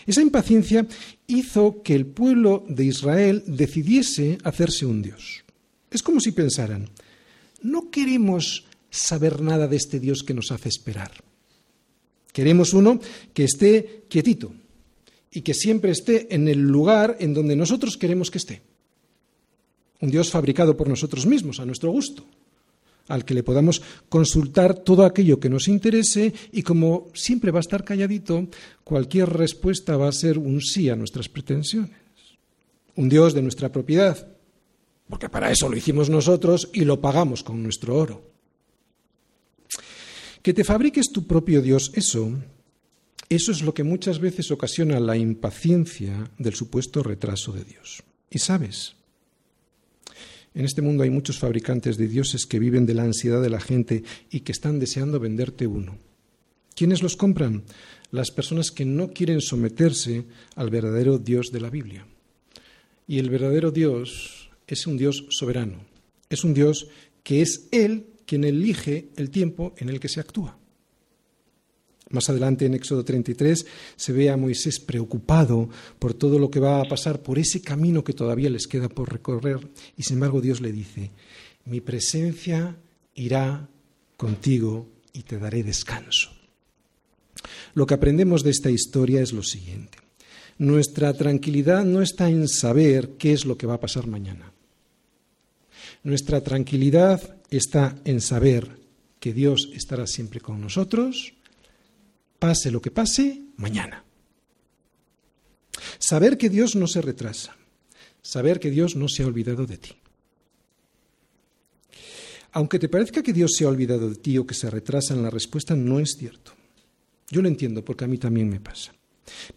Esa 0.06 0.22
impaciencia 0.22 0.86
hizo 1.26 1.82
que 1.82 1.96
el 1.96 2.06
pueblo 2.06 2.66
de 2.68 2.84
Israel 2.84 3.44
decidiese 3.48 4.38
hacerse 4.44 4.86
un 4.86 5.02
Dios. 5.02 5.46
Es 5.90 6.04
como 6.04 6.20
si 6.20 6.34
pensaran, 6.34 6.90
no 7.62 7.90
queremos 7.90 8.66
saber 8.90 9.42
nada 9.42 9.70
de 9.70 9.78
este 9.78 10.02
Dios 10.02 10.22
que 10.22 10.34
nos 10.34 10.52
hace 10.52 10.68
esperar. 10.68 11.12
Queremos 12.34 12.74
uno 12.74 13.00
que 13.34 13.46
esté 13.46 14.04
quietito 14.10 14.54
y 15.32 15.44
que 15.44 15.54
siempre 15.54 15.92
esté 15.92 16.36
en 16.36 16.50
el 16.50 16.60
lugar 16.60 17.16
en 17.22 17.34
donde 17.34 17.56
nosotros 17.56 17.96
queremos 17.96 18.30
que 18.30 18.40
esté. 18.40 18.75
Un 20.06 20.12
Dios 20.12 20.30
fabricado 20.30 20.78
por 20.78 20.88
nosotros 20.88 21.26
mismos, 21.26 21.60
a 21.60 21.66
nuestro 21.66 21.90
gusto, 21.90 22.24
al 23.08 23.26
que 23.26 23.34
le 23.34 23.42
podamos 23.42 23.82
consultar 24.08 24.76
todo 24.76 25.04
aquello 25.04 25.40
que 25.40 25.50
nos 25.50 25.68
interese 25.68 26.32
y 26.52 26.62
como 26.62 27.08
siempre 27.16 27.50
va 27.50 27.58
a 27.58 27.66
estar 27.66 27.84
calladito, 27.84 28.48
cualquier 28.84 29.34
respuesta 29.34 29.98
va 29.98 30.08
a 30.08 30.12
ser 30.12 30.38
un 30.38 30.62
sí 30.62 30.92
a 30.92 30.96
nuestras 30.96 31.28
pretensiones. 31.28 31.98
Un 32.96 33.10
Dios 33.10 33.34
de 33.34 33.42
nuestra 33.42 33.72
propiedad, 33.72 34.28
porque 35.10 35.28
para 35.28 35.50
eso 35.50 35.70
lo 35.70 35.76
hicimos 35.76 36.12
nosotros 36.12 36.70
y 36.72 36.86
lo 36.86 37.02
pagamos 37.02 37.42
con 37.42 37.64
nuestro 37.64 37.98
oro. 37.98 38.30
Que 40.44 40.54
te 40.54 40.64
fabriques 40.64 41.12
tu 41.12 41.26
propio 41.26 41.64
Dios, 41.64 41.92
eso, 41.96 42.32
eso 43.28 43.52
es 43.52 43.64
lo 43.64 43.74
que 43.74 43.84
muchas 43.84 44.20
veces 44.20 44.52
ocasiona 44.52 45.00
la 45.00 45.18
impaciencia 45.18 46.30
del 46.38 46.54
supuesto 46.54 47.02
retraso 47.02 47.54
de 47.54 47.64
Dios. 47.64 48.04
Y 48.30 48.38
sabes, 48.38 48.96
en 50.56 50.64
este 50.64 50.82
mundo 50.82 51.04
hay 51.04 51.10
muchos 51.10 51.38
fabricantes 51.38 51.98
de 51.98 52.08
dioses 52.08 52.46
que 52.46 52.60
viven 52.60 52.86
de 52.86 52.94
la 52.94 53.04
ansiedad 53.04 53.42
de 53.42 53.50
la 53.50 53.60
gente 53.60 54.04
y 54.32 54.40
que 54.40 54.54
están 54.54 54.80
deseando 54.80 55.20
venderte 55.20 55.68
uno. 55.68 55.98
¿Quiénes 56.74 57.04
los 57.04 57.18
compran? 57.18 57.64
Las 58.12 58.32
personas 58.32 58.72
que 58.72 58.86
no 58.86 59.12
quieren 59.12 59.42
someterse 59.42 60.24
al 60.56 60.70
verdadero 60.70 61.18
Dios 61.20 61.52
de 61.52 61.60
la 61.60 61.70
Biblia. 61.70 62.08
Y 63.06 63.20
el 63.20 63.30
verdadero 63.30 63.72
Dios 63.72 64.50
es 64.66 64.88
un 64.88 64.98
Dios 64.98 65.26
soberano. 65.30 65.82
Es 66.30 66.46
un 66.46 66.54
Dios 66.54 66.88
que 67.22 67.42
es 67.42 67.68
Él 67.72 68.08
quien 68.26 68.46
elige 68.46 69.10
el 69.18 69.30
tiempo 69.30 69.76
en 69.78 69.90
el 69.90 70.00
que 70.00 70.10
se 70.10 70.22
actúa. 70.22 70.58
Más 72.16 72.30
adelante 72.30 72.66
en 72.66 72.76
Éxodo 72.76 73.04
33 73.04 73.66
se 73.98 74.14
ve 74.14 74.30
a 74.30 74.38
Moisés 74.38 74.80
preocupado 74.80 75.68
por 76.00 76.14
todo 76.14 76.40
lo 76.40 76.50
que 76.50 76.62
va 76.62 76.80
a 76.80 76.88
pasar 76.88 77.22
por 77.22 77.38
ese 77.38 77.60
camino 77.60 78.06
que 78.06 78.14
todavía 78.14 78.50
les 78.50 78.68
queda 78.68 78.88
por 78.88 79.12
recorrer 79.12 79.60
y 79.98 80.04
sin 80.04 80.16
embargo 80.16 80.40
Dios 80.40 80.62
le 80.62 80.72
dice, 80.72 81.12
mi 81.66 81.82
presencia 81.82 82.78
irá 83.16 83.68
contigo 84.16 84.88
y 85.12 85.24
te 85.24 85.38
daré 85.38 85.62
descanso. 85.62 86.32
Lo 87.74 87.86
que 87.86 87.96
aprendemos 87.96 88.42
de 88.44 88.52
esta 88.52 88.72
historia 88.72 89.22
es 89.22 89.34
lo 89.34 89.44
siguiente. 89.44 89.98
Nuestra 90.58 91.14
tranquilidad 91.14 91.84
no 91.84 92.02
está 92.02 92.30
en 92.30 92.48
saber 92.48 93.18
qué 93.20 93.34
es 93.34 93.44
lo 93.44 93.58
que 93.58 93.68
va 93.68 93.74
a 93.74 93.82
pasar 93.82 94.08
mañana. 94.08 94.54
Nuestra 96.04 96.40
tranquilidad 96.40 97.36
está 97.50 98.00
en 98.06 98.22
saber 98.22 98.80
que 99.20 99.34
Dios 99.34 99.70
estará 99.74 100.08
siempre 100.08 100.40
con 100.40 100.62
nosotros, 100.62 101.34
pase 102.46 102.70
lo 102.70 102.80
que 102.80 102.92
pase, 102.94 103.42
mañana. 103.58 104.06
Saber 105.98 106.38
que 106.38 106.48
Dios 106.48 106.76
no 106.76 106.86
se 106.86 107.02
retrasa, 107.02 107.58
saber 108.22 108.60
que 108.60 108.70
Dios 108.70 108.96
no 108.96 109.08
se 109.10 109.24
ha 109.24 109.26
olvidado 109.26 109.66
de 109.66 109.78
ti. 109.78 109.94
Aunque 112.52 112.78
te 112.78 112.88
parezca 112.88 113.24
que 113.24 113.34
Dios 113.34 113.54
se 113.58 113.66
ha 113.66 113.70
olvidado 113.74 114.08
de 114.10 114.18
ti 114.18 114.38
o 114.38 114.46
que 114.46 114.54
se 114.54 114.70
retrasa 114.70 115.16
en 115.16 115.24
la 115.24 115.32
respuesta, 115.32 115.76
no 115.76 116.00
es 116.00 116.16
cierto. 116.20 116.54
Yo 117.32 117.42
lo 117.42 117.48
entiendo 117.48 117.84
porque 117.84 118.06
a 118.06 118.08
mí 118.08 118.20
también 118.20 118.48
me 118.48 118.60
pasa. 118.60 118.94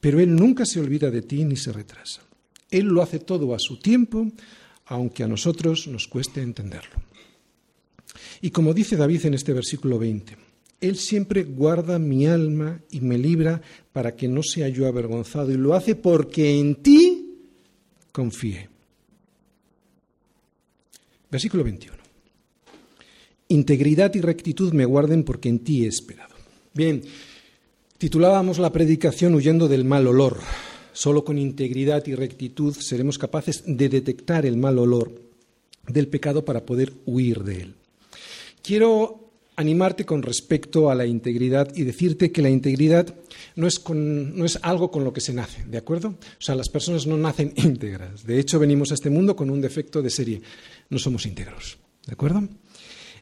Pero 0.01 0.18
Él 0.18 0.34
nunca 0.34 0.64
se 0.64 0.80
olvida 0.80 1.11
de 1.11 1.20
ti 1.20 1.45
ni 1.45 1.57
se 1.57 1.72
retrasa. 1.72 2.22
Él 2.70 2.86
lo 2.86 3.03
hace 3.03 3.18
todo 3.18 3.55
a 3.55 3.59
su 3.59 3.78
tiempo, 3.78 4.32
aunque 4.86 5.24
a 5.24 5.28
nosotros 5.28 5.86
nos 5.89 6.09
cueste 6.09 6.41
entenderlo. 6.41 6.97
Y 8.41 8.49
como 8.49 8.72
dice 8.72 8.97
David 8.97 9.26
en 9.26 9.34
este 9.34 9.53
versículo 9.53 9.99
20, 9.99 10.47
Él 10.81 10.97
siempre 10.97 11.43
guarda 11.43 11.99
mi 11.99 12.26
alma 12.26 12.81
y 12.91 13.01
me 13.01 13.18
libra 13.18 13.61
para 13.93 14.14
que 14.14 14.29
no 14.29 14.43
sea 14.43 14.68
yo 14.68 14.87
avergonzado, 14.87 15.51
y 15.51 15.57
lo 15.57 15.74
hace 15.74 15.97
porque 15.97 16.59
en 16.59 16.76
ti 16.76 17.35
confíe. 18.12 18.68
Versículo 21.31 21.64
21. 21.64 21.97
Integridad 23.49 24.14
y 24.14 24.20
rectitud 24.20 24.72
me 24.72 24.85
guarden 24.85 25.24
porque 25.24 25.49
en 25.49 25.61
ti 25.61 25.85
he 25.85 25.89
esperado. 25.89 26.35
Bien, 26.74 27.03
titulábamos 27.97 28.59
la 28.59 28.72
predicación 28.72 29.35
huyendo 29.35 29.68
del 29.68 29.85
mal 29.85 30.07
olor. 30.07 30.39
Solo 30.93 31.24
con 31.24 31.39
integridad 31.39 32.07
y 32.07 32.14
rectitud 32.14 32.74
seremos 32.74 33.18
capaces 33.18 33.62
de 33.66 33.89
detectar 33.89 34.47
el 34.47 34.57
mal 34.57 34.79
olor 34.79 35.12
del 35.87 36.09
pecado 36.09 36.45
para 36.45 36.66
poder 36.66 36.93
huir 37.07 37.43
de 37.45 37.62
él. 37.62 37.74
Quiero 38.62 39.28
animarte 39.59 40.06
con 40.06 40.22
respecto 40.22 40.88
a 40.88 40.94
la 40.94 41.04
integridad 41.04 41.74
y 41.74 41.82
decirte 41.82 42.30
que 42.30 42.42
la 42.42 42.48
integridad 42.48 43.12
no 43.56 43.66
es, 43.66 43.82
no 43.90 44.44
es, 44.44 44.56
algo 44.62 44.88
con 44.92 45.02
lo 45.02 45.12
que 45.12 45.20
se 45.20 45.32
nace, 45.32 45.64
¿de 45.64 45.78
acuerdo? 45.78 46.11
O 46.11 46.40
sea, 46.40 46.54
las 46.54 46.68
personas 46.68 47.09
no 47.09 47.16
nacen 47.16 47.52
íntegras. 47.56 48.24
De 48.24 48.38
hecho, 48.38 48.61
venimos 48.61 48.92
a 48.92 48.94
este 48.94 49.11
mundo 49.11 49.34
con 49.34 49.50
un 49.50 49.61
defecto 49.61 50.00
de 50.00 50.11
serie. 50.11 50.40
No 50.90 50.98
somos 51.00 51.26
íntegros, 51.26 51.76
¿de 52.06 52.12
acuerdo? 52.12 52.48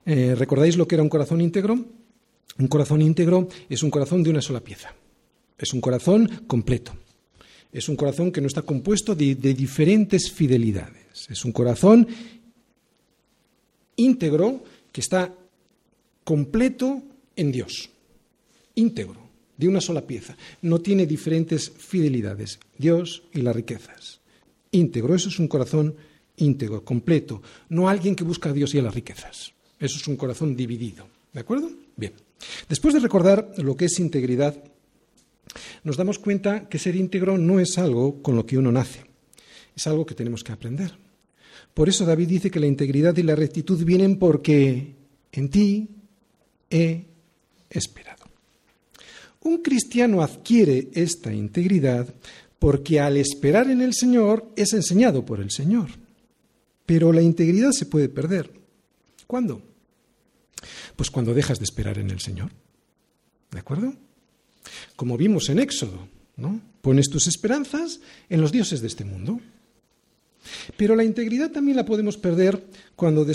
Eh, 0.05 0.34
¿Recordáis 0.34 0.76
lo 0.76 0.87
que 0.87 0.97
era 0.97 1.03
un 1.03 1.09
corazón 1.09 1.41
íntegro? 1.41 1.82
Un 2.59 2.68
corazón 2.68 3.01
íntegro 3.01 3.49
es 3.70 3.82
un 3.82 3.91
corazón 3.91 4.22
de 4.22 4.28
una 4.28 4.43
sola 4.43 4.61
pieza. 4.61 4.95
Es 5.57 5.72
un 5.72 5.80
corazón 5.80 6.45
completo. 6.47 6.93
Es 7.72 7.89
un 7.89 7.97
corazón 7.97 8.30
que 8.30 8.43
no 8.43 8.47
está 8.47 8.61
compuesto 8.61 9.14
de, 9.14 9.37
de 9.37 9.55
diferentes 9.55 10.30
fidelidades. 10.30 11.30
Es 11.30 11.47
un 11.47 11.53
corazón 11.53 12.07
íntegro 13.97 14.62
que 14.93 15.01
está 15.01 15.34
completo 16.27 17.05
en 17.37 17.53
Dios, 17.53 17.89
íntegro, 18.74 19.31
de 19.57 19.68
una 19.68 19.81
sola 19.81 20.09
pieza. 20.09 20.37
No 20.61 20.81
tiene 20.81 21.07
diferentes 21.07 21.70
fidelidades, 21.70 22.59
Dios 22.77 23.22
y 23.33 23.43
las 23.43 23.55
riquezas. 23.55 24.18
Íntegro, 24.72 25.14
eso 25.14 25.29
es 25.29 25.39
un 25.39 25.47
corazón 25.47 25.95
íntegro, 26.35 26.85
completo, 26.85 27.43
no 27.68 27.89
alguien 27.89 28.16
que 28.16 28.24
busca 28.24 28.51
a 28.51 28.53
Dios 28.53 28.74
y 28.74 28.81
a 28.81 28.83
las 28.83 28.97
riquezas. 28.97 29.53
Eso 29.79 29.99
es 29.99 30.09
un 30.09 30.16
corazón 30.16 30.57
dividido. 30.57 31.07
¿De 31.33 31.39
acuerdo? 31.39 31.70
Bien. 31.95 32.12
Después 32.68 32.93
de 32.93 33.01
recordar 33.01 33.53
lo 33.59 33.77
que 33.77 33.85
es 33.85 34.01
integridad, 34.01 34.64
nos 35.85 35.97
damos 35.97 36.18
cuenta 36.18 36.68
que 36.68 36.81
ser 36.81 36.97
íntegro 36.97 37.39
no 37.39 37.61
es 37.61 37.79
algo 37.79 38.20
con 38.20 38.35
lo 38.35 38.45
que 38.45 38.59
uno 38.59 38.72
nace, 38.72 39.05
es 39.77 39.87
algo 39.87 40.05
que 40.05 40.16
tenemos 40.16 40.43
que 40.43 40.51
aprender. 40.51 40.93
Por 41.72 41.89
eso 41.89 42.05
David 42.05 42.27
dice 42.27 42.51
que 42.51 42.59
la 42.59 42.66
integridad 42.66 43.16
y 43.16 43.22
la 43.22 43.37
rectitud 43.37 43.85
vienen 43.85 44.18
porque 44.18 44.97
en 45.31 45.51
ti 45.51 45.95
he 46.71 47.07
esperado. 47.71 48.25
Un 49.43 49.59
cristiano 49.59 50.23
adquiere 50.23 50.89
esta 50.93 51.33
integridad 51.33 52.12
porque 52.59 53.01
al 53.01 53.17
esperar 53.17 53.71
en 53.71 53.81
el 53.81 53.95
Señor 53.95 54.51
es 54.57 54.73
enseñado 54.73 55.25
por 55.25 55.41
el 55.41 55.51
Señor. 55.51 55.91
Pero 56.85 57.12
la 57.12 57.23
integridad 57.23 57.73
se 57.73 57.87
puede 57.87 58.09
perder. 58.09 58.51
¿Cuándo? 59.27 59.62
Pues 60.97 61.11
cuando 61.11 61.35
dejas 61.35 61.59
de 61.59 61.64
esperar 61.64 61.99
en 61.99 62.11
el 62.11 62.21
Señor. 62.21 62.51
¿De 63.51 63.59
acuerdo? 63.59 63.95
Como 64.97 65.17
vimos 65.17 65.49
en 65.49 65.59
Éxodo, 65.59 66.09
¿no? 66.37 66.61
Pones 66.81 67.09
tus 67.09 67.27
esperanzas 67.27 68.01
en 68.29 68.41
los 68.41 68.53
dioses 68.53 68.81
de 68.81 68.89
este 68.89 69.05
mundo. 69.05 69.41
Pero 70.77 70.95
la 70.97 71.05
integridad 71.05 71.51
también 71.51 71.77
la 71.77 71.85
podemos 71.85 72.17
perder 72.17 72.67
cuando, 72.95 73.27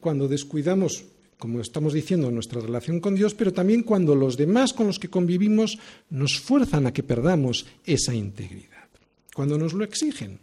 cuando 0.00 0.28
descuidamos, 0.28 1.04
como 1.38 1.60
estamos 1.60 1.92
diciendo, 1.92 2.30
nuestra 2.30 2.60
relación 2.60 3.00
con 3.00 3.14
Dios, 3.14 3.34
pero 3.34 3.52
también 3.52 3.82
cuando 3.82 4.14
los 4.14 4.36
demás 4.36 4.72
con 4.72 4.88
los 4.88 4.98
que 4.98 5.08
convivimos 5.08 5.78
nos 6.10 6.38
fuerzan 6.38 6.86
a 6.86 6.92
que 6.92 7.02
perdamos 7.02 7.66
esa 7.86 8.14
integridad, 8.14 8.88
cuando 9.34 9.56
nos 9.56 9.72
lo 9.72 9.84
exigen. 9.84 10.40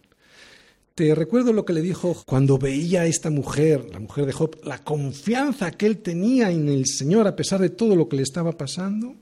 Te 0.96 1.14
recuerdo 1.14 1.52
lo 1.52 1.66
que 1.66 1.74
le 1.74 1.82
dijo 1.82 2.24
cuando 2.26 2.58
veía 2.58 3.02
a 3.02 3.06
esta 3.06 3.30
mujer, 3.30 3.90
la 3.92 4.00
mujer 4.00 4.26
de 4.26 4.32
Job, 4.32 4.58
la 4.64 4.82
confianza 4.82 5.72
que 5.72 5.88
él 5.88 5.98
tenía 5.98 6.50
en 6.50 6.70
el 6.70 6.86
Señor 6.86 7.28
a 7.28 7.36
pesar 7.36 7.60
de 7.60 7.70
todo 7.70 7.98
lo 7.98 8.08
que 8.08 8.16
le 8.16 8.24
estaba 8.24 8.54
pasando. 8.54 9.14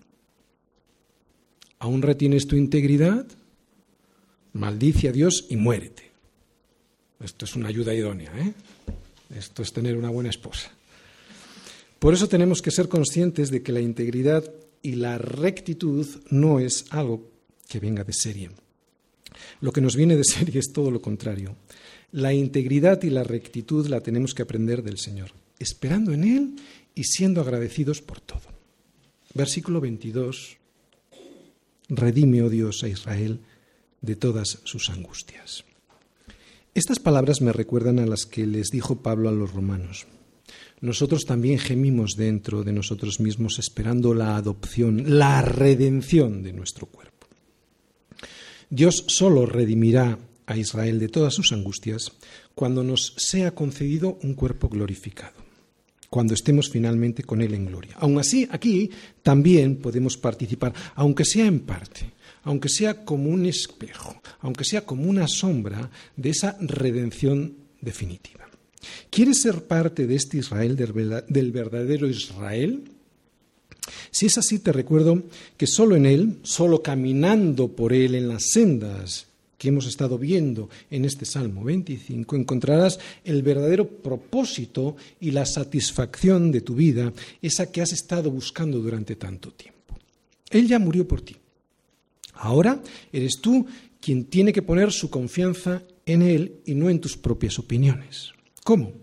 ¿Aún 1.80 2.04
retienes 2.04 2.46
tu 2.46 2.56
integridad? 2.56 3.26
Maldice 4.54 5.10
a 5.10 5.12
Dios 5.12 5.48
y 5.50 5.56
muérete. 5.56 6.12
Esto 7.20 7.46
es 7.46 7.56
una 7.56 7.70
ayuda 7.70 7.96
idónea, 7.96 8.32
¿eh? 8.38 8.54
Esto 9.36 9.64
es 9.64 9.74
tener 9.74 9.98
una 9.98 10.10
buena 10.10 10.30
esposa. 10.30 10.72
Por 12.04 12.14
eso 12.14 12.28
tenemos 12.28 12.62
que 12.62 12.70
ser 12.70 12.90
conscientes 12.90 13.50
de 13.50 13.64
que 13.64 13.72
la 13.72 13.80
integridad 13.80 14.44
y 14.82 14.96
la 14.96 15.18
rectitud 15.18 16.06
no 16.30 16.60
es 16.60 16.84
algo 16.90 17.32
que 17.70 17.80
venga 17.80 18.04
de 18.04 18.12
serie. 18.12 18.52
Lo 19.62 19.72
que 19.72 19.80
nos 19.80 19.96
viene 19.96 20.18
de 20.18 20.26
serie 20.26 20.60
es 20.60 20.74
todo 20.74 20.92
lo 20.92 21.02
contrario. 21.02 21.56
La 22.12 22.34
integridad 22.34 23.02
y 23.04 23.10
la 23.10 23.24
rectitud 23.24 23.88
la 23.88 24.02
tenemos 24.02 24.34
que 24.34 24.42
aprender 24.42 24.84
del 24.84 24.98
Señor, 24.98 25.32
esperando 25.60 26.12
en 26.12 26.26
Él 26.26 26.56
y 26.94 27.06
siendo 27.06 27.40
agradecidos 27.40 28.02
por 28.02 28.20
todo. 28.20 28.52
Versículo 29.34 29.80
22. 29.80 30.58
Redime, 31.88 32.42
oh 32.42 32.50
Dios, 32.50 32.84
a 32.84 32.90
Israel 32.90 33.40
de 34.02 34.18
todas 34.18 34.60
sus 34.66 34.90
angustias. 34.90 35.64
Estas 36.74 37.00
palabras 37.00 37.40
me 37.40 37.54
recuerdan 37.54 38.00
a 38.00 38.06
las 38.06 38.26
que 38.26 38.46
les 38.46 38.72
dijo 38.72 38.98
Pablo 38.98 39.30
a 39.30 39.32
los 39.32 39.54
romanos. 39.54 40.06
Nosotros 40.82 41.26
también 41.26 41.60
gemimos 41.60 42.16
dentro 42.16 42.64
de 42.64 42.74
nosotros 42.74 43.20
mismos 43.20 43.58
esperando 43.60 44.14
la 44.14 44.36
adopción, 44.36 45.18
la 45.18 45.42
redención 45.42 46.44
de 46.44 46.54
nuestro 46.54 46.88
cuerpo. 46.88 47.28
Dios 48.70 49.06
solo 49.08 49.46
redimirá 49.46 50.18
a 50.46 50.58
Israel 50.58 51.00
de 51.00 51.08
todas 51.08 51.34
sus 51.34 51.52
angustias 51.52 52.12
cuando 52.56 52.84
nos 52.84 53.14
sea 53.18 53.52
concedido 53.52 54.18
un 54.24 54.34
cuerpo 54.34 54.68
glorificado, 54.68 55.36
cuando 56.10 56.34
estemos 56.34 56.70
finalmente 56.70 57.24
con 57.24 57.42
Él 57.42 57.54
en 57.54 57.68
gloria. 57.68 57.96
Aun 58.00 58.20
así, 58.20 58.48
aquí 58.52 58.90
también 59.22 59.78
podemos 59.78 60.18
participar, 60.18 60.74
aunque 60.96 61.24
sea 61.24 61.46
en 61.46 61.62
parte, 61.62 62.12
aunque 62.44 62.68
sea 62.70 63.06
como 63.06 63.30
un 63.30 63.46
espejo, 63.46 64.22
aunque 64.42 64.66
sea 64.66 64.86
como 64.86 65.10
una 65.10 65.28
sombra 65.28 65.90
de 66.16 66.30
esa 66.32 66.58
redención 66.60 67.56
definitiva. 67.80 68.44
¿Quieres 69.10 69.42
ser 69.42 69.64
parte 69.64 70.08
de 70.08 70.16
este 70.16 70.38
Israel, 70.38 70.76
del 70.76 71.52
verdadero 71.52 72.08
Israel? 72.08 72.84
Si 74.12 74.26
es 74.26 74.38
así, 74.38 74.60
te 74.60 74.72
recuerdo 74.72 75.24
que 75.58 75.68
solo 75.68 75.96
en 75.96 76.06
Él, 76.06 76.40
solo 76.44 76.82
caminando 76.82 77.70
por 77.70 77.94
Él 77.94 78.16
en 78.16 78.28
las 78.28 78.52
sendas 78.52 79.28
que 79.58 79.70
hemos 79.70 79.88
estado 79.88 80.18
viendo 80.18 80.70
en 80.92 81.06
este 81.06 81.26
Salmo 81.26 81.64
25, 81.64 82.36
encontrarás 82.36 83.00
el 83.24 83.44
verdadero 83.44 83.88
propósito 83.88 84.96
y 85.20 85.32
la 85.32 85.46
satisfacción 85.46 86.52
de 86.52 86.62
tu 86.62 86.76
vida, 86.76 87.14
esa 87.42 87.72
que 87.72 87.82
has 87.82 87.94
estado 87.94 88.30
buscando 88.30 88.80
durante 88.80 89.16
tanto 89.16 89.52
tiempo. 89.52 89.98
Él 90.50 90.68
ya 90.68 90.80
murió 90.80 91.08
por 91.08 91.22
ti. 91.22 91.36
Ahora 92.34 92.82
eres 93.12 93.40
tú 93.42 93.66
quien 94.02 94.26
tiene 94.26 94.52
que 94.52 94.62
poner 94.62 94.92
su 94.92 95.10
confianza 95.10 95.82
en 96.06 96.22
Él 96.22 96.60
y 96.66 96.76
no 96.76 96.90
en 96.90 97.00
tus 97.00 97.16
propias 97.16 97.58
opiniones. 97.58 98.34
¿Cómo? 98.64 98.94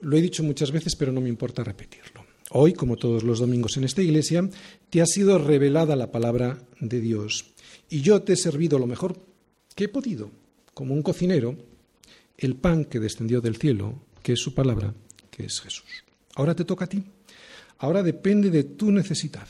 Lo 0.00 0.16
he 0.16 0.22
dicho 0.22 0.42
muchas 0.42 0.70
veces, 0.70 0.96
pero 0.96 1.12
no 1.12 1.20
me 1.20 1.28
importa 1.28 1.64
repetirlo. 1.64 2.24
Hoy, 2.50 2.74
como 2.74 2.96
todos 2.96 3.22
los 3.22 3.38
domingos 3.38 3.76
en 3.76 3.84
esta 3.84 4.02
iglesia, 4.02 4.48
te 4.90 5.00
ha 5.00 5.06
sido 5.06 5.38
revelada 5.38 5.96
la 5.96 6.12
palabra 6.12 6.62
de 6.78 7.00
Dios 7.00 7.54
y 7.88 8.02
yo 8.02 8.22
te 8.22 8.34
he 8.34 8.36
servido 8.36 8.78
lo 8.78 8.86
mejor 8.86 9.18
que 9.74 9.84
he 9.84 9.88
podido, 9.88 10.30
como 10.72 10.94
un 10.94 11.02
cocinero, 11.02 11.56
el 12.36 12.56
pan 12.56 12.84
que 12.84 13.00
descendió 13.00 13.40
del 13.40 13.56
cielo, 13.56 14.02
que 14.22 14.34
es 14.34 14.40
su 14.40 14.54
palabra, 14.54 14.94
que 15.30 15.46
es 15.46 15.60
Jesús. 15.60 16.04
Ahora 16.34 16.54
te 16.54 16.64
toca 16.64 16.84
a 16.84 16.88
ti. 16.88 17.02
Ahora 17.78 18.02
depende 18.02 18.50
de 18.50 18.64
tu 18.64 18.90
necesidad 18.90 19.48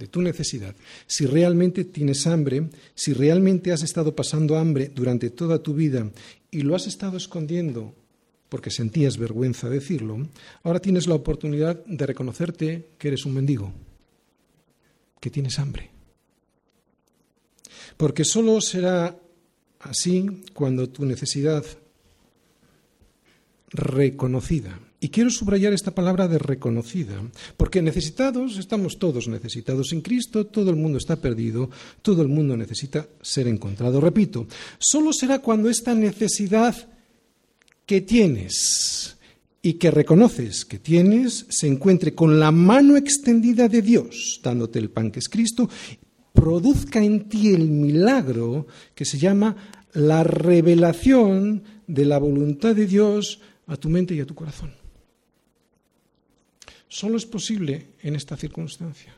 de 0.00 0.06
tu 0.06 0.22
necesidad, 0.22 0.74
si 1.06 1.26
realmente 1.26 1.84
tienes 1.84 2.26
hambre, 2.26 2.70
si 2.94 3.12
realmente 3.12 3.70
has 3.70 3.82
estado 3.82 4.16
pasando 4.16 4.56
hambre 4.56 4.90
durante 4.92 5.28
toda 5.28 5.62
tu 5.62 5.74
vida 5.74 6.10
y 6.50 6.62
lo 6.62 6.74
has 6.74 6.86
estado 6.86 7.16
escondiendo 7.16 7.94
porque 8.48 8.70
sentías 8.70 9.16
vergüenza 9.16 9.68
decirlo, 9.68 10.26
ahora 10.64 10.80
tienes 10.80 11.06
la 11.06 11.14
oportunidad 11.14 11.84
de 11.84 12.06
reconocerte 12.06 12.88
que 12.98 13.08
eres 13.08 13.24
un 13.24 13.34
mendigo, 13.34 13.72
que 15.20 15.30
tienes 15.30 15.58
hambre. 15.58 15.90
Porque 17.96 18.24
solo 18.24 18.60
será 18.60 19.16
así 19.78 20.42
cuando 20.52 20.88
tu 20.88 21.04
necesidad 21.04 21.64
reconocida 23.68 24.80
y 25.00 25.08
quiero 25.08 25.30
subrayar 25.30 25.72
esta 25.72 25.94
palabra 25.94 26.28
de 26.28 26.38
reconocida, 26.38 27.22
porque 27.56 27.80
necesitados 27.80 28.58
estamos 28.58 28.98
todos 28.98 29.28
necesitados. 29.28 29.88
Sin 29.88 30.02
Cristo 30.02 30.46
todo 30.46 30.68
el 30.70 30.76
mundo 30.76 30.98
está 30.98 31.16
perdido, 31.16 31.70
todo 32.02 32.20
el 32.20 32.28
mundo 32.28 32.54
necesita 32.56 33.08
ser 33.22 33.48
encontrado. 33.48 34.00
Repito, 34.00 34.46
solo 34.78 35.14
será 35.14 35.38
cuando 35.38 35.70
esta 35.70 35.94
necesidad 35.94 36.76
que 37.86 38.02
tienes 38.02 39.16
y 39.62 39.74
que 39.74 39.90
reconoces 39.90 40.64
que 40.64 40.78
tienes 40.78 41.46
se 41.48 41.66
encuentre 41.66 42.14
con 42.14 42.38
la 42.38 42.50
mano 42.50 42.96
extendida 42.96 43.68
de 43.68 43.80
Dios, 43.80 44.40
dándote 44.42 44.78
el 44.78 44.90
pan 44.90 45.10
que 45.10 45.20
es 45.20 45.28
Cristo, 45.30 45.68
produzca 46.34 47.02
en 47.02 47.28
ti 47.28 47.54
el 47.54 47.68
milagro 47.68 48.66
que 48.94 49.06
se 49.06 49.18
llama 49.18 49.56
la 49.94 50.24
revelación 50.24 51.62
de 51.86 52.04
la 52.04 52.18
voluntad 52.18 52.76
de 52.76 52.86
Dios 52.86 53.40
a 53.66 53.76
tu 53.76 53.88
mente 53.88 54.14
y 54.14 54.20
a 54.20 54.26
tu 54.26 54.34
corazón. 54.34 54.79
Solo 56.90 57.16
es 57.16 57.24
posible 57.24 57.86
en 58.02 58.16
esta 58.16 58.36
circunstancia. 58.36 59.14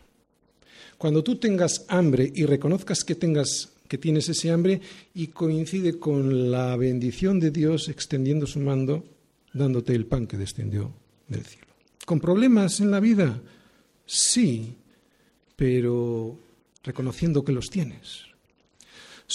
Cuando 0.98 1.24
tú 1.24 1.36
tengas 1.36 1.86
hambre 1.88 2.30
y 2.32 2.44
reconozcas 2.44 3.02
que 3.02 3.14
tengas 3.14 3.70
que 3.88 3.98
tienes 3.98 4.28
ese 4.28 4.50
hambre 4.50 4.80
y 5.14 5.28
coincide 5.28 5.98
con 5.98 6.50
la 6.50 6.76
bendición 6.76 7.40
de 7.40 7.50
Dios 7.50 7.88
extendiendo 7.88 8.46
su 8.46 8.60
mando, 8.60 9.04
dándote 9.52 9.94
el 9.94 10.06
pan 10.06 10.26
que 10.26 10.38
descendió 10.38 10.92
del 11.28 11.44
cielo. 11.44 11.66
¿Con 12.06 12.20
problemas 12.20 12.80
en 12.80 12.90
la 12.90 13.00
vida? 13.00 13.40
Sí, 14.06 14.76
pero 15.56 16.38
reconociendo 16.82 17.44
que 17.44 17.52
los 17.52 17.68
tienes. 17.68 18.31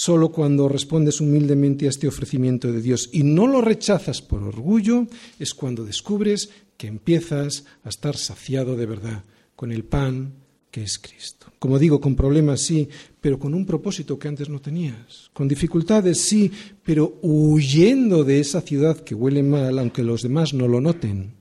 Solo 0.00 0.30
cuando 0.30 0.68
respondes 0.68 1.20
humildemente 1.20 1.86
a 1.86 1.88
este 1.88 2.06
ofrecimiento 2.06 2.70
de 2.70 2.80
Dios 2.80 3.10
y 3.12 3.24
no 3.24 3.48
lo 3.48 3.60
rechazas 3.60 4.22
por 4.22 4.44
orgullo, 4.44 5.08
es 5.40 5.54
cuando 5.54 5.84
descubres 5.84 6.50
que 6.76 6.86
empiezas 6.86 7.64
a 7.82 7.88
estar 7.88 8.16
saciado 8.16 8.76
de 8.76 8.86
verdad 8.86 9.24
con 9.56 9.72
el 9.72 9.82
pan 9.82 10.34
que 10.70 10.84
es 10.84 11.00
Cristo. 11.00 11.48
Como 11.58 11.80
digo, 11.80 12.00
con 12.00 12.14
problemas 12.14 12.60
sí, 12.60 12.88
pero 13.20 13.40
con 13.40 13.54
un 13.54 13.66
propósito 13.66 14.20
que 14.20 14.28
antes 14.28 14.48
no 14.48 14.60
tenías. 14.60 15.30
Con 15.32 15.48
dificultades 15.48 16.20
sí, 16.20 16.48
pero 16.84 17.18
huyendo 17.20 18.22
de 18.22 18.38
esa 18.38 18.60
ciudad 18.60 19.00
que 19.00 19.16
huele 19.16 19.42
mal, 19.42 19.80
aunque 19.80 20.04
los 20.04 20.22
demás 20.22 20.54
no 20.54 20.68
lo 20.68 20.80
noten. 20.80 21.34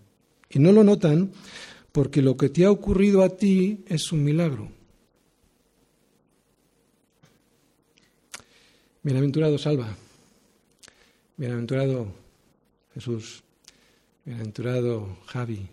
Y 0.50 0.58
no 0.58 0.72
lo 0.72 0.84
notan 0.84 1.30
porque 1.92 2.24
lo 2.24 2.36
que 2.38 2.50
te 2.50 2.66
ha 2.66 2.72
ocurrido 2.72 3.22
a 3.22 3.30
ti 3.38 3.84
es 3.86 4.12
un 4.12 4.24
milagro. 4.24 4.77
Bienaventurado 9.08 9.58
Salva, 9.58 9.88
bienaventurado 11.38 12.08
Jesús, 12.94 13.42
Bienaventurado 14.26 15.20
Javi, 15.28 15.66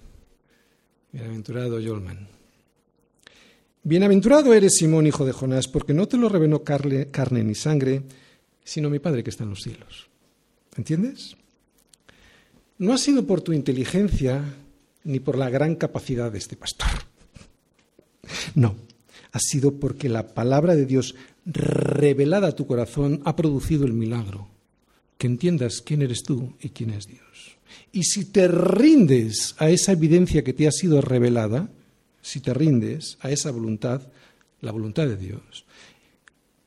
bienaventurado 1.10 1.80
Yolman. 1.80 2.28
Bienaventurado 3.82 4.54
eres 4.54 4.76
Simón, 4.76 5.08
hijo 5.08 5.26
de 5.26 5.32
Jonás, 5.32 5.66
porque 5.66 5.92
no 5.92 6.06
te 6.06 6.16
lo 6.16 6.28
reveló 6.28 6.62
carne, 6.62 7.10
carne 7.10 7.42
ni 7.42 7.56
sangre, 7.56 8.02
sino 8.62 8.88
mi 8.88 9.00
Padre 9.00 9.24
que 9.24 9.30
está 9.30 9.42
en 9.42 9.50
los 9.50 9.62
cielos. 9.62 10.06
¿Entiendes? 10.76 11.36
No 12.78 12.92
ha 12.92 12.98
sido 12.98 13.26
por 13.26 13.40
tu 13.40 13.52
inteligencia 13.52 14.44
ni 15.02 15.18
por 15.18 15.36
la 15.36 15.50
gran 15.50 15.74
capacidad 15.74 16.30
de 16.30 16.38
este 16.38 16.54
pastor. 16.54 16.86
No, 18.54 18.76
ha 19.34 19.40
sido 19.40 19.80
porque 19.80 20.08
la 20.08 20.28
palabra 20.32 20.76
de 20.76 20.86
Dios 20.86 21.16
revelada 21.44 22.48
a 22.48 22.52
tu 22.52 22.68
corazón 22.68 23.20
ha 23.24 23.34
producido 23.34 23.84
el 23.84 23.92
milagro. 23.92 24.46
Que 25.18 25.26
entiendas 25.26 25.82
quién 25.82 26.02
eres 26.02 26.22
tú 26.22 26.54
y 26.60 26.68
quién 26.68 26.90
es 26.90 27.08
Dios. 27.08 27.58
Y 27.90 28.04
si 28.04 28.26
te 28.26 28.46
rindes 28.46 29.56
a 29.58 29.70
esa 29.70 29.90
evidencia 29.90 30.44
que 30.44 30.52
te 30.52 30.68
ha 30.68 30.70
sido 30.70 31.00
revelada, 31.00 31.68
si 32.22 32.38
te 32.38 32.54
rindes 32.54 33.18
a 33.22 33.30
esa 33.32 33.50
voluntad, 33.50 34.02
la 34.60 34.70
voluntad 34.70 35.08
de 35.08 35.16
Dios, 35.16 35.64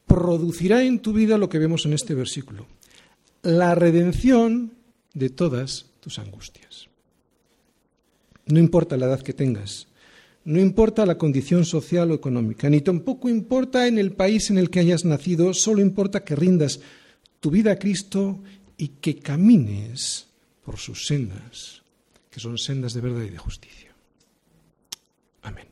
producirá 0.06 0.84
en 0.84 1.00
tu 1.00 1.14
vida 1.14 1.38
lo 1.38 1.48
que 1.48 1.60
vemos 1.60 1.86
en 1.86 1.94
este 1.94 2.16
versículo, 2.16 2.68
la 3.44 3.76
redención 3.76 4.74
de 5.14 5.30
todas 5.30 5.86
tus 6.02 6.20
angustias. 6.20 6.90
No 8.46 8.60
importa 8.60 8.98
la 8.98 9.06
edad 9.06 9.22
que 9.22 9.34
tengas, 9.34 9.88
no 10.48 10.62
importa 10.62 11.06
la 11.06 11.18
condición 11.18 11.66
social 11.66 12.10
o 12.10 12.16
económica, 12.16 12.70
ni 12.70 12.80
tampoco 12.80 13.28
importa 13.28 13.86
en 13.86 13.98
el 13.98 14.14
país 14.14 14.50
en 14.50 14.58
el 14.58 14.70
que 14.70 14.80
hayas 14.80 15.04
nacido, 15.04 15.54
solo 15.54 15.82
importa 15.82 16.24
que 16.24 16.38
rindas 16.38 16.80
tu 17.42 17.52
vida 17.52 17.74
a 17.74 17.76
Cristo 17.76 18.40
y 18.78 18.88
que 19.04 19.20
camines 19.20 20.30
por 20.64 20.78
sus 20.78 21.06
sendas, 21.06 21.84
que 22.32 22.40
son 22.40 22.58
sendas 22.58 22.94
de 22.94 23.02
verdad 23.02 23.24
y 23.24 23.30
de 23.30 23.38
justicia. 23.38 23.94
Amén. 25.42 25.68